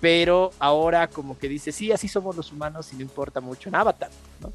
pero 0.00 0.52
ahora 0.58 1.08
como 1.08 1.38
que 1.38 1.48
dice, 1.48 1.72
sí, 1.72 1.92
así 1.92 2.08
somos 2.08 2.36
los 2.36 2.52
humanos 2.52 2.92
y 2.92 2.96
no 2.96 3.02
importa 3.02 3.40
mucho 3.40 3.68
en 3.68 3.74
Avatar, 3.74 4.10
¿no? 4.40 4.52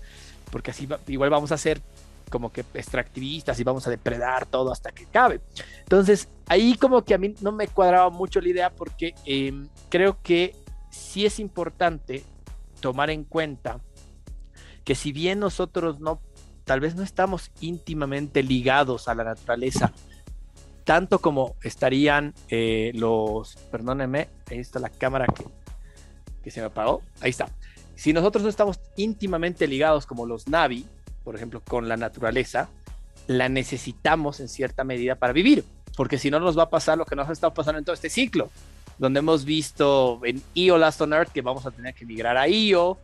Porque 0.52 0.72
así 0.72 0.88
igual 1.08 1.30
vamos 1.30 1.52
a 1.52 1.58
ser 1.58 1.82
como 2.30 2.52
que 2.52 2.64
extractivistas 2.74 3.60
y 3.60 3.64
vamos 3.64 3.86
a 3.88 3.90
depredar 3.90 4.46
todo 4.46 4.72
hasta 4.72 4.92
que 4.92 5.06
cabe. 5.06 5.42
Entonces, 5.80 6.30
ahí 6.48 6.76
como 6.76 7.04
que 7.04 7.14
a 7.14 7.18
mí 7.18 7.36
no 7.42 7.52
me 7.52 7.68
cuadraba 7.68 8.10
mucho 8.10 8.40
la 8.40 8.50
idea 8.50 8.70
porque 8.70 9.14
eh, 9.26 9.54
creo 9.90 10.18
que 10.24 10.56
sí 10.90 11.26
es 11.26 11.40
importante 11.40 12.24
tomar 12.80 13.10
en 13.10 13.24
cuenta 13.24 13.80
que 14.84 14.96
si 14.96 15.12
bien 15.12 15.40
nosotros 15.40 16.00
no, 16.00 16.20
tal 16.64 16.80
vez 16.80 16.96
no 16.96 17.04
estamos 17.04 17.52
íntimamente 17.62 18.44
ligados 18.44 19.08
a 19.08 19.16
la 19.16 19.24
naturaleza, 19.24 19.94
tanto 20.84 21.20
como 21.20 21.56
estarían 21.62 22.34
eh, 22.50 22.92
los, 22.96 23.56
perdónenme, 23.72 24.30
ahí 24.50 24.60
está 24.60 24.80
la 24.80 24.90
cámara 24.90 25.26
que, 25.28 25.46
que 26.44 26.52
se 26.52 26.60
me 26.60 26.68
apagó, 26.68 27.02
ahí 27.22 27.30
está. 27.30 27.50
Si 27.96 28.14
nosotros 28.14 28.44
no 28.44 28.50
estamos 28.50 28.80
íntimamente 28.96 29.68
ligados 29.68 30.06
como 30.06 30.26
los 30.26 30.48
Navi, 30.48 30.86
por 31.24 31.36
ejemplo, 31.36 31.62
con 31.62 31.88
la 31.88 31.98
naturaleza, 31.98 32.70
la 33.28 33.48
necesitamos 33.48 34.40
en 34.40 34.50
cierta 34.50 34.84
medida 34.84 35.16
para 35.16 35.34
vivir, 35.34 35.64
porque 35.96 36.18
si 36.18 36.32
no 36.32 36.40
nos 36.40 36.58
va 36.58 36.64
a 36.64 36.70
pasar 36.70 36.98
lo 36.98 37.06
que 37.06 37.16
nos 37.16 37.30
ha 37.30 37.32
estado 37.32 37.54
pasando 37.54 37.78
en 37.78 37.86
todo 37.86 37.94
este 37.94 38.10
ciclo, 38.10 38.50
donde 38.98 39.20
hemos 39.20 39.46
visto 39.46 40.20
en 40.26 40.42
Io 40.54 40.78
Last 40.78 41.02
on 41.02 41.14
Earth 41.14 41.32
que 41.32 41.42
vamos 41.42 41.66
a 41.66 41.72
tener 41.72 41.94
que 41.94 42.06
migrar 42.06 42.38
a 42.38 42.48
Io, 42.48 42.98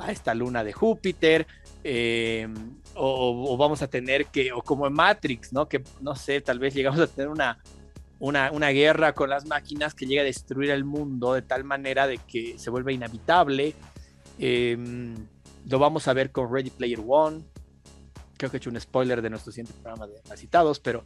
a 0.00 0.10
esta 0.10 0.34
luna 0.34 0.64
de 0.64 0.72
Júpiter, 0.72 1.46
eh, 1.84 2.48
o, 2.94 3.52
o, 3.52 3.56
vamos 3.56 3.82
a 3.82 3.88
tener 3.88 4.26
que, 4.26 4.52
o 4.52 4.62
como 4.62 4.86
en 4.86 4.92
Matrix, 4.92 5.52
¿no? 5.52 5.68
Que 5.68 5.82
no 6.00 6.14
sé, 6.14 6.40
tal 6.40 6.58
vez 6.58 6.74
llegamos 6.74 7.00
a 7.00 7.06
tener 7.06 7.28
una, 7.28 7.58
una, 8.18 8.50
una, 8.52 8.68
guerra 8.68 9.14
con 9.14 9.30
las 9.30 9.46
máquinas 9.46 9.94
que 9.94 10.06
llega 10.06 10.22
a 10.22 10.24
destruir 10.24 10.70
el 10.70 10.84
mundo 10.84 11.34
de 11.34 11.42
tal 11.42 11.64
manera 11.64 12.06
de 12.06 12.18
que 12.18 12.58
se 12.58 12.70
vuelve 12.70 12.92
inhabitable. 12.92 13.74
Eh, 14.38 14.76
lo 15.68 15.78
vamos 15.78 16.08
a 16.08 16.12
ver 16.12 16.30
con 16.30 16.52
Ready 16.52 16.70
Player 16.70 17.00
One. 17.06 17.42
Creo 18.36 18.50
que 18.50 18.56
he 18.56 18.58
hecho 18.58 18.70
un 18.70 18.80
spoiler 18.80 19.20
de 19.20 19.30
nuestro 19.30 19.52
siguiente 19.52 19.72
programa 19.82 20.06
de 20.06 20.36
citados, 20.36 20.80
pero, 20.80 21.04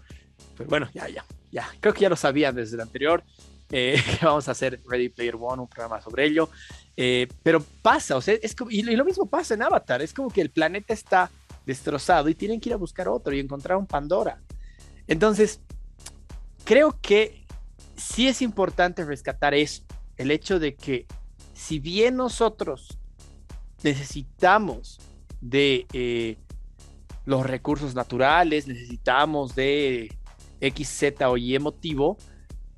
pero 0.57 0.69
bueno, 0.69 0.89
ya, 0.95 1.09
ya, 1.09 1.25
ya. 1.51 1.69
Creo 1.81 1.93
que 1.93 2.01
ya 2.01 2.09
lo 2.09 2.17
sabían 2.17 2.55
desde 2.55 2.77
el 2.77 2.83
anterior. 2.83 3.25
Eh, 3.71 4.01
vamos 4.23 4.49
a 4.49 4.53
hacer 4.53 4.81
Ready 4.89 5.09
Player 5.09 5.37
One, 5.39 5.63
un 5.63 5.69
programa 5.69 6.01
sobre 6.01 6.27
ello. 6.27 6.49
Eh, 6.97 7.29
pero 7.43 7.61
pasa, 7.83 8.17
o 8.17 8.21
sea, 8.21 8.35
es 8.41 8.55
como, 8.55 8.71
y 8.71 8.83
lo 8.83 9.05
mismo 9.05 9.27
pasa 9.27 9.55
en 9.55 9.63
Avatar, 9.63 10.01
es 10.01 10.15
como 10.15 10.31
que 10.31 10.41
el 10.41 10.51
planeta 10.51 10.95
está 10.95 11.31
destrozado 11.67 12.29
y 12.29 12.35
tienen 12.35 12.61
que 12.61 12.69
ir 12.69 12.75
a 12.75 12.79
buscar 12.79 13.09
otro 13.09 13.35
y 13.35 13.41
encontrar 13.41 13.77
un 13.79 13.87
Pandora. 13.87 14.41
Entonces, 15.07 15.61
creo 16.65 16.99
que 17.01 17.45
sí 17.97 18.29
es 18.29 18.43
importante 18.43 19.05
rescatar 19.05 19.55
eso, 19.55 19.83
el 20.17 20.31
hecho 20.31 20.59
de 20.59 20.75
que 20.75 21.07
si 21.53 21.79
bien 21.79 22.17
nosotros 22.17 22.99
necesitamos 23.83 25.01
de 25.41 25.87
eh, 25.93 26.37
los 27.25 27.45
recursos 27.45 27.95
naturales, 27.95 28.67
necesitamos 28.67 29.55
de 29.55 30.13
X, 30.61 30.89
Z 30.89 31.29
o 31.29 31.37
Y 31.37 31.59
motivo, 31.59 32.17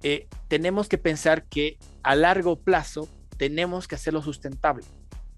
eh, 0.02 0.26
tenemos 0.48 0.88
que 0.88 0.98
pensar 0.98 1.44
que 1.44 1.78
a 2.02 2.14
largo 2.14 2.56
plazo 2.56 3.08
tenemos 3.36 3.88
que 3.88 3.94
hacerlo 3.94 4.22
sustentable, 4.22 4.84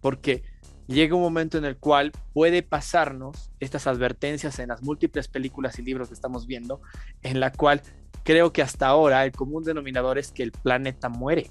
porque 0.00 0.42
llega 0.86 1.14
un 1.14 1.22
momento 1.22 1.58
en 1.58 1.64
el 1.64 1.76
cual 1.76 2.12
puede 2.32 2.62
pasarnos 2.62 3.50
estas 3.60 3.86
advertencias 3.86 4.58
en 4.58 4.68
las 4.68 4.82
múltiples 4.82 5.28
películas 5.28 5.78
y 5.78 5.82
libros 5.82 6.08
que 6.08 6.14
estamos 6.14 6.46
viendo, 6.46 6.80
en 7.22 7.40
la 7.40 7.52
cual 7.52 7.82
creo 8.24 8.52
que 8.52 8.62
hasta 8.62 8.86
ahora 8.86 9.24
el 9.24 9.32
común 9.32 9.64
denominador 9.64 10.18
es 10.18 10.32
que 10.32 10.42
el 10.42 10.52
planeta 10.52 11.08
muere, 11.08 11.50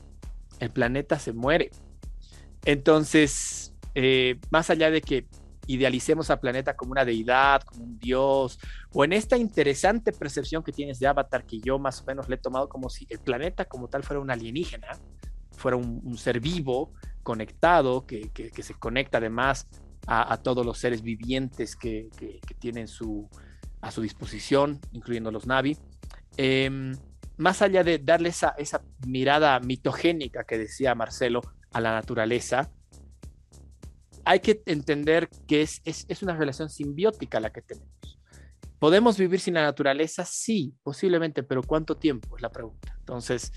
el 0.60 0.72
planeta 0.72 1.20
se 1.20 1.34
muere. 1.34 1.72
Entonces, 2.66 3.74
eh, 3.96 4.40
más 4.50 4.70
allá 4.70 4.92
de 4.92 5.02
que 5.02 5.28
idealicemos 5.68 6.30
al 6.30 6.40
planeta 6.40 6.76
como 6.76 6.92
una 6.92 7.06
deidad, 7.06 7.62
como 7.62 7.84
un 7.84 8.00
dios, 8.00 8.60
o 8.94 9.04
en 9.04 9.14
esta 9.14 9.38
interesante 9.38 10.12
percepción 10.12 10.64
que 10.64 10.72
tienes 10.72 11.00
de 11.00 11.08
Avatar, 11.08 11.46
que 11.46 11.60
yo 11.60 11.78
más 11.78 12.02
o 12.02 12.06
menos 12.06 12.28
le 12.30 12.36
he 12.36 12.40
tomado 12.40 12.70
como 12.70 12.90
si 12.90 13.06
el 13.10 13.20
planeta 13.20 13.66
como 13.66 13.88
tal 13.88 14.04
fuera 14.04 14.22
un 14.22 14.32
alienígena, 14.32 14.88
fuera 15.58 15.78
un, 15.78 16.02
un 16.04 16.18
ser 16.18 16.40
vivo, 16.40 16.94
conectado, 17.24 18.06
que, 18.06 18.30
que, 18.30 18.52
que, 18.52 18.64
se 18.64 18.74
conecta 18.76 19.18
además 19.18 19.68
a, 20.06 20.32
a, 20.34 20.38
todos 20.38 20.66
los 20.66 20.78
seres 20.78 21.02
vivientes 21.02 21.76
que, 21.76 22.08
que 22.18 22.54
tienen 22.54 22.88
su, 22.88 23.30
a 23.82 23.92
su 23.92 24.02
disposición, 24.02 24.80
incluyendo 24.92 25.32
los 25.32 25.46
Navi. 25.46 25.78
Eh, 26.38 26.94
más 27.38 27.62
allá 27.62 27.84
de 27.84 28.00
darle 28.00 28.30
esa, 28.30 28.50
esa 28.58 28.82
mirada 29.06 29.60
mitogénica 29.60 30.44
que 30.44 30.58
decía 30.58 30.96
Marcelo 30.96 31.42
a 31.72 31.82
la 31.82 31.92
naturaleza, 31.92 32.72
hay 34.26 34.40
que 34.40 34.62
entender 34.66 35.30
que 35.48 35.62
es, 35.62 35.82
es, 35.86 36.06
es, 36.10 36.22
una 36.24 36.36
relación 36.36 36.70
simbiótica 36.70 37.40
la 37.40 37.52
que 37.52 37.62
tenemos. 37.62 38.20
¿Podemos 38.80 39.18
vivir 39.18 39.40
sin 39.40 39.54
la 39.54 39.64
naturaleza? 39.64 40.26
Sí, 40.26 40.76
posiblemente, 40.84 41.44
pero 41.44 41.64
¿cuánto 41.64 41.96
tiempo? 41.96 42.36
Es 42.36 42.42
la 42.42 42.52
pregunta. 42.52 42.94
Entonces, 43.00 43.54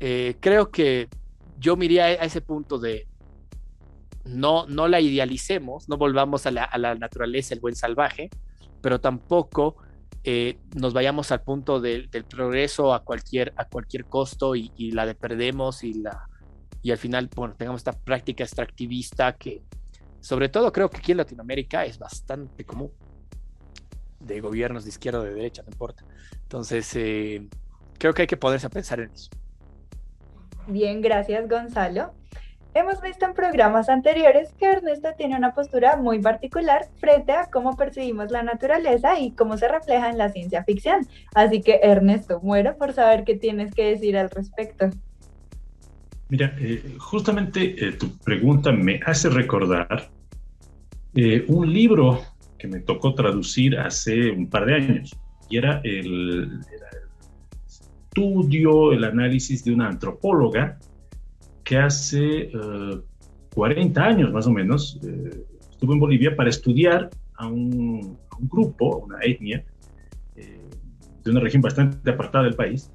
eh, 0.00 0.36
creo 0.40 0.70
que 0.70 1.08
yo 1.58 1.76
me 1.76 2.00
a 2.00 2.12
ese 2.12 2.40
punto 2.40 2.78
de 2.78 3.06
no, 4.24 4.66
no 4.66 4.88
la 4.88 5.00
idealicemos, 5.00 5.88
no 5.88 5.96
volvamos 5.96 6.46
a 6.46 6.50
la, 6.50 6.64
a 6.64 6.78
la 6.78 6.94
naturaleza, 6.94 7.54
el 7.54 7.60
buen 7.60 7.76
salvaje, 7.76 8.30
pero 8.80 9.00
tampoco 9.00 9.76
eh, 10.24 10.58
nos 10.74 10.92
vayamos 10.92 11.30
al 11.30 11.42
punto 11.42 11.80
del 11.80 12.08
progreso 12.28 12.92
a 12.92 13.04
cualquier, 13.04 13.52
a 13.56 13.64
cualquier 13.66 14.06
costo 14.06 14.56
y, 14.56 14.90
la 14.90 15.06
de 15.06 15.14
perdemos 15.14 15.84
y, 15.84 15.94
la, 15.94 16.28
y 16.82 16.90
al 16.90 16.98
final 16.98 17.30
bueno, 17.34 17.54
tengamos 17.56 17.78
esta 17.78 17.92
práctica 17.92 18.42
extractivista 18.42 19.34
que 19.34 19.62
sobre 20.20 20.48
todo 20.48 20.72
creo 20.72 20.90
que 20.90 20.96
aquí 20.96 21.12
en 21.12 21.18
Latinoamérica 21.18 21.84
es 21.84 21.98
bastante 21.98 22.64
común 22.64 22.90
de 24.18 24.40
gobiernos 24.40 24.82
de 24.82 24.90
izquierda 24.90 25.20
o 25.20 25.22
de 25.22 25.32
derecha, 25.32 25.62
no 25.62 25.70
importa. 25.70 26.04
Entonces, 26.42 26.90
eh, 26.96 27.48
creo 27.96 28.12
que 28.12 28.22
hay 28.22 28.26
que 28.26 28.36
ponerse 28.36 28.66
a 28.66 28.70
pensar 28.70 28.98
en 28.98 29.12
eso. 29.12 29.30
Bien, 30.66 31.00
gracias 31.00 31.48
Gonzalo. 31.48 32.12
Hemos 32.74 33.00
visto 33.00 33.24
en 33.24 33.32
programas 33.32 33.88
anteriores 33.88 34.52
que 34.58 34.66
Ernesto 34.66 35.08
tiene 35.16 35.36
una 35.36 35.54
postura 35.54 35.96
muy 35.96 36.20
particular 36.20 36.86
frente 36.98 37.32
a 37.32 37.48
cómo 37.50 37.74
percibimos 37.74 38.30
la 38.30 38.42
naturaleza 38.42 39.18
y 39.18 39.30
cómo 39.32 39.56
se 39.56 39.66
refleja 39.66 40.10
en 40.10 40.18
la 40.18 40.28
ciencia 40.28 40.62
ficción. 40.62 41.06
Así 41.34 41.62
que 41.62 41.80
Ernesto, 41.82 42.40
muero 42.42 42.76
por 42.76 42.92
saber 42.92 43.24
qué 43.24 43.34
tienes 43.34 43.74
que 43.74 43.84
decir 43.84 44.18
al 44.18 44.28
respecto. 44.28 44.90
Mira, 46.28 46.54
eh, 46.58 46.96
justamente 46.98 47.76
eh, 47.78 47.92
tu 47.92 48.14
pregunta 48.18 48.72
me 48.72 49.00
hace 49.06 49.30
recordar 49.30 50.10
un 51.48 51.72
libro 51.72 52.20
que 52.58 52.68
me 52.68 52.80
tocó 52.80 53.14
traducir 53.14 53.78
hace 53.78 54.30
un 54.30 54.50
par 54.50 54.66
de 54.66 54.74
años. 54.74 55.16
Y 55.48 55.56
era 55.56 55.80
el, 55.84 56.60
estudio, 58.16 58.92
el 58.92 59.04
análisis 59.04 59.62
de 59.64 59.74
una 59.74 59.88
antropóloga 59.88 60.78
que 61.64 61.76
hace 61.76 62.50
40 63.54 64.00
eh, 64.00 64.04
años 64.04 64.32
más 64.32 64.46
o 64.46 64.50
menos 64.50 64.98
eh, 65.04 65.44
estuvo 65.70 65.92
en 65.92 66.00
Bolivia 66.00 66.34
para 66.34 66.48
estudiar 66.48 67.10
a 67.34 67.46
un, 67.46 68.16
grupo, 68.38 68.98
una 68.98 69.18
etnia, 69.22 69.64
eh, 70.34 70.60
de 71.24 71.30
una 71.30 71.40
región 71.40 71.60
bastante 71.60 72.10
apartada 72.10 72.44
del 72.44 72.54
país, 72.54 72.90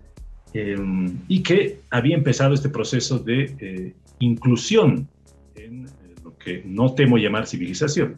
y 1.29 1.43
que 1.43 1.79
había 1.91 2.13
empezado 2.17 2.53
este 2.53 2.67
proceso 2.67 3.19
de 3.19 3.95
inclusión 4.19 5.07
en 5.55 5.85
lo 6.25 6.37
que 6.37 6.61
no 6.65 6.93
temo 6.93 7.17
llamar 7.17 7.47
civilización 7.47 8.17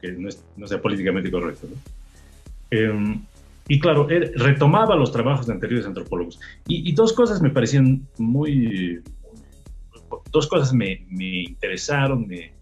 que 0.00 0.12
no, 0.56 0.66
sea 0.66 0.80
políticamente 0.80 1.30
correcto. 1.30 1.68
Y 3.70 3.78
claro, 3.78 4.04
retomaba 4.08 4.96
los 4.96 5.12
trabajos 5.12 5.46
de 5.46 5.52
anteriores 5.52 5.86
antropólogos. 5.86 6.40
Y, 6.66 6.90
dos 6.92 7.12
cosas 7.12 7.40
me 7.40 7.50
parecían 7.50 8.04
muy... 8.18 9.00
Dos 10.32 10.48
cosas 10.48 10.72
me, 10.72 11.06
me 11.08 11.42
interesaron, 11.42 12.26
me, 12.26 12.52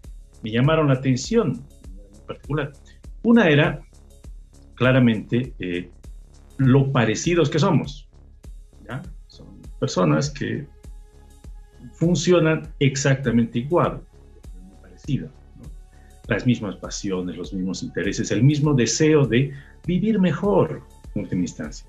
llamaron 0.42 0.88
la 0.88 0.94
atención 0.94 1.64
en 2.14 2.26
particular. 2.26 2.72
Una 3.22 3.48
era, 3.48 3.80
claramente, 4.74 5.54
eh, 5.58 5.90
lo 6.58 6.92
parecidos 6.92 7.48
que 7.48 7.58
somos. 7.58 8.06
Son 9.28 9.62
personas 9.80 10.28
que 10.28 10.66
funcionan 11.94 12.68
exactamente 12.80 13.60
igual, 13.60 14.02
parecidas 14.82 15.30
las 16.26 16.44
mismas 16.44 16.76
pasiones, 16.76 17.36
los 17.36 17.54
mismos 17.54 17.82
intereses, 17.82 18.30
el 18.30 18.42
mismo 18.42 18.74
deseo 18.74 19.26
de 19.26 19.50
vivir 19.86 20.20
mejor, 20.20 20.82
última 21.14 21.42
instancia. 21.42 21.86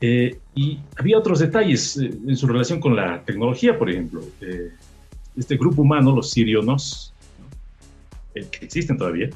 Eh, 0.00 0.38
y 0.54 0.78
había 0.96 1.18
otros 1.18 1.38
detalles 1.38 1.96
eh, 1.96 2.10
en 2.26 2.36
su 2.36 2.46
relación 2.46 2.80
con 2.80 2.94
la 2.94 3.22
tecnología, 3.24 3.78
por 3.78 3.90
ejemplo. 3.90 4.22
Eh, 4.40 4.70
este 5.36 5.56
grupo 5.56 5.82
humano, 5.82 6.14
los 6.14 6.30
sirionos, 6.30 7.12
que 8.34 8.64
existen 8.64 8.98
todavía, 8.98 9.30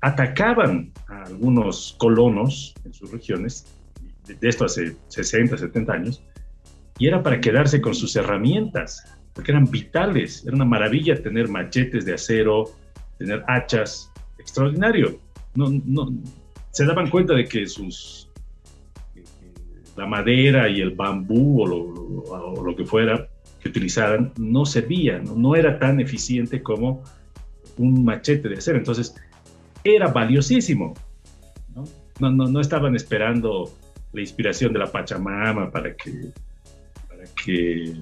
atacaban 0.00 0.90
a 1.08 1.24
algunos 1.24 1.94
colonos 1.98 2.74
en 2.84 2.92
sus 2.94 3.10
regiones, 3.10 3.66
de 4.26 4.48
esto 4.48 4.64
hace 4.64 4.96
60, 5.08 5.56
70 5.56 5.92
años, 5.92 6.22
y 6.98 7.06
era 7.06 7.22
para 7.22 7.40
quedarse 7.40 7.80
con 7.80 7.94
sus 7.94 8.14
herramientas 8.16 9.04
porque 9.34 9.52
eran 9.52 9.70
vitales. 9.70 10.44
Era 10.44 10.54
una 10.54 10.64
maravilla 10.64 11.20
tener 11.22 11.48
machetes 11.48 12.04
de 12.04 12.14
acero, 12.14 12.70
tener 13.18 13.42
hachas, 13.48 14.10
extraordinario. 14.38 15.18
No, 15.54 15.68
no, 15.84 16.12
se 16.70 16.84
daban 16.84 17.10
cuenta 17.10 17.34
de 17.34 17.46
que 17.46 17.66
sus 17.66 18.28
la 19.96 20.06
madera 20.06 20.68
y 20.68 20.80
el 20.80 20.92
bambú 20.92 21.62
o 21.62 22.62
lo, 22.62 22.76
que 22.76 22.84
fuera 22.84 23.28
que 23.60 23.68
utilizaran 23.68 24.32
no 24.38 24.64
servía, 24.64 25.18
no, 25.18 25.54
era 25.54 25.78
tan 25.78 26.00
eficiente 26.00 26.62
como 26.62 27.02
un 27.76 28.04
machete 28.04 28.48
de 28.48 28.56
acero. 28.56 28.78
Entonces, 28.78 29.14
era 29.84 30.08
valiosísimo. 30.08 30.94
¿no? 31.74 31.84
No, 32.20 32.48
no, 32.48 32.60
estaban 32.60 32.94
esperando 32.96 33.70
la 34.12 34.20
inspiración 34.20 34.72
de 34.72 34.78
la 34.78 34.86
Pachamama 34.86 35.70
para 35.70 35.94
que 35.94 36.32
que 37.44 37.94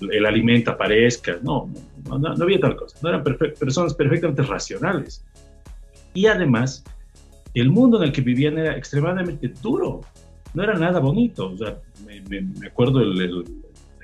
el 0.00 0.26
alimento 0.26 0.70
aparezca, 0.70 1.38
no, 1.42 1.70
no, 2.04 2.42
había 2.42 2.60
tal 2.60 2.76
cosa, 2.76 2.96
no 3.02 3.08
eran 3.08 3.24
personas 3.24 3.94
perfectamente 3.94 4.42
racionales. 4.42 5.24
Y 6.14 6.26
además, 6.26 6.84
el 7.54 7.70
mundo 7.70 7.98
en 7.98 8.04
el 8.04 8.12
que 8.12 8.20
vivían 8.20 8.58
era 8.58 8.76
extremadamente 8.76 9.48
duro, 9.62 10.00
no 10.54 10.62
era 10.62 10.74
nada 10.74 11.00
bonito. 11.00 11.50
O 11.50 11.56
sea, 11.56 11.78
me, 12.04 12.66
acuerdo 12.66 13.00
la 13.00 13.44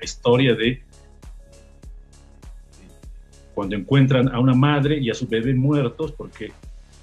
historia 0.03 0.55
de 0.55 0.81
cuando 3.53 3.75
encuentran 3.75 4.29
a 4.29 4.39
una 4.39 4.53
madre 4.53 4.99
y 4.99 5.09
a 5.09 5.15
su 5.15 5.27
bebé 5.27 5.55
muertos 5.55 6.11
porque 6.11 6.51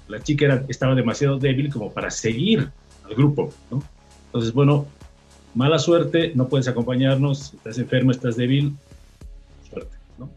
la 0.07 0.21
chica 0.21 0.45
era, 0.45 0.65
estaba 0.69 0.95
demasiado 0.95 1.37
débil 1.37 1.69
como 1.71 1.91
para 1.91 2.09
seguir 2.09 2.69
al 3.03 3.13
grupo. 3.13 3.51
¿no? 3.69 3.83
Entonces, 4.27 4.53
bueno, 4.53 4.85
mala 5.53 5.79
suerte, 5.79 6.31
no 6.35 6.47
puedes 6.47 6.67
acompañarnos, 6.67 7.53
estás 7.53 7.77
enfermo, 7.77 8.11
estás 8.11 8.35
débil, 8.35 8.75
suerte, 9.69 9.97
¿no? 10.17 10.29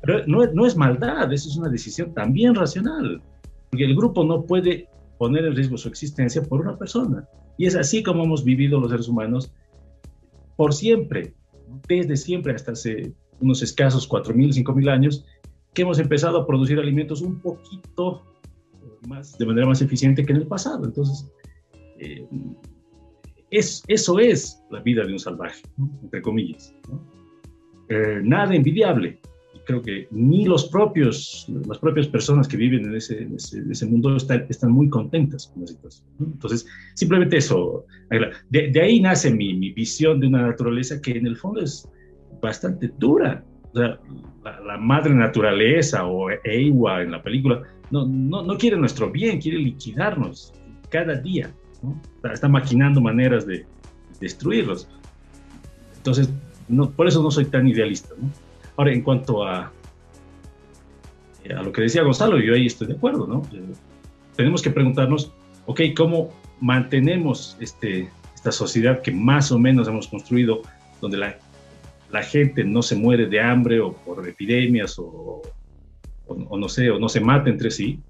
Pero 0.00 0.24
no, 0.26 0.66
es 0.66 0.76
maldad, 0.76 1.32
eso 1.32 1.48
es 1.48 1.56
una 1.56 1.68
decisión 1.68 2.14
también 2.14 2.54
racional, 2.54 3.20
porque 3.70 3.84
el 3.84 3.96
grupo 3.96 4.24
no 4.24 4.44
puede 4.44 4.88
poner 5.18 5.44
en 5.44 5.56
riesgo 5.56 5.76
su 5.76 5.88
existencia 5.88 6.42
por 6.42 6.60
una 6.60 6.76
persona. 6.76 7.26
Y 7.56 7.66
es 7.66 7.74
así 7.74 8.02
como 8.02 8.24
hemos 8.24 8.44
vivido 8.44 8.80
los 8.80 8.90
seres 8.90 9.08
humanos 9.08 9.52
por 10.56 10.72
siempre, 10.74 11.34
desde 11.88 12.16
siempre 12.16 12.54
hasta 12.54 12.72
hace 12.72 13.12
unos 13.40 13.62
escasos 13.62 14.08
4.000, 14.08 14.64
5.000 14.64 14.90
años, 14.90 15.24
que 15.74 15.82
hemos 15.82 15.98
empezado 15.98 16.38
a 16.38 16.46
producir 16.46 16.78
alimentos 16.78 17.20
un 17.20 17.40
poquito 17.40 18.24
más, 19.06 19.36
de 19.38 19.46
manera 19.46 19.66
más 19.66 19.80
eficiente 19.82 20.24
que 20.24 20.32
en 20.32 20.38
el 20.38 20.46
pasado. 20.46 20.84
Entonces, 20.84 21.30
eh, 21.98 22.26
es, 23.50 23.82
eso 23.88 24.18
es 24.18 24.62
la 24.70 24.80
vida 24.80 25.04
de 25.04 25.12
un 25.12 25.18
salvaje, 25.18 25.62
entre 26.02 26.22
comillas. 26.22 26.74
Eh, 27.88 28.20
nada 28.22 28.54
envidiable. 28.54 29.20
Creo 29.68 29.82
que 29.82 30.08
ni 30.10 30.46
los 30.46 30.66
propios, 30.70 31.46
las 31.66 31.76
propias 31.76 32.06
personas 32.08 32.48
que 32.48 32.56
viven 32.56 32.86
en 32.86 32.94
ese, 32.94 33.28
ese, 33.36 33.86
mundo 33.86 34.16
están, 34.16 34.46
están, 34.48 34.72
muy 34.72 34.88
contentas 34.88 35.48
con 35.48 35.60
la 35.60 35.66
situación. 35.66 36.06
Entonces, 36.20 36.66
simplemente 36.94 37.36
eso. 37.36 37.84
De, 38.48 38.80
ahí 38.80 38.98
nace 38.98 39.30
mi, 39.30 39.52
mi, 39.52 39.70
visión 39.72 40.20
de 40.20 40.26
una 40.26 40.40
naturaleza 40.40 41.02
que 41.02 41.18
en 41.18 41.26
el 41.26 41.36
fondo 41.36 41.60
es 41.60 41.86
bastante 42.40 42.90
dura. 42.98 43.44
la, 43.74 44.00
la, 44.42 44.78
madre 44.78 45.14
naturaleza 45.14 46.06
o 46.06 46.30
Ewa 46.44 47.02
en 47.02 47.10
la 47.10 47.22
película 47.22 47.62
no, 47.90 48.06
no, 48.06 48.42
no 48.42 48.56
quiere 48.56 48.78
nuestro 48.78 49.10
bien, 49.10 49.38
quiere 49.38 49.58
liquidarnos 49.58 50.54
cada 50.88 51.14
día. 51.16 51.52
Está, 52.24 52.48
maquinando 52.48 53.02
maneras 53.02 53.46
de 53.46 53.66
destruirlos. 54.18 54.88
Entonces, 55.98 56.30
no, 56.68 56.90
por 56.90 57.06
eso 57.06 57.22
no 57.22 57.30
soy 57.30 57.44
tan 57.44 57.68
idealista. 57.68 58.14
Ahora, 58.78 58.92
en 58.92 59.02
cuanto 59.02 59.42
a, 59.42 59.72
a 61.50 61.62
lo 61.64 61.72
que 61.72 61.82
decía 61.82 62.04
Gonzalo, 62.04 62.38
yo 62.38 62.54
ahí 62.54 62.66
estoy 62.66 62.86
de 62.86 62.94
acuerdo. 62.94 63.26
¿no? 63.26 63.42
Tenemos 64.36 64.62
que 64.62 64.70
preguntarnos, 64.70 65.32
ok, 65.66 65.80
¿cómo 65.96 66.32
mantenemos 66.60 67.56
este, 67.58 68.08
esta 68.36 68.52
sociedad 68.52 69.02
que 69.02 69.10
más 69.10 69.50
o 69.50 69.58
menos 69.58 69.88
hemos 69.88 70.06
construido, 70.06 70.62
donde 71.00 71.16
la, 71.16 71.36
la 72.12 72.22
gente 72.22 72.62
no 72.62 72.80
se 72.82 72.94
muere 72.94 73.26
de 73.26 73.40
hambre 73.40 73.80
o 73.80 73.94
por 73.94 74.26
epidemias 74.28 74.96
o, 75.00 75.42
o, 76.28 76.56
no 76.56 76.68
sé, 76.68 76.88
o 76.88 77.00
no 77.00 77.08
se 77.08 77.20
mata 77.20 77.50
entre 77.50 77.72
sí? 77.72 78.00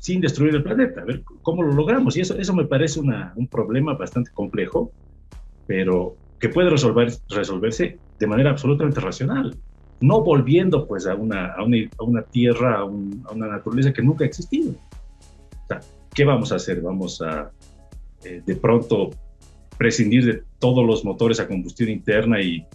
sin 0.00 0.20
destruir 0.20 0.52
el 0.56 0.64
planeta. 0.64 1.02
A 1.02 1.04
ver 1.04 1.22
cómo 1.42 1.62
lo 1.62 1.72
logramos. 1.72 2.16
Y 2.16 2.22
eso, 2.22 2.36
eso 2.38 2.54
me 2.54 2.64
parece 2.64 2.98
un 2.98 3.46
problema 3.46 3.94
bastante 3.94 4.32
complejo, 4.32 4.90
pero 5.68 6.16
que 6.40 6.48
puede 6.48 6.70
resolver, 6.70 7.12
resolverse 7.28 7.98
de 8.18 8.26
manera 8.26 8.50
absolutamente 8.50 9.00
racional. 9.00 9.56
no 10.00 10.20
volviendo 10.22 10.86
pues 10.86 11.06
a 11.06 11.14
una, 11.14 11.52
a 11.54 11.62
una, 11.64 11.78
a 11.98 12.02
una 12.04 12.22
tierra, 12.22 12.78
a, 12.80 12.84
un- 12.84 13.24
a 13.28 13.32
una 13.32 13.46
naturaleza 13.48 13.92
que 13.94 14.02
nunca 14.02 14.24
ha 14.24 14.26
existido. 14.26 14.72
O 14.72 15.66
sea, 15.68 15.80
¿qué 16.14 16.24
vamos 16.24 16.52
a 16.52 16.56
hacer? 16.56 16.82
¿Vamos 16.82 17.22
a 17.22 17.50
eh, 18.24 18.42
de 18.44 18.56
pronto 18.56 19.10
prescindir 19.78 20.24
de 20.26 20.42
todos 20.58 20.84
los 20.86 21.02
motores 21.04 21.40
a 21.40 21.46
combustión 21.48 21.88
interna 21.88 22.40
y, 22.42 22.66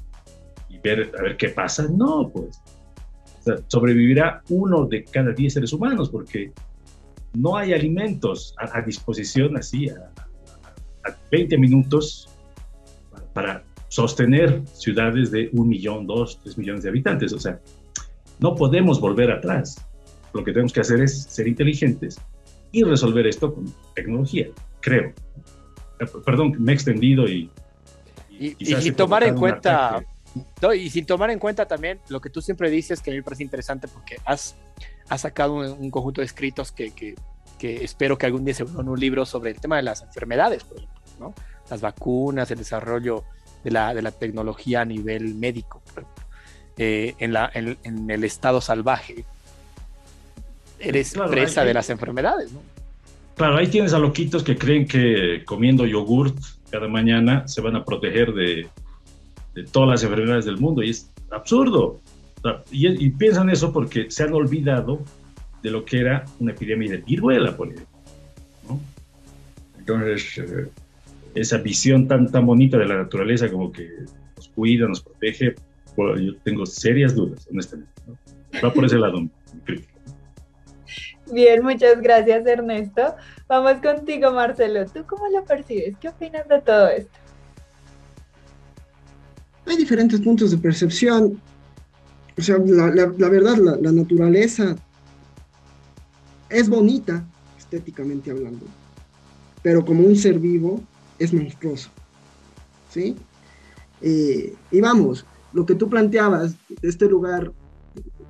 y 0.69 0.77
ver 0.79 1.11
a 1.17 1.21
ver 1.21 1.37
qué 1.37 1.49
pasa? 1.49 1.87
No, 1.95 2.27
pues. 2.29 2.59
O 3.39 3.43
sea, 3.43 3.55
sobrevivirá 3.67 4.41
uno 4.49 4.85
de 4.85 5.03
cada 5.03 5.31
diez 5.31 5.53
seres 5.53 5.73
humanos 5.73 6.09
porque 6.09 6.51
no 7.33 7.55
hay 7.55 7.73
alimentos 7.73 8.55
a, 8.59 8.79
a 8.79 8.81
disposición 8.81 9.57
así 9.57 9.89
a, 9.89 10.11
a 11.07 11.15
20 11.31 11.55
minutos 11.59 12.29
para, 13.33 13.63
sostener 13.91 14.61
ciudades 14.73 15.31
de 15.31 15.49
un 15.51 15.67
millón, 15.67 16.07
dos, 16.07 16.39
tres 16.41 16.57
millones 16.57 16.83
de 16.83 16.89
habitantes. 16.89 17.33
O 17.33 17.39
sea, 17.39 17.59
no 18.39 18.55
podemos 18.55 19.01
volver 19.01 19.29
atrás. 19.29 19.85
Lo 20.33 20.45
que 20.45 20.53
tenemos 20.53 20.71
que 20.71 20.79
hacer 20.79 21.01
es 21.01 21.23
ser 21.23 21.45
inteligentes 21.45 22.17
y 22.71 22.83
resolver 22.83 23.27
esto 23.27 23.53
con 23.53 23.65
tecnología, 23.93 24.47
creo. 24.79 25.09
Eh, 25.99 26.05
Perdón, 26.25 26.55
me 26.57 26.71
he 26.71 26.75
extendido 26.75 27.27
y... 27.27 27.51
Y, 28.29 28.55
quizás 28.55 28.85
y 28.85 28.89
he 28.89 28.91
tomar 28.93 29.23
en 29.23 29.35
cuenta, 29.35 30.01
no, 30.61 30.73
y 30.73 30.89
sin 30.89 31.05
tomar 31.05 31.29
en 31.29 31.37
cuenta 31.37 31.67
también 31.67 31.99
lo 32.07 32.21
que 32.21 32.29
tú 32.29 32.41
siempre 32.41 32.69
dices, 32.69 33.01
que 33.01 33.11
a 33.11 33.13
mí 33.13 33.17
me 33.17 33.23
parece 33.23 33.43
interesante 33.43 33.89
porque 33.89 34.15
has, 34.23 34.55
has 35.09 35.21
sacado 35.21 35.53
un, 35.55 35.65
un 35.65 35.91
conjunto 35.91 36.21
de 36.21 36.25
escritos 36.25 36.71
que, 36.71 36.91
que, 36.91 37.15
que 37.59 37.83
espero 37.83 38.17
que 38.17 38.25
algún 38.25 38.45
día 38.45 38.53
se 38.53 38.63
vuelvan 38.63 38.87
un 38.87 38.99
libro 38.99 39.25
sobre 39.25 39.51
el 39.51 39.59
tema 39.59 39.75
de 39.75 39.83
las 39.83 40.01
enfermedades, 40.01 40.63
por 40.63 40.77
ejemplo, 40.77 41.01
¿no? 41.19 41.33
Las 41.69 41.81
vacunas, 41.81 42.49
el 42.51 42.57
desarrollo 42.57 43.25
de 43.63 43.71
la, 43.71 43.93
de 43.93 44.01
la 44.01 44.11
tecnología 44.11 44.81
a 44.81 44.85
nivel 44.85 45.35
médico. 45.35 45.81
Eh, 46.77 47.15
en, 47.19 47.33
la, 47.33 47.51
en, 47.53 47.77
en 47.83 48.09
el 48.09 48.23
estado 48.23 48.59
salvaje. 48.61 49.25
Eres 50.79 51.13
Claro, 51.13 51.29
presa 51.31 51.61
hay- 51.61 51.67
de 51.67 51.73
las 51.73 51.89
enfermedades, 51.89 52.51
¿no? 52.51 52.59
Claro, 53.35 53.57
ahí 53.57 53.67
tienes 53.67 53.93
a 53.93 53.99
loquitos 53.99 54.43
que 54.43 54.57
creen 54.57 54.87
que 54.87 55.43
comiendo 55.45 55.85
yogurt 55.85 56.37
cada 56.69 56.87
mañana 56.87 57.47
se 57.47 57.61
van 57.61 57.75
a 57.75 57.83
proteger 57.83 58.33
de, 58.33 58.67
de 59.55 59.63
todas 59.65 59.89
las 59.89 60.03
enfermedades 60.03 60.45
del 60.45 60.57
mundo 60.57 60.81
y 60.83 60.89
es 60.91 61.09
absurdo. 61.31 61.99
Y, 62.71 62.87
y 63.05 63.09
piensan 63.11 63.49
eso 63.49 63.71
porque 63.73 64.09
se 64.09 64.23
han 64.23 64.33
olvidado 64.33 64.99
de 65.61 65.69
lo 65.71 65.85
que 65.85 65.99
era 65.99 66.25
una 66.39 66.51
epidemia 66.53 66.89
de 66.91 66.97
viruela, 66.97 67.55
por 67.55 67.67
ejemplo. 67.67 67.87
¿no? 68.67 68.79
Entonces, 69.77 70.37
eh, 70.39 70.67
esa 71.35 71.57
visión 71.57 72.07
tan, 72.07 72.29
tan 72.31 72.45
bonita 72.45 72.77
de 72.77 72.85
la 72.87 72.97
naturaleza 72.97 73.49
como 73.49 73.71
que 73.71 73.87
nos 74.35 74.49
cuida, 74.49 74.87
nos 74.87 75.01
protege, 75.01 75.55
bueno, 75.95 76.19
yo 76.19 76.37
tengo 76.43 76.65
serias 76.65 77.15
dudas, 77.15 77.47
honestamente. 77.51 77.91
¿no? 78.07 78.17
Va 78.63 78.73
por 78.73 78.85
ese 78.85 78.97
lado. 78.97 79.27
Bien, 81.31 81.63
muchas 81.63 82.01
gracias 82.01 82.45
Ernesto. 82.45 83.15
Vamos 83.47 83.73
contigo 83.81 84.31
Marcelo. 84.31 84.85
¿Tú 84.85 85.05
cómo 85.07 85.27
lo 85.29 85.43
percibes? 85.45 85.95
¿Qué 85.99 86.09
opinas 86.09 86.47
de 86.47 86.61
todo 86.61 86.89
esto? 86.89 87.11
Hay 89.65 89.77
diferentes 89.77 90.19
puntos 90.19 90.51
de 90.51 90.57
percepción. 90.57 91.39
O 92.37 92.41
sea, 92.41 92.57
la, 92.65 92.87
la- 92.93 93.13
la 93.17 93.29
verdad, 93.29 93.55
la, 93.57 93.75
la 93.77 93.91
naturaleza 93.91 94.75
es 96.49 96.67
bonita, 96.67 97.23
estéticamente 97.57 98.31
hablando, 98.31 98.65
pero 99.61 99.85
como 99.85 100.01
un 100.05 100.15
ser 100.17 100.39
vivo 100.39 100.81
es 101.23 101.33
monstruoso. 101.33 101.89
¿Sí? 102.89 103.15
Eh, 104.01 104.53
y 104.71 104.81
vamos, 104.81 105.25
lo 105.53 105.65
que 105.65 105.75
tú 105.75 105.89
planteabas 105.89 106.55
de 106.81 106.89
este 106.89 107.07
lugar, 107.07 107.51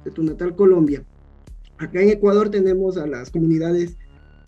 de 0.04 0.12
tu 0.12 0.24
natal 0.24 0.56
Colombia, 0.56 1.04
acá 1.78 2.02
en 2.02 2.10
Ecuador 2.10 2.50
tenemos 2.50 2.98
a 2.98 3.08
las 3.08 3.30
comunidades 3.32 3.96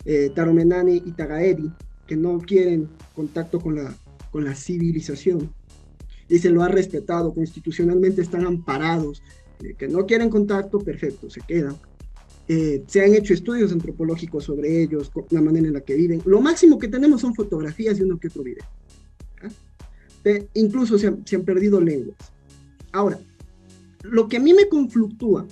eh, 0.04 0.30
Taromenane 0.34 0.96
y 0.96 1.12
Tagaeri, 1.12 1.72
que 2.06 2.16
no 2.16 2.38
quieren 2.38 2.88
contacto 3.14 3.58
con 3.60 3.76
la, 3.76 3.94
con 4.30 4.44
la 4.44 4.54
civilización 4.54 5.50
y 6.28 6.38
se 6.38 6.50
lo 6.50 6.62
ha 6.62 6.68
respetado, 6.68 7.34
constitucionalmente 7.34 8.20
están 8.20 8.46
amparados, 8.46 9.22
eh, 9.62 9.74
que 9.78 9.88
no 9.88 10.04
quieren 10.04 10.30
contacto, 10.30 10.78
perfecto, 10.78 11.30
se 11.30 11.40
quedan. 11.40 11.76
Eh, 12.46 12.82
se 12.86 13.02
han 13.02 13.14
hecho 13.14 13.32
estudios 13.32 13.72
antropológicos 13.72 14.44
sobre 14.44 14.82
ellos, 14.82 15.10
la 15.30 15.40
manera 15.40 15.66
en 15.66 15.72
la 15.72 15.80
que 15.80 15.94
viven. 15.94 16.20
Lo 16.26 16.40
máximo 16.40 16.78
que 16.78 16.88
tenemos 16.88 17.22
son 17.22 17.34
fotografías 17.34 17.98
y 17.98 18.02
uno 18.02 18.18
que 18.18 18.28
otro 18.28 18.42
video. 18.42 18.64
¿ah? 19.42 19.48
Pe- 20.22 20.48
incluso 20.54 20.98
se 20.98 21.06
han, 21.06 21.26
se 21.26 21.36
han 21.36 21.44
perdido 21.44 21.80
lenguas. 21.80 22.18
Ahora, 22.92 23.18
lo 24.02 24.28
que 24.28 24.36
a 24.36 24.40
mí 24.40 24.52
me 24.52 24.68
conflictúa 24.68 25.46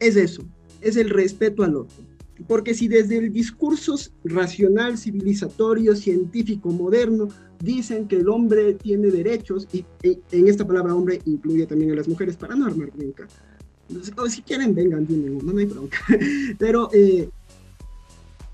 es 0.00 0.16
eso, 0.16 0.42
es 0.80 0.96
el 0.96 1.10
respeto 1.10 1.62
al 1.62 1.76
otro. 1.76 1.96
Porque 2.48 2.74
si 2.74 2.88
desde 2.88 3.18
el 3.18 3.32
discurso 3.32 3.94
racional, 4.24 4.98
civilizatorio, 4.98 5.94
científico, 5.94 6.70
moderno, 6.70 7.28
dicen 7.62 8.08
que 8.08 8.16
el 8.16 8.28
hombre 8.28 8.74
tiene 8.74 9.08
derechos, 9.08 9.68
y, 9.72 9.84
en 10.02 10.48
esta 10.48 10.66
palabra 10.66 10.94
hombre 10.94 11.20
incluye 11.26 11.66
también 11.66 11.92
a 11.92 11.94
las 11.94 12.08
mujeres, 12.08 12.36
para 12.36 12.56
no 12.56 12.66
armar 12.66 12.90
bronca. 12.90 13.28
Si 14.30 14.42
quieren, 14.42 14.74
vengan, 14.74 15.06
no, 15.08 15.58
hay 15.58 15.66
bronca. 15.66 15.98
Pero 16.58 16.90
eh, 16.92 17.28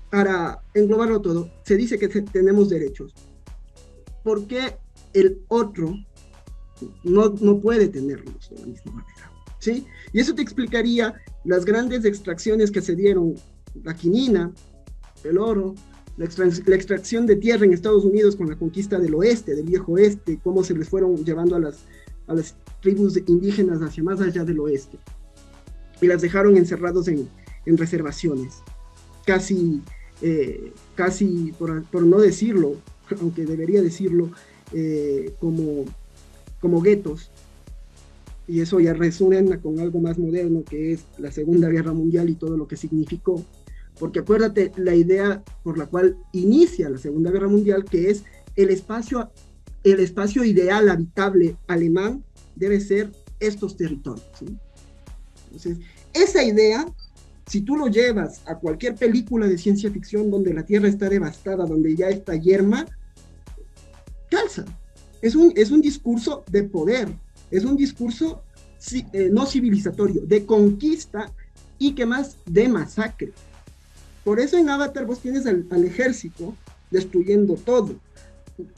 para 0.09 0.61
englobarlo 0.73 1.21
todo, 1.21 1.49
se 1.63 1.77
dice 1.77 1.97
que 1.97 2.07
te- 2.07 2.21
tenemos 2.21 2.69
derechos. 2.69 3.13
¿Por 4.23 4.45
qué 4.45 4.75
el 5.13 5.41
otro 5.47 5.95
no, 7.03 7.29
no 7.41 7.59
puede 7.59 7.87
tenerlos 7.87 8.49
de 8.49 8.59
la 8.59 8.65
misma 8.67 8.91
manera? 8.91 9.31
¿Sí? 9.59 9.85
Y 10.11 10.19
eso 10.19 10.33
te 10.35 10.41
explicaría 10.41 11.13
las 11.45 11.65
grandes 11.65 12.03
extracciones 12.05 12.71
que 12.71 12.81
se 12.81 12.95
dieron, 12.95 13.35
la 13.83 13.95
quinina, 13.95 14.51
el 15.23 15.37
oro, 15.37 15.75
la 16.17 16.25
extracción 16.25 17.25
de 17.25 17.35
tierra 17.37 17.65
en 17.65 17.73
Estados 17.73 18.03
Unidos 18.03 18.35
con 18.35 18.49
la 18.49 18.55
conquista 18.57 18.99
del 18.99 19.15
oeste, 19.15 19.55
del 19.55 19.65
viejo 19.65 19.93
oeste, 19.93 20.39
cómo 20.43 20.63
se 20.63 20.73
les 20.75 20.89
fueron 20.89 21.15
llevando 21.23 21.55
a 21.55 21.59
las, 21.59 21.79
a 22.27 22.33
las 22.33 22.55
tribus 22.81 23.17
indígenas 23.27 23.81
hacia 23.81 24.03
más 24.03 24.19
allá 24.19 24.43
del 24.43 24.59
oeste. 24.59 24.97
Y 26.01 26.07
las 26.07 26.21
dejaron 26.21 26.57
encerrados 26.57 27.07
en, 27.07 27.29
en 27.65 27.77
reservaciones, 27.77 28.55
casi, 29.25 29.81
eh, 30.21 30.73
casi 30.95 31.53
por, 31.57 31.83
por 31.85 32.03
no 32.03 32.19
decirlo, 32.19 32.75
aunque 33.21 33.45
debería 33.45 33.81
decirlo, 33.81 34.31
eh, 34.73 35.33
como, 35.39 35.85
como 36.59 36.81
guetos. 36.81 37.29
Y 38.47 38.61
eso 38.61 38.79
ya 38.79 38.93
resuena 38.93 39.61
con 39.61 39.79
algo 39.79 39.99
más 39.99 40.17
moderno 40.17 40.63
que 40.63 40.93
es 40.93 41.05
la 41.17 41.31
Segunda 41.31 41.69
Guerra 41.69 41.93
Mundial 41.93 42.29
y 42.29 42.35
todo 42.35 42.57
lo 42.57 42.67
que 42.67 42.75
significó. 42.75 43.43
Porque 43.99 44.19
acuérdate 44.19 44.71
la 44.77 44.95
idea 44.95 45.43
por 45.63 45.77
la 45.77 45.85
cual 45.85 46.17
inicia 46.33 46.89
la 46.89 46.97
Segunda 46.97 47.31
Guerra 47.31 47.47
Mundial, 47.47 47.85
que 47.85 48.09
es 48.09 48.23
el 48.55 48.69
espacio, 48.69 49.29
el 49.83 49.99
espacio 49.99 50.43
ideal 50.43 50.89
habitable 50.89 51.55
alemán 51.67 52.23
debe 52.55 52.79
ser 52.79 53.11
estos 53.39 53.77
territorios. 53.77 54.25
¿sí? 54.39 54.45
Entonces, 55.51 55.77
esa 56.13 56.43
idea, 56.43 56.85
si 57.45 57.61
tú 57.61 57.75
lo 57.75 57.87
llevas 57.87 58.41
a 58.45 58.55
cualquier 58.55 58.95
película 58.95 59.47
de 59.47 59.57
ciencia 59.57 59.91
ficción 59.91 60.31
donde 60.31 60.53
la 60.53 60.65
Tierra 60.65 60.87
está 60.87 61.09
devastada, 61.09 61.65
donde 61.65 61.95
ya 61.95 62.09
está 62.09 62.35
yerma, 62.35 62.85
calza. 64.29 64.65
Es 65.21 65.35
un, 65.35 65.53
es 65.55 65.69
un 65.69 65.81
discurso 65.81 66.43
de 66.49 66.63
poder, 66.63 67.09
es 67.51 67.65
un 67.65 67.75
discurso 67.75 68.41
eh, 68.91 69.29
no 69.31 69.45
civilizatorio, 69.45 70.21
de 70.25 70.45
conquista 70.45 71.31
y 71.77 71.93
que 71.93 72.05
más 72.05 72.37
de 72.45 72.69
masacre. 72.69 73.33
Por 74.23 74.39
eso 74.39 74.57
en 74.57 74.69
Avatar 74.69 75.05
vos 75.05 75.19
tienes 75.19 75.45
al 75.45 75.83
ejército 75.83 76.55
destruyendo 76.89 77.55
todo. 77.55 77.95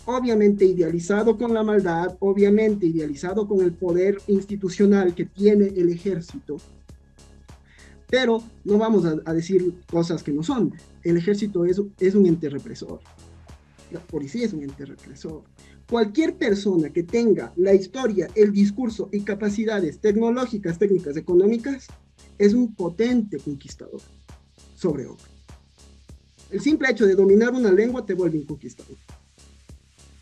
Obviamente 0.06 0.66
idealizado 0.66 1.38
con 1.38 1.54
la 1.54 1.64
maldad, 1.64 2.16
obviamente 2.20 2.86
idealizado 2.86 3.48
con 3.48 3.62
el 3.62 3.74
poder 3.74 4.18
institucional 4.28 5.14
que 5.14 5.26
tiene 5.26 5.68
el 5.68 5.90
ejército. 5.90 6.58
Pero 8.10 8.44
no 8.64 8.78
vamos 8.78 9.06
a, 9.06 9.34
decir 9.34 9.74
cosas 9.90 10.22
que 10.22 10.32
no 10.32 10.44
son. 10.44 10.74
El 11.04 11.18
ejército 11.18 11.66
es, 11.66 11.82
es 12.00 12.16
un 12.16 12.26
ente 12.26 12.50
represor. 12.50 13.00
La 13.92 14.00
policía 14.00 14.46
es 14.46 14.54
un 14.54 14.64
ente 14.64 14.86
represor. 14.86 15.44
Cualquier 15.90 16.36
persona 16.36 16.90
que 16.90 17.04
tenga 17.04 17.54
la 17.56 17.74
historia, 17.74 18.28
el 18.36 18.52
discurso 18.52 19.10
y 19.12 19.22
capacidades 19.22 20.00
tecnológicas, 20.00 20.80
técnicas, 20.80 21.18
económicas, 21.18 21.88
es 22.38 22.54
un 22.54 22.74
potente 22.74 23.38
conquistador 23.38 24.02
sobre 24.76 25.06
otro. 25.06 25.28
El 26.52 26.62
simple 26.62 26.90
hecho 26.92 27.06
de 27.06 27.16
dominar 27.16 27.52
una 27.54 27.72
lengua 27.72 28.06
te 28.06 28.14
vuelve 28.14 28.38
un 28.38 28.46
conquistador. 28.46 28.96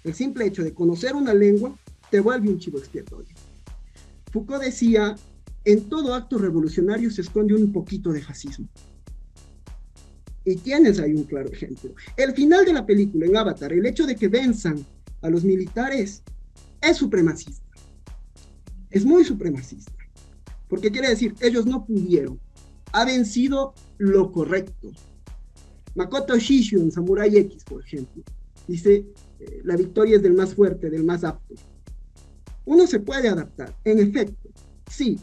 El 0.03 0.13
simple 0.13 0.45
hecho 0.45 0.63
de 0.63 0.73
conocer 0.73 1.15
una 1.15 1.33
lengua 1.33 1.77
te 2.09 2.19
vuelve 2.19 2.49
un 2.49 2.59
chivo 2.59 2.79
expiatorio. 2.79 3.33
Foucault 4.31 4.63
decía, 4.63 5.15
en 5.63 5.89
todo 5.89 6.15
acto 6.15 6.37
revolucionario 6.37 7.11
se 7.11 7.21
esconde 7.21 7.53
un 7.53 7.71
poquito 7.71 8.11
de 8.11 8.21
fascismo. 8.21 8.67
Y 10.43 10.55
tienes 10.55 10.99
ahí 10.99 11.13
un 11.13 11.25
claro 11.25 11.49
ejemplo. 11.49 11.93
El 12.17 12.33
final 12.33 12.65
de 12.65 12.73
la 12.73 12.85
película 12.85 13.27
en 13.27 13.37
Avatar, 13.37 13.71
el 13.73 13.85
hecho 13.85 14.07
de 14.07 14.15
que 14.15 14.27
venzan 14.27 14.83
a 15.21 15.29
los 15.29 15.43
militares, 15.43 16.23
es 16.81 16.97
supremacista. 16.97 17.69
Es 18.89 19.05
muy 19.05 19.23
supremacista. 19.23 19.91
porque 20.67 20.89
quiere 20.89 21.09
decir, 21.09 21.35
ellos 21.41 21.65
no 21.65 21.85
pudieron. 21.85 22.39
Ha 22.93 23.03
vencido 23.03 23.73
lo 23.97 24.31
correcto. 24.31 24.89
Makoto 25.95 26.37
Shishu 26.37 26.79
en 26.79 26.91
Samurai 26.91 27.35
X, 27.35 27.65
por 27.65 27.83
ejemplo, 27.83 28.23
dice, 28.67 29.05
eh, 29.39 29.61
la 29.63 29.75
victoria 29.75 30.17
es 30.17 30.23
del 30.23 30.33
más 30.33 30.53
fuerte, 30.55 30.89
del 30.89 31.03
más 31.03 31.23
apto. 31.23 31.55
Uno 32.65 32.87
se 32.87 32.99
puede 32.99 33.27
adaptar, 33.27 33.75
en 33.83 33.99
efecto, 33.99 34.49
sí, 34.89 35.19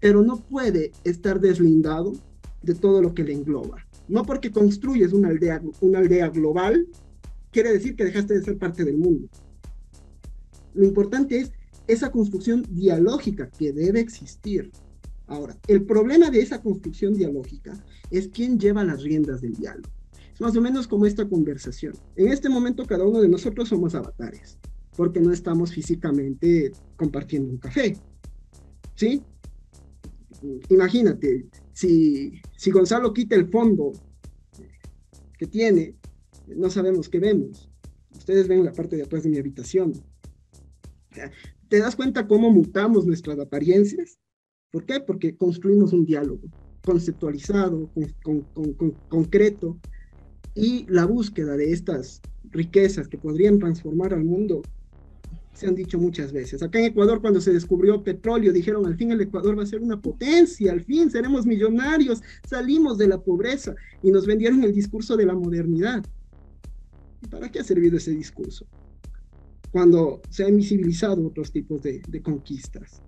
pero 0.00 0.22
no 0.22 0.40
puede 0.40 0.92
estar 1.04 1.40
deslindado 1.40 2.12
de 2.62 2.74
todo 2.74 3.00
lo 3.00 3.14
que 3.14 3.24
le 3.24 3.32
engloba. 3.32 3.84
No 4.08 4.24
porque 4.24 4.50
construyes 4.50 5.12
una 5.12 5.28
aldea, 5.28 5.62
una 5.80 5.98
aldea 5.98 6.28
global, 6.28 6.86
quiere 7.52 7.72
decir 7.72 7.94
que 7.94 8.04
dejaste 8.04 8.34
de 8.34 8.44
ser 8.44 8.58
parte 8.58 8.84
del 8.84 8.98
mundo. 8.98 9.28
Lo 10.74 10.84
importante 10.84 11.38
es 11.38 11.52
esa 11.86 12.10
construcción 12.10 12.64
dialógica 12.70 13.48
que 13.50 13.72
debe 13.72 14.00
existir. 14.00 14.70
Ahora, 15.26 15.56
el 15.66 15.84
problema 15.84 16.30
de 16.30 16.40
esa 16.40 16.62
construcción 16.62 17.14
dialógica 17.14 17.72
es 18.10 18.28
quién 18.28 18.58
lleva 18.58 18.84
las 18.84 19.02
riendas 19.02 19.40
del 19.40 19.54
diálogo. 19.54 19.88
Es 20.38 20.42
más 20.42 20.56
o 20.56 20.60
menos 20.60 20.86
como 20.86 21.04
esta 21.04 21.28
conversación. 21.28 21.94
En 22.14 22.28
este 22.28 22.48
momento 22.48 22.86
cada 22.86 23.04
uno 23.04 23.20
de 23.20 23.28
nosotros 23.28 23.68
somos 23.68 23.96
avatares, 23.96 24.56
porque 24.96 25.18
no 25.18 25.32
estamos 25.32 25.72
físicamente 25.72 26.70
compartiendo 26.94 27.50
un 27.50 27.58
café. 27.58 27.96
¿Sí? 28.94 29.20
Imagínate, 30.68 31.48
si, 31.72 32.40
si 32.56 32.70
Gonzalo 32.70 33.12
quita 33.12 33.34
el 33.34 33.48
fondo 33.48 33.90
que 35.36 35.48
tiene, 35.48 35.96
no 36.46 36.70
sabemos 36.70 37.08
qué 37.08 37.18
vemos. 37.18 37.68
Ustedes 38.16 38.46
ven 38.46 38.64
la 38.64 38.72
parte 38.72 38.94
de 38.94 39.02
atrás 39.02 39.24
de 39.24 39.30
mi 39.30 39.38
habitación. 39.38 39.92
¿Te 41.68 41.80
das 41.80 41.96
cuenta 41.96 42.28
cómo 42.28 42.52
mutamos 42.52 43.06
nuestras 43.06 43.40
apariencias? 43.40 44.20
¿Por 44.70 44.86
qué? 44.86 45.00
Porque 45.00 45.36
construimos 45.36 45.92
un 45.92 46.04
diálogo 46.04 46.42
conceptualizado, 46.84 47.90
con, 48.22 48.46
concreto, 49.08 49.80
y 50.58 50.86
la 50.88 51.04
búsqueda 51.04 51.56
de 51.56 51.72
estas 51.72 52.20
riquezas 52.50 53.06
que 53.06 53.16
podrían 53.16 53.60
transformar 53.60 54.12
al 54.12 54.24
mundo 54.24 54.62
se 55.52 55.66
han 55.66 55.74
dicho 55.74 55.98
muchas 55.98 56.32
veces. 56.32 56.62
Acá 56.62 56.78
en 56.80 56.86
Ecuador, 56.86 57.20
cuando 57.20 57.40
se 57.40 57.52
descubrió 57.52 58.02
petróleo, 58.02 58.52
dijeron, 58.52 58.86
al 58.86 58.96
fin 58.96 59.12
el 59.12 59.20
Ecuador 59.20 59.58
va 59.58 59.62
a 59.62 59.66
ser 59.66 59.80
una 59.80 60.00
potencia, 60.00 60.72
al 60.72 60.82
fin 60.82 61.10
seremos 61.10 61.46
millonarios, 61.46 62.22
salimos 62.48 62.98
de 62.98 63.08
la 63.08 63.20
pobreza 63.20 63.74
y 64.02 64.10
nos 64.10 64.26
vendieron 64.26 64.62
el 64.64 64.72
discurso 64.72 65.16
de 65.16 65.26
la 65.26 65.34
modernidad. 65.34 66.04
¿Para 67.30 67.50
qué 67.50 67.60
ha 67.60 67.64
servido 67.64 67.96
ese 67.96 68.12
discurso? 68.12 68.66
Cuando 69.72 70.20
se 70.30 70.44
han 70.44 70.50
invisibilizado 70.50 71.26
otros 71.26 71.52
tipos 71.52 71.82
de, 71.82 72.02
de 72.08 72.22
conquistas. 72.22 73.02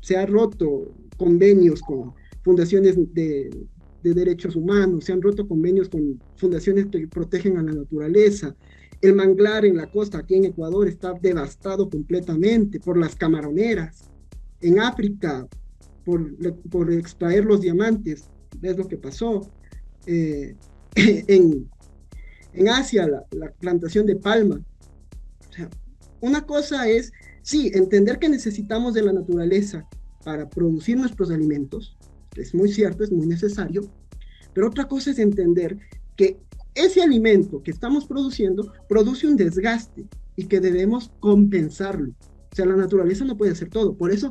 Se 0.00 0.16
han 0.16 0.28
roto 0.28 0.92
convenios 1.16 1.80
con 1.80 2.14
fundaciones 2.42 2.96
de, 3.12 3.50
de 4.06 4.14
derechos 4.14 4.54
humanos, 4.54 5.04
se 5.04 5.12
han 5.12 5.22
roto 5.22 5.48
convenios 5.48 5.88
con 5.88 6.20
fundaciones 6.36 6.86
que 6.86 7.08
protegen 7.08 7.58
a 7.58 7.62
la 7.62 7.72
naturaleza, 7.72 8.54
el 9.02 9.14
manglar 9.14 9.64
en 9.64 9.76
la 9.76 9.90
costa 9.90 10.18
aquí 10.18 10.36
en 10.36 10.46
Ecuador 10.46 10.88
está 10.88 11.12
devastado 11.14 11.88
completamente 11.90 12.80
por 12.80 12.96
las 12.96 13.14
camaroneras. 13.14 14.04
En 14.60 14.80
África, 14.80 15.46
por, 16.04 16.34
por 16.70 16.90
extraer 16.92 17.44
los 17.44 17.60
diamantes, 17.60 18.24
ves 18.60 18.76
lo 18.76 18.88
que 18.88 18.96
pasó. 18.96 19.50
Eh, 20.06 20.54
en, 20.94 21.68
en, 22.54 22.68
Asia, 22.68 23.06
la, 23.06 23.24
la, 23.32 23.52
plantación 23.52 24.06
de 24.06 24.16
palma. 24.16 24.60
O 25.50 25.52
sea, 25.52 25.68
una 26.20 26.46
cosa 26.46 26.88
es, 26.88 27.12
sí, 27.42 27.70
entender 27.74 28.18
que 28.18 28.30
necesitamos 28.30 28.94
de 28.94 29.02
la 29.02 29.12
naturaleza 29.12 29.86
para 30.24 30.48
producir 30.48 30.96
nuestros 30.96 31.30
alimentos, 31.30 31.96
es 32.38 32.54
muy 32.54 32.70
cierto, 32.70 33.04
es 33.04 33.12
muy 33.12 33.26
necesario, 33.26 33.82
pero 34.54 34.68
otra 34.68 34.86
cosa 34.86 35.10
es 35.10 35.18
entender 35.18 35.78
que 36.16 36.38
ese 36.74 37.02
alimento 37.02 37.62
que 37.62 37.70
estamos 37.70 38.06
produciendo 38.06 38.72
produce 38.88 39.26
un 39.26 39.36
desgaste 39.36 40.06
y 40.36 40.44
que 40.44 40.60
debemos 40.60 41.10
compensarlo. 41.20 42.10
O 42.52 42.56
sea, 42.56 42.66
la 42.66 42.76
naturaleza 42.76 43.24
no 43.24 43.36
puede 43.36 43.52
hacer 43.52 43.68
todo. 43.70 43.94
Por 43.94 44.12
eso, 44.12 44.30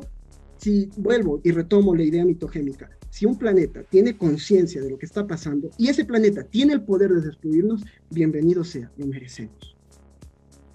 si 0.56 0.88
vuelvo 0.96 1.40
y 1.44 1.50
retomo 1.50 1.94
la 1.94 2.04
idea 2.04 2.24
mitogémica, 2.24 2.88
si 3.10 3.26
un 3.26 3.38
planeta 3.38 3.82
tiene 3.84 4.16
conciencia 4.16 4.80
de 4.80 4.90
lo 4.90 4.98
que 4.98 5.06
está 5.06 5.26
pasando 5.26 5.70
y 5.78 5.88
ese 5.88 6.04
planeta 6.04 6.44
tiene 6.44 6.74
el 6.74 6.82
poder 6.82 7.12
de 7.12 7.22
destruirnos, 7.22 7.82
bienvenido 8.10 8.62
sea, 8.62 8.90
lo 8.96 9.06
merecemos. 9.06 9.76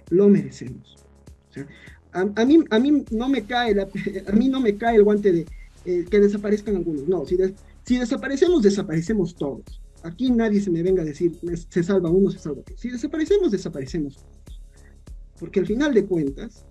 Lo 0.10 0.28
merecemos. 0.28 0.96
A, 2.12 2.46
mí, 2.46 2.64
a, 2.70 2.80
mí, 2.80 3.06
no 3.12 3.30
me 3.30 3.46
cae 3.46 3.76
a 4.28 4.32
mí 4.32 4.50
no 4.50 4.60
me 4.60 4.76
cae 4.76 4.98
el 4.98 5.04
guante 5.04 5.32
de 5.32 5.46
eh, 5.86 6.06
que 6.10 6.20
desaparezcan 6.20 6.76
algunos. 6.76 7.08
No, 7.08 7.26
si, 7.26 7.38
si 7.84 7.98
desaparecemos, 7.98 8.62
desaparecemos 8.62 9.36
todos. 9.36 9.82
Aquí 10.04 10.32
nadie 10.32 10.60
se 10.62 10.72
me 10.72 10.82
venga 10.82 11.04
a 11.04 11.06
decir, 11.06 11.38
se 11.70 11.84
salva 11.84 12.10
uno, 12.10 12.32
se 12.32 12.40
salva 12.40 12.62
otro. 12.62 12.76
Si 12.78 12.90
desaparecemos, 12.90 13.52
desaparecemos. 13.52 14.18
Porque 15.40 15.60
al 15.60 15.68
final 15.68 15.94
de 15.94 16.06
cuentas, 16.06 16.66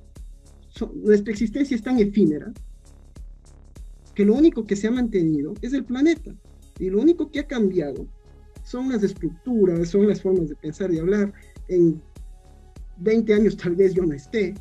nuestra 0.94 1.32
existencia 1.32 1.74
es 1.74 1.82
tan 1.82 1.98
efímera 1.98 2.52
que 4.14 4.24
lo 4.24 4.34
único 4.34 4.66
que 4.66 4.76
se 4.76 4.88
ha 4.88 4.90
mantenido 4.90 5.54
es 5.62 5.72
el 5.72 5.84
planeta. 5.84 6.34
Y 6.78 6.90
lo 6.90 7.00
único 7.00 7.30
que 7.30 7.40
ha 7.40 7.46
cambiado 7.46 8.06
son 8.64 8.90
las 8.90 9.02
estructuras, 9.02 9.88
son 9.88 10.08
las 10.08 10.22
formas 10.22 10.48
de 10.48 10.56
pensar 10.56 10.92
y 10.92 10.98
hablar. 10.98 11.32
En 11.68 12.00
20 12.98 13.34
años 13.34 13.56
tal 13.56 13.76
vez 13.76 13.94
yo 13.94 14.04
no 14.04 14.14
esté. 14.14 14.54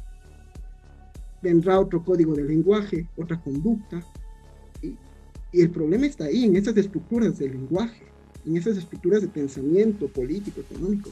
Vendrá 1.42 1.80
otro 1.80 2.04
código 2.04 2.36
de 2.36 2.44
lenguaje, 2.44 3.08
otra 3.18 3.42
conducta. 3.42 4.04
Y, 5.52 5.60
y 5.60 5.62
el 5.62 5.70
problema 5.72 6.06
está 6.06 6.26
ahí, 6.26 6.46
en 6.46 6.56
esas 6.56 6.78
estructuras 6.78 7.38
del 7.40 7.52
lenguaje 7.52 8.10
en 8.46 8.58
esas 8.58 8.78
estructuras 8.78 9.22
de 9.22 9.28
pensamiento 9.28 10.08
político, 10.08 10.62
económico. 10.62 11.12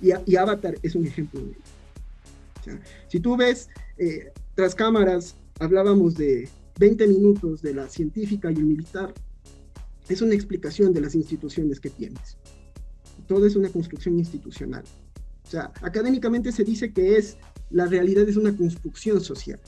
Y, 0.00 0.36
Avatar 0.36 0.76
es 0.82 0.94
un 0.94 1.06
ejemplo 1.06 1.40
de 1.40 1.50
ello. 1.50 2.78
si 3.08 3.20
tú 3.20 3.36
ves, 3.36 3.68
eh, 3.98 4.32
tras 4.54 4.74
cámaras, 4.74 5.36
hablábamos 5.58 6.14
de 6.14 6.48
20 6.78 7.06
minutos 7.06 7.60
de 7.60 7.74
la 7.74 7.88
científica 7.88 8.50
y 8.50 8.54
el 8.54 8.64
militar, 8.64 9.12
es 10.08 10.22
una 10.22 10.34
explicación 10.34 10.92
de 10.92 11.02
las 11.02 11.14
instituciones 11.14 11.80
que 11.80 11.90
tienes. 11.90 12.38
Todo 13.26 13.46
es 13.46 13.56
una 13.56 13.68
construcción 13.68 14.18
institucional. 14.18 14.84
O 15.44 15.50
sea, 15.50 15.72
académicamente 15.82 16.52
se 16.52 16.64
dice 16.64 16.92
que 16.92 17.16
es, 17.16 17.36
la 17.70 17.86
realidad 17.86 18.28
es 18.28 18.36
una 18.36 18.56
construcción 18.56 19.20
social. 19.20 19.60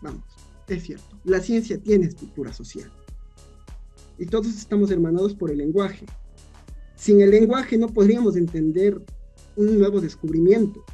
Vamos, 0.00 0.24
es 0.66 0.82
cierto. 0.82 1.20
La 1.24 1.40
ciencia 1.40 1.78
tiene 1.78 2.06
estructura 2.06 2.52
social 2.52 2.90
y 4.18 4.26
todos 4.26 4.46
estamos 4.48 4.90
hermanados 4.90 5.34
por 5.34 5.50
el 5.50 5.58
lenguaje. 5.58 6.06
Sin 6.96 7.20
el 7.20 7.30
lenguaje 7.30 7.76
no 7.78 7.88
podríamos 7.88 8.36
entender 8.36 9.00
un 9.56 9.78
nuevo 9.78 10.00
descubrimiento. 10.00 10.84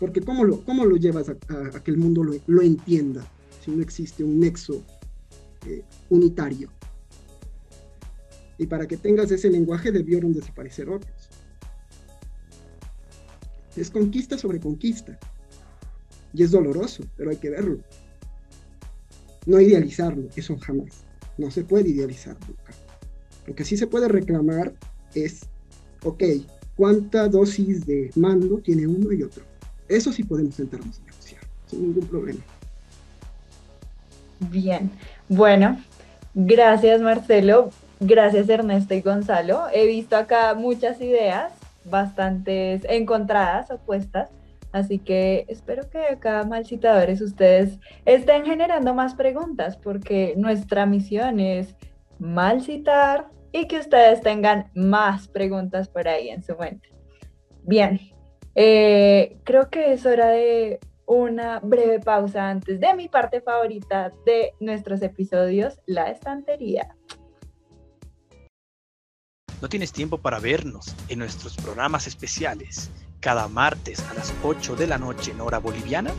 Porque 0.00 0.20
¿cómo 0.20 0.44
lo, 0.44 0.62
cómo 0.64 0.84
lo 0.84 0.96
llevas 0.96 1.28
a, 1.28 1.34
que 1.82 1.90
el 1.90 1.96
mundo 1.96 2.22
lo, 2.24 2.62
entienda 2.62 3.26
si 3.64 3.70
no 3.70 3.82
existe 3.82 4.22
un 4.22 4.40
nexo 4.40 4.82
eh, 5.66 5.82
unitario? 6.10 6.70
Y 8.58 8.66
para 8.66 8.86
que 8.86 8.96
tengas 8.96 9.30
ese 9.30 9.50
lenguaje 9.50 9.92
debieron 9.92 10.32
desaparecer 10.32 10.88
otros. 10.88 11.28
Es 13.76 13.90
conquista 13.90 14.38
sobre 14.38 14.60
conquista. 14.60 15.18
Y 16.32 16.42
es 16.42 16.50
doloroso, 16.50 17.04
pero 17.16 17.30
hay 17.30 17.36
que 17.36 17.50
verlo. 17.50 17.78
No 19.46 19.60
idealizarlo, 19.60 20.28
eso 20.34 20.56
jamás 20.58 21.05
no 21.38 21.50
se 21.50 21.64
puede 21.64 21.90
idealizar 21.90 22.36
nunca. 22.46 22.72
Lo 23.46 23.54
que 23.54 23.64
sí 23.64 23.76
se 23.76 23.86
puede 23.86 24.08
reclamar 24.08 24.72
es, 25.14 25.46
ok, 26.04 26.22
¿cuánta 26.76 27.28
dosis 27.28 27.86
de 27.86 28.10
mando 28.16 28.58
tiene 28.58 28.86
uno 28.86 29.12
y 29.12 29.22
otro? 29.22 29.44
Eso 29.88 30.12
sí 30.12 30.24
podemos 30.24 30.54
sentarnos 30.56 30.98
a 30.98 31.04
negociar, 31.04 31.42
sin 31.66 31.82
ningún 31.82 32.06
problema. 32.06 32.40
Bien, 34.40 34.90
bueno, 35.28 35.80
gracias 36.34 37.00
Marcelo, 37.00 37.70
gracias 38.00 38.48
Ernesto 38.48 38.94
y 38.94 39.00
Gonzalo. 39.00 39.64
He 39.72 39.86
visto 39.86 40.16
acá 40.16 40.54
muchas 40.54 41.00
ideas, 41.00 41.52
bastantes 41.84 42.82
encontradas, 42.88 43.70
opuestas. 43.70 44.28
Así 44.76 44.98
que 44.98 45.46
espero 45.48 45.88
que 45.88 46.00
acá, 46.06 46.44
malcitadores, 46.44 47.22
ustedes 47.22 47.80
estén 48.04 48.44
generando 48.44 48.92
más 48.92 49.14
preguntas, 49.14 49.78
porque 49.78 50.34
nuestra 50.36 50.84
misión 50.84 51.40
es 51.40 51.74
malcitar 52.18 53.30
y 53.52 53.68
que 53.68 53.78
ustedes 53.78 54.20
tengan 54.20 54.70
más 54.74 55.28
preguntas 55.28 55.88
por 55.88 56.06
ahí 56.06 56.28
en 56.28 56.42
su 56.42 56.54
mente. 56.56 56.90
Bien, 57.62 57.98
eh, 58.54 59.38
creo 59.44 59.70
que 59.70 59.94
es 59.94 60.04
hora 60.04 60.28
de 60.28 60.78
una 61.06 61.58
breve 61.60 61.98
pausa 61.98 62.50
antes 62.50 62.78
de 62.78 62.92
mi 62.92 63.08
parte 63.08 63.40
favorita 63.40 64.12
de 64.26 64.52
nuestros 64.60 65.00
episodios, 65.00 65.80
la 65.86 66.10
estantería. 66.10 66.94
¿No 69.62 69.70
tienes 69.70 69.90
tiempo 69.90 70.18
para 70.18 70.38
vernos 70.38 70.94
en 71.08 71.20
nuestros 71.20 71.56
programas 71.56 72.06
especiales? 72.06 72.90
Cada 73.20 73.48
martes 73.48 74.00
a 74.10 74.14
las 74.14 74.32
8 74.42 74.76
de 74.76 74.86
la 74.86 74.98
noche 74.98 75.32
en 75.32 75.40
hora 75.40 75.58
boliviana? 75.58 76.12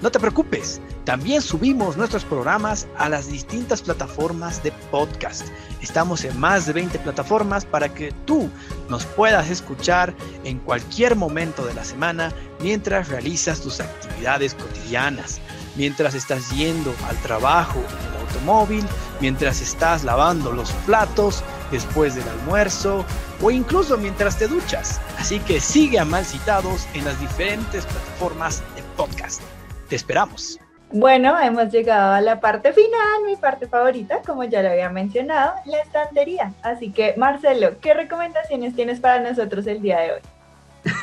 No 0.00 0.12
te 0.12 0.20
preocupes, 0.20 0.80
también 1.04 1.42
subimos 1.42 1.96
nuestros 1.96 2.24
programas 2.24 2.86
a 2.98 3.08
las 3.08 3.26
distintas 3.26 3.82
plataformas 3.82 4.62
de 4.62 4.70
podcast. 4.92 5.48
Estamos 5.80 6.24
en 6.24 6.38
más 6.38 6.66
de 6.66 6.72
20 6.74 7.00
plataformas 7.00 7.64
para 7.64 7.92
que 7.92 8.12
tú 8.24 8.48
nos 8.88 9.04
puedas 9.06 9.50
escuchar 9.50 10.14
en 10.44 10.60
cualquier 10.60 11.16
momento 11.16 11.66
de 11.66 11.74
la 11.74 11.82
semana 11.82 12.32
mientras 12.60 13.08
realizas 13.08 13.60
tus 13.60 13.80
actividades 13.80 14.54
cotidianas, 14.54 15.40
mientras 15.74 16.14
estás 16.14 16.48
yendo 16.50 16.94
al 17.08 17.16
trabajo 17.16 17.80
en 17.80 18.12
el 18.12 18.20
automóvil, 18.20 18.84
mientras 19.20 19.60
estás 19.60 20.04
lavando 20.04 20.52
los 20.52 20.70
platos 20.86 21.42
después 21.70 22.14
del 22.14 22.28
almuerzo 22.28 23.04
o 23.42 23.50
incluso 23.50 23.96
mientras 23.98 24.38
te 24.38 24.48
duchas. 24.48 25.00
Así 25.18 25.40
que 25.40 25.60
sigue 25.60 25.98
a 25.98 26.04
Malcitados 26.04 26.86
en 26.94 27.04
las 27.04 27.20
diferentes 27.20 27.84
plataformas 27.84 28.62
de 28.76 28.82
podcast. 28.96 29.42
Te 29.88 29.96
esperamos. 29.96 30.58
Bueno, 30.90 31.38
hemos 31.38 31.70
llegado 31.70 32.14
a 32.14 32.20
la 32.22 32.40
parte 32.40 32.72
final, 32.72 33.24
mi 33.26 33.36
parte 33.36 33.66
favorita, 33.66 34.22
como 34.26 34.44
ya 34.44 34.62
lo 34.62 34.70
había 34.70 34.88
mencionado, 34.88 35.52
la 35.66 35.80
estantería. 35.80 36.54
Así 36.62 36.90
que, 36.90 37.14
Marcelo, 37.18 37.78
¿qué 37.80 37.92
recomendaciones 37.92 38.74
tienes 38.74 38.98
para 38.98 39.20
nosotros 39.20 39.66
el 39.66 39.82
día 39.82 40.00
de 40.00 40.12
hoy? 40.12 40.20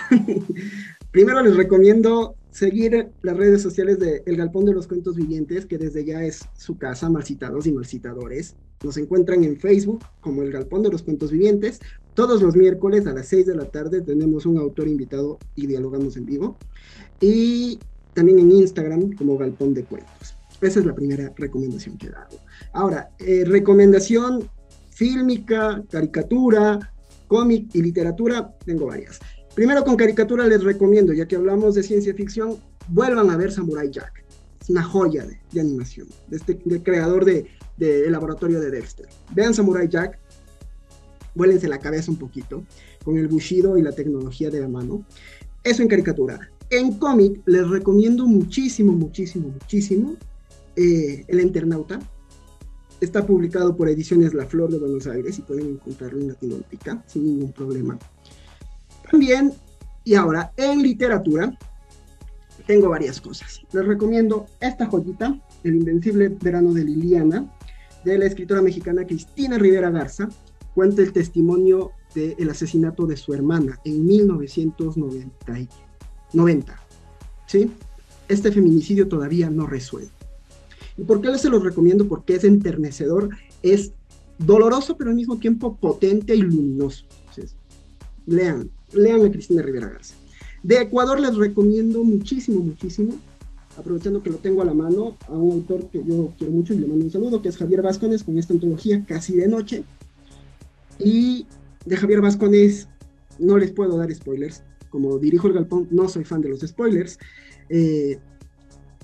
Primero 1.11 1.43
les 1.43 1.55
recomiendo 1.55 2.35
seguir 2.49 3.09
las 3.21 3.37
redes 3.37 3.61
sociales 3.61 3.99
de 3.99 4.23
El 4.25 4.37
Galpón 4.37 4.65
de 4.65 4.73
los 4.73 4.87
Cuentos 4.87 5.15
Vivientes, 5.15 5.65
que 5.65 5.77
desde 5.77 6.03
ya 6.03 6.23
es 6.23 6.47
su 6.57 6.77
casa, 6.77 7.09
Marcitados 7.09 7.67
y 7.67 7.71
Marcitadores. 7.71 8.55
Nos 8.83 8.97
encuentran 8.97 9.43
en 9.43 9.57
Facebook 9.57 10.03
como 10.21 10.41
El 10.41 10.51
Galpón 10.51 10.83
de 10.83 10.89
los 10.89 11.03
Cuentos 11.03 11.31
Vivientes. 11.31 11.79
Todos 12.13 12.41
los 12.41 12.55
miércoles 12.55 13.07
a 13.07 13.13
las 13.13 13.27
6 13.27 13.47
de 13.47 13.55
la 13.55 13.65
tarde 13.65 14.01
tenemos 14.01 14.45
un 14.45 14.57
autor 14.57 14.87
invitado 14.87 15.39
y 15.55 15.67
dialogamos 15.67 16.17
en 16.17 16.25
vivo. 16.25 16.57
Y 17.19 17.79
también 18.13 18.39
en 18.39 18.51
Instagram 18.51 19.13
como 19.13 19.37
Galpón 19.37 19.73
de 19.73 19.83
Cuentos. 19.83 20.35
Esa 20.61 20.79
es 20.79 20.85
la 20.85 20.95
primera 20.95 21.33
recomendación 21.35 21.97
que 21.97 22.07
hago. 22.07 22.37
Ahora, 22.73 23.09
eh, 23.19 23.43
recomendación 23.45 24.49
fílmica, 24.89 25.83
caricatura, 25.89 26.93
cómic 27.27 27.67
y 27.73 27.81
literatura, 27.81 28.55
tengo 28.65 28.85
varias. 28.85 29.19
Primero 29.53 29.83
con 29.83 29.95
caricatura 29.95 30.47
les 30.47 30.63
recomiendo, 30.63 31.13
ya 31.13 31.27
que 31.27 31.35
hablamos 31.35 31.75
de 31.75 31.83
ciencia 31.83 32.13
ficción, 32.13 32.57
vuelvan 32.89 33.29
a 33.29 33.37
ver 33.37 33.51
Samurai 33.51 33.89
Jack. 33.89 34.23
Es 34.61 34.69
una 34.69 34.83
joya 34.83 35.25
de, 35.25 35.59
animación, 35.59 36.07
de 36.27 36.37
este, 36.37 36.59
del 36.65 36.81
creador 36.81 37.25
del 37.77 38.03
de, 38.03 38.11
laboratorio 38.11 38.59
de 38.59 38.71
Dexter. 38.71 39.07
Vean 39.33 39.53
Samurai 39.53 39.87
Jack, 39.87 40.19
vuélense 41.33 41.67
la 41.67 41.79
cabeza 41.79 42.11
un 42.11 42.17
poquito, 42.17 42.63
con 43.03 43.17
el 43.17 43.27
bushido 43.27 43.77
y 43.77 43.81
la 43.81 43.91
tecnología 43.91 44.49
de 44.49 44.61
la 44.61 44.67
mano. 44.67 45.05
Eso 45.63 45.81
en 45.81 45.87
caricatura. 45.87 46.49
En 46.69 46.97
cómic 46.97 47.41
les 47.45 47.67
recomiendo 47.69 48.25
muchísimo, 48.25 48.91
muchísimo, 48.93 49.49
muchísimo 49.49 50.15
eh, 50.75 51.23
El 51.27 51.41
Internauta. 51.41 51.99
Está 53.01 53.25
publicado 53.25 53.75
por 53.75 53.89
Ediciones 53.89 54.33
La 54.33 54.45
Flor 54.45 54.71
de 54.71 54.79
Buenos 54.79 55.05
Aires 55.05 55.37
y 55.37 55.41
pueden 55.41 55.67
encontrarlo 55.67 56.19
en 56.21 56.29
Latinoamérica 56.29 57.03
sin 57.07 57.25
ningún 57.25 57.51
problema. 57.51 57.99
También, 59.11 59.53
y 60.03 60.15
ahora, 60.15 60.53
en 60.57 60.81
literatura, 60.81 61.55
tengo 62.65 62.89
varias 62.89 63.21
cosas. 63.21 63.61
Les 63.73 63.85
recomiendo 63.85 64.47
esta 64.59 64.87
joyita, 64.87 65.39
El 65.63 65.75
Invencible 65.75 66.29
Verano 66.29 66.73
de 66.73 66.83
Liliana, 66.83 67.51
de 68.05 68.17
la 68.17 68.25
escritora 68.25 68.61
mexicana 68.61 69.05
Cristina 69.05 69.57
Rivera 69.57 69.89
Garza. 69.89 70.29
Cuenta 70.73 71.01
el 71.01 71.11
testimonio 71.11 71.91
del 72.13 72.49
asesinato 72.49 73.05
de 73.05 73.17
su 73.17 73.33
hermana 73.33 73.79
en 73.83 74.05
1990 74.05 75.67
90. 76.33 76.79
¿Sí? 77.47 77.71
Este 78.27 78.51
feminicidio 78.51 79.07
todavía 79.07 79.49
no 79.49 79.67
resuelve. 79.67 80.09
¿Y 80.97 81.03
por 81.03 81.21
qué 81.21 81.29
les 81.29 81.41
se 81.41 81.49
los 81.49 81.63
recomiendo? 81.63 82.07
Porque 82.07 82.35
es 82.35 82.43
enternecedor, 82.43 83.29
es 83.61 83.91
doloroso, 84.37 84.97
pero 84.97 85.09
al 85.09 85.15
mismo 85.15 85.37
tiempo 85.37 85.75
potente 85.75 86.35
y 86.35 86.41
luminoso. 86.41 87.05
lean, 88.25 88.69
lean 88.93 89.25
a 89.25 89.31
Cristina 89.31 89.61
Rivera 89.61 89.89
Garza. 89.89 90.15
De 90.63 90.81
Ecuador 90.81 91.19
les 91.19 91.35
recomiendo 91.35 92.03
muchísimo, 92.03 92.61
muchísimo, 92.61 93.13
aprovechando 93.77 94.23
que 94.23 94.29
lo 94.29 94.37
tengo 94.37 94.61
a 94.61 94.65
la 94.65 94.73
mano, 94.73 95.17
a 95.27 95.33
un 95.33 95.53
autor 95.53 95.89
que 95.89 96.03
yo 96.03 96.33
quiero 96.37 96.53
mucho 96.53 96.73
y 96.73 96.77
le 96.77 96.87
mando 96.87 97.05
un 97.05 97.11
saludo, 97.11 97.41
que 97.41 97.49
es 97.49 97.57
Javier 97.57 97.81
Vázquez, 97.81 98.23
con 98.23 98.37
esta 98.37 98.53
antología 98.53 99.03
Casi 99.05 99.35
de 99.35 99.47
Noche. 99.47 99.83
Y 100.99 101.45
de 101.85 101.97
Javier 101.97 102.21
Vázquez 102.21 102.87
no 103.39 103.57
les 103.57 103.71
puedo 103.71 103.97
dar 103.97 104.13
spoilers, 104.13 104.63
como 104.89 105.17
dirijo 105.19 105.47
el 105.47 105.53
galpón, 105.53 105.87
no 105.91 106.07
soy 106.07 106.23
fan 106.23 106.41
de 106.41 106.49
los 106.49 106.61
spoilers, 106.61 107.19
eh, 107.69 108.17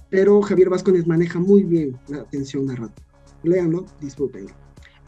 pero 0.09 0.41
Javier 0.41 0.69
Vázquez 0.69 1.07
maneja 1.07 1.39
muy 1.39 1.63
bien 1.63 1.97
la 2.07 2.19
atención 2.19 2.65
narrativa. 2.65 3.07
Léanlo, 3.43 3.86
disfrútenlo. 3.99 4.51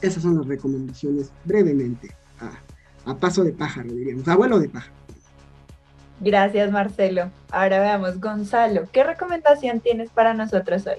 Esas 0.01 0.24
son 0.24 0.38
las 0.38 0.47
recomendaciones 0.47 1.32
brevemente, 1.45 2.09
a, 3.05 3.20
paso 3.20 3.43
de 3.43 3.53
pájaro, 3.53 3.93
diríamos, 3.93 4.28
abuelo 4.28 4.59
de 4.59 4.70
pájaro. 4.70 5.03
Gracias, 6.24 6.71
Marcelo. 6.71 7.30
Ahora 7.51 7.80
veamos, 7.80 8.19
Gonzalo, 8.19 8.88
¿qué 8.91 9.03
recomendación 9.03 9.80
tienes 9.80 10.09
para 10.09 10.34
nosotros 10.34 10.88
hoy? 10.88 10.97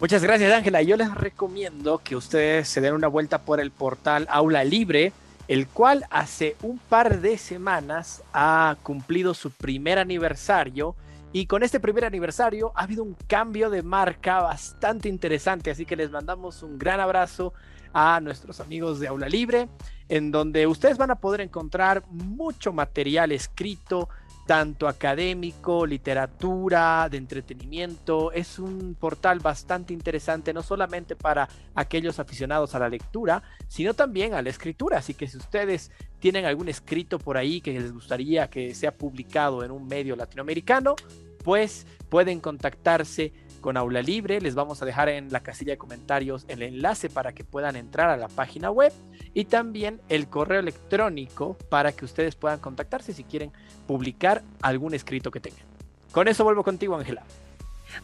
Muchas 0.00 0.22
gracias, 0.22 0.52
Ángela. 0.52 0.82
Yo 0.82 0.96
les 0.96 1.12
recomiendo 1.14 1.98
que 1.98 2.16
ustedes 2.16 2.68
se 2.68 2.80
den 2.80 2.94
una 2.94 3.08
vuelta 3.08 3.38
por 3.38 3.60
el 3.60 3.70
portal 3.70 4.26
Aula 4.30 4.64
Libre 4.64 5.12
el 5.48 5.66
cual 5.68 6.04
hace 6.10 6.56
un 6.62 6.78
par 6.78 7.20
de 7.20 7.36
semanas 7.38 8.22
ha 8.32 8.76
cumplido 8.82 9.34
su 9.34 9.50
primer 9.50 9.98
aniversario 9.98 10.96
y 11.32 11.46
con 11.46 11.62
este 11.62 11.80
primer 11.80 12.04
aniversario 12.04 12.72
ha 12.74 12.84
habido 12.84 13.02
un 13.02 13.16
cambio 13.26 13.68
de 13.68 13.82
marca 13.82 14.40
bastante 14.40 15.08
interesante, 15.08 15.70
así 15.70 15.84
que 15.84 15.96
les 15.96 16.10
mandamos 16.10 16.62
un 16.62 16.78
gran 16.78 17.00
abrazo 17.00 17.52
a 17.92 18.20
nuestros 18.20 18.60
amigos 18.60 19.00
de 19.00 19.08
Aula 19.08 19.28
Libre, 19.28 19.68
en 20.08 20.30
donde 20.30 20.66
ustedes 20.66 20.96
van 20.96 21.10
a 21.10 21.16
poder 21.16 21.40
encontrar 21.40 22.04
mucho 22.08 22.72
material 22.72 23.32
escrito, 23.32 24.08
tanto 24.46 24.88
académico, 24.88 25.86
literatura, 25.86 27.08
de 27.10 27.16
entretenimiento. 27.16 28.32
Es 28.32 28.58
un 28.58 28.94
portal 28.94 29.40
bastante 29.40 29.92
interesante, 29.92 30.52
no 30.52 30.62
solamente 30.62 31.16
para 31.16 31.48
aquellos 31.74 32.18
aficionados 32.18 32.74
a 32.74 32.78
la 32.78 32.88
lectura, 32.88 33.42
sino 33.68 33.94
también 33.94 34.34
a 34.34 34.42
la 34.42 34.50
escritura. 34.50 34.98
Así 34.98 35.14
que 35.14 35.26
si 35.26 35.38
ustedes 35.38 35.90
tienen 36.18 36.44
algún 36.44 36.68
escrito 36.68 37.18
por 37.18 37.36
ahí 37.36 37.60
que 37.60 37.72
les 37.72 37.92
gustaría 37.92 38.48
que 38.48 38.74
sea 38.74 38.92
publicado 38.92 39.64
en 39.64 39.70
un 39.70 39.86
medio 39.86 40.16
latinoamericano, 40.16 40.94
pues 41.42 41.86
pueden 42.08 42.40
contactarse 42.40 43.32
con 43.64 43.78
Aula 43.78 44.02
Libre. 44.02 44.42
Les 44.42 44.54
vamos 44.54 44.82
a 44.82 44.84
dejar 44.84 45.08
en 45.08 45.32
la 45.32 45.40
casilla 45.40 45.72
de 45.72 45.78
comentarios 45.78 46.44
el 46.48 46.60
enlace 46.60 47.08
para 47.08 47.32
que 47.32 47.44
puedan 47.44 47.76
entrar 47.76 48.10
a 48.10 48.18
la 48.18 48.28
página 48.28 48.70
web 48.70 48.92
y 49.32 49.46
también 49.46 50.02
el 50.10 50.28
correo 50.28 50.60
electrónico 50.60 51.56
para 51.70 51.90
que 51.92 52.04
ustedes 52.04 52.36
puedan 52.36 52.58
contactarse 52.58 53.14
si 53.14 53.24
quieren 53.24 53.52
publicar 53.86 54.42
algún 54.60 54.92
escrito 54.92 55.30
que 55.30 55.40
tengan. 55.40 55.64
Con 56.12 56.28
eso 56.28 56.44
vuelvo 56.44 56.62
contigo, 56.62 56.94
Ángela. 56.94 57.22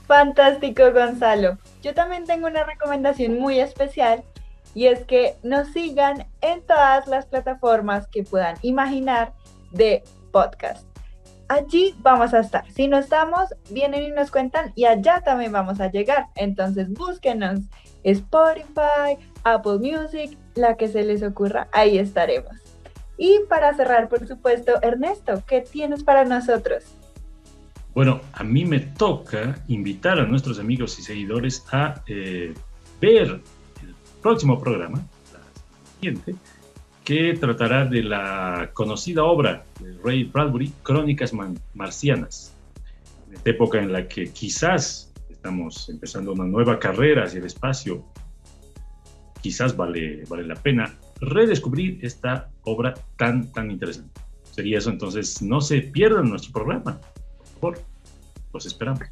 Fantástico, 0.06 0.92
Gonzalo. 0.92 1.58
Yo 1.82 1.92
también 1.92 2.24
tengo 2.24 2.46
una 2.46 2.64
recomendación 2.64 3.38
muy 3.38 3.60
especial 3.60 4.24
y 4.74 4.86
es 4.86 5.04
que 5.04 5.36
nos 5.42 5.68
sigan 5.74 6.26
en 6.40 6.62
todas 6.62 7.06
las 7.06 7.26
plataformas 7.26 8.08
que 8.08 8.24
puedan 8.24 8.56
imaginar 8.62 9.34
de 9.72 10.04
podcast 10.32 10.89
allí 11.50 11.94
vamos 12.00 12.32
a 12.32 12.40
estar. 12.40 12.64
Si 12.70 12.86
no 12.86 12.96
estamos, 12.96 13.52
vienen 13.70 14.04
y 14.04 14.10
nos 14.12 14.30
cuentan 14.30 14.72
y 14.76 14.84
allá 14.84 15.20
también 15.20 15.52
vamos 15.52 15.80
a 15.80 15.90
llegar. 15.90 16.28
Entonces 16.36 16.88
búsquenos 16.88 17.60
Spotify, 18.04 19.18
Apple 19.42 19.78
Music, 19.78 20.38
la 20.54 20.76
que 20.76 20.88
se 20.88 21.02
les 21.02 21.22
ocurra, 21.22 21.68
ahí 21.72 21.98
estaremos. 21.98 22.54
Y 23.18 23.40
para 23.48 23.74
cerrar, 23.74 24.08
por 24.08 24.26
supuesto, 24.26 24.80
Ernesto, 24.80 25.42
¿qué 25.46 25.60
tienes 25.60 26.04
para 26.04 26.24
nosotros? 26.24 26.84
Bueno, 27.94 28.20
a 28.32 28.44
mí 28.44 28.64
me 28.64 28.78
toca 28.78 29.60
invitar 29.66 30.20
a 30.20 30.26
nuestros 30.26 30.60
amigos 30.60 30.98
y 31.00 31.02
seguidores 31.02 31.64
a 31.72 32.02
eh, 32.06 32.54
ver 33.00 33.42
el 33.82 33.94
próximo 34.22 34.58
programa, 34.60 34.98
la 35.32 35.40
siguiente, 35.96 36.36
que 37.10 37.34
tratará 37.34 37.86
de 37.86 38.04
la 38.04 38.70
conocida 38.72 39.24
obra 39.24 39.64
de 39.80 39.98
Ray 40.00 40.22
Bradbury, 40.22 40.72
Crónicas 40.84 41.32
Marcianas. 41.74 42.54
En 43.26 43.34
esta 43.34 43.50
época 43.50 43.80
en 43.80 43.92
la 43.92 44.06
que 44.06 44.30
quizás 44.30 45.12
estamos 45.28 45.88
empezando 45.88 46.32
una 46.32 46.44
nueva 46.44 46.78
carrera 46.78 47.24
hacia 47.24 47.40
el 47.40 47.46
espacio, 47.46 48.04
quizás 49.42 49.76
vale, 49.76 50.22
vale 50.28 50.46
la 50.46 50.54
pena 50.54 50.94
redescubrir 51.20 51.98
esta 52.00 52.48
obra 52.62 52.94
tan, 53.16 53.50
tan 53.50 53.72
interesante. 53.72 54.20
Sería 54.44 54.78
eso, 54.78 54.90
entonces 54.90 55.42
no 55.42 55.60
se 55.60 55.80
pierdan 55.80 56.30
nuestro 56.30 56.52
programa. 56.52 57.00
Por 57.58 57.74
favor, 57.74 57.86
los 58.52 58.66
esperamos. 58.66 59.02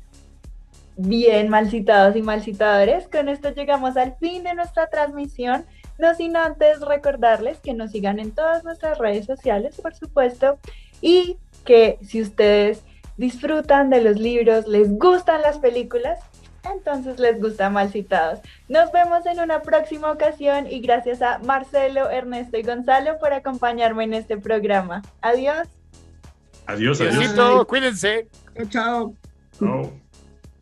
Bien, 0.97 1.49
mal 1.49 1.69
citados 1.69 2.15
y 2.15 2.23
mal 2.23 2.43
citadores, 2.43 3.09
con 3.09 3.29
esto 3.29 3.51
llegamos 3.51 3.97
al 3.97 4.17
fin 4.19 4.45
de 4.45 4.55
nuestra 4.55 4.89
transmisión. 4.89 5.65
No 5.99 6.15
sin 6.15 6.37
antes 6.37 6.81
recordarles 6.81 7.59
que 7.59 7.75
nos 7.75 7.91
sigan 7.91 8.19
en 8.19 8.33
todas 8.33 8.65
nuestras 8.65 8.99
redes 8.99 9.27
sociales, 9.27 9.81
por 9.81 9.95
supuesto, 9.95 10.59
y 11.01 11.37
que 11.65 11.99
si 12.03 12.23
ustedes 12.23 12.83
disfrutan 13.17 13.91
de 13.91 14.01
los 14.01 14.17
libros, 14.17 14.67
les 14.67 14.97
gustan 14.97 15.43
las 15.43 15.59
películas, 15.59 16.21
entonces 16.73 17.19
les 17.19 17.41
gusta 17.41 17.69
Mal 17.71 17.91
Citados. 17.91 18.41
Nos 18.69 18.93
vemos 18.93 19.27
en 19.27 19.41
una 19.41 19.63
próxima 19.63 20.11
ocasión 20.11 20.67
y 20.71 20.81
gracias 20.81 21.21
a 21.23 21.39
Marcelo, 21.39 22.09
Ernesto 22.11 22.59
y 22.59 22.63
Gonzalo 22.63 23.19
por 23.19 23.33
acompañarme 23.33 24.05
en 24.05 24.15
este 24.15 24.39
programa. 24.39 25.03
Adiós. 25.21 25.69
Adiós, 26.67 27.01
adiós. 27.01 27.65
Cuídense. 27.67 28.29
Chao, 28.57 28.67
chao. 28.71 29.15
Chao. 29.59 30.08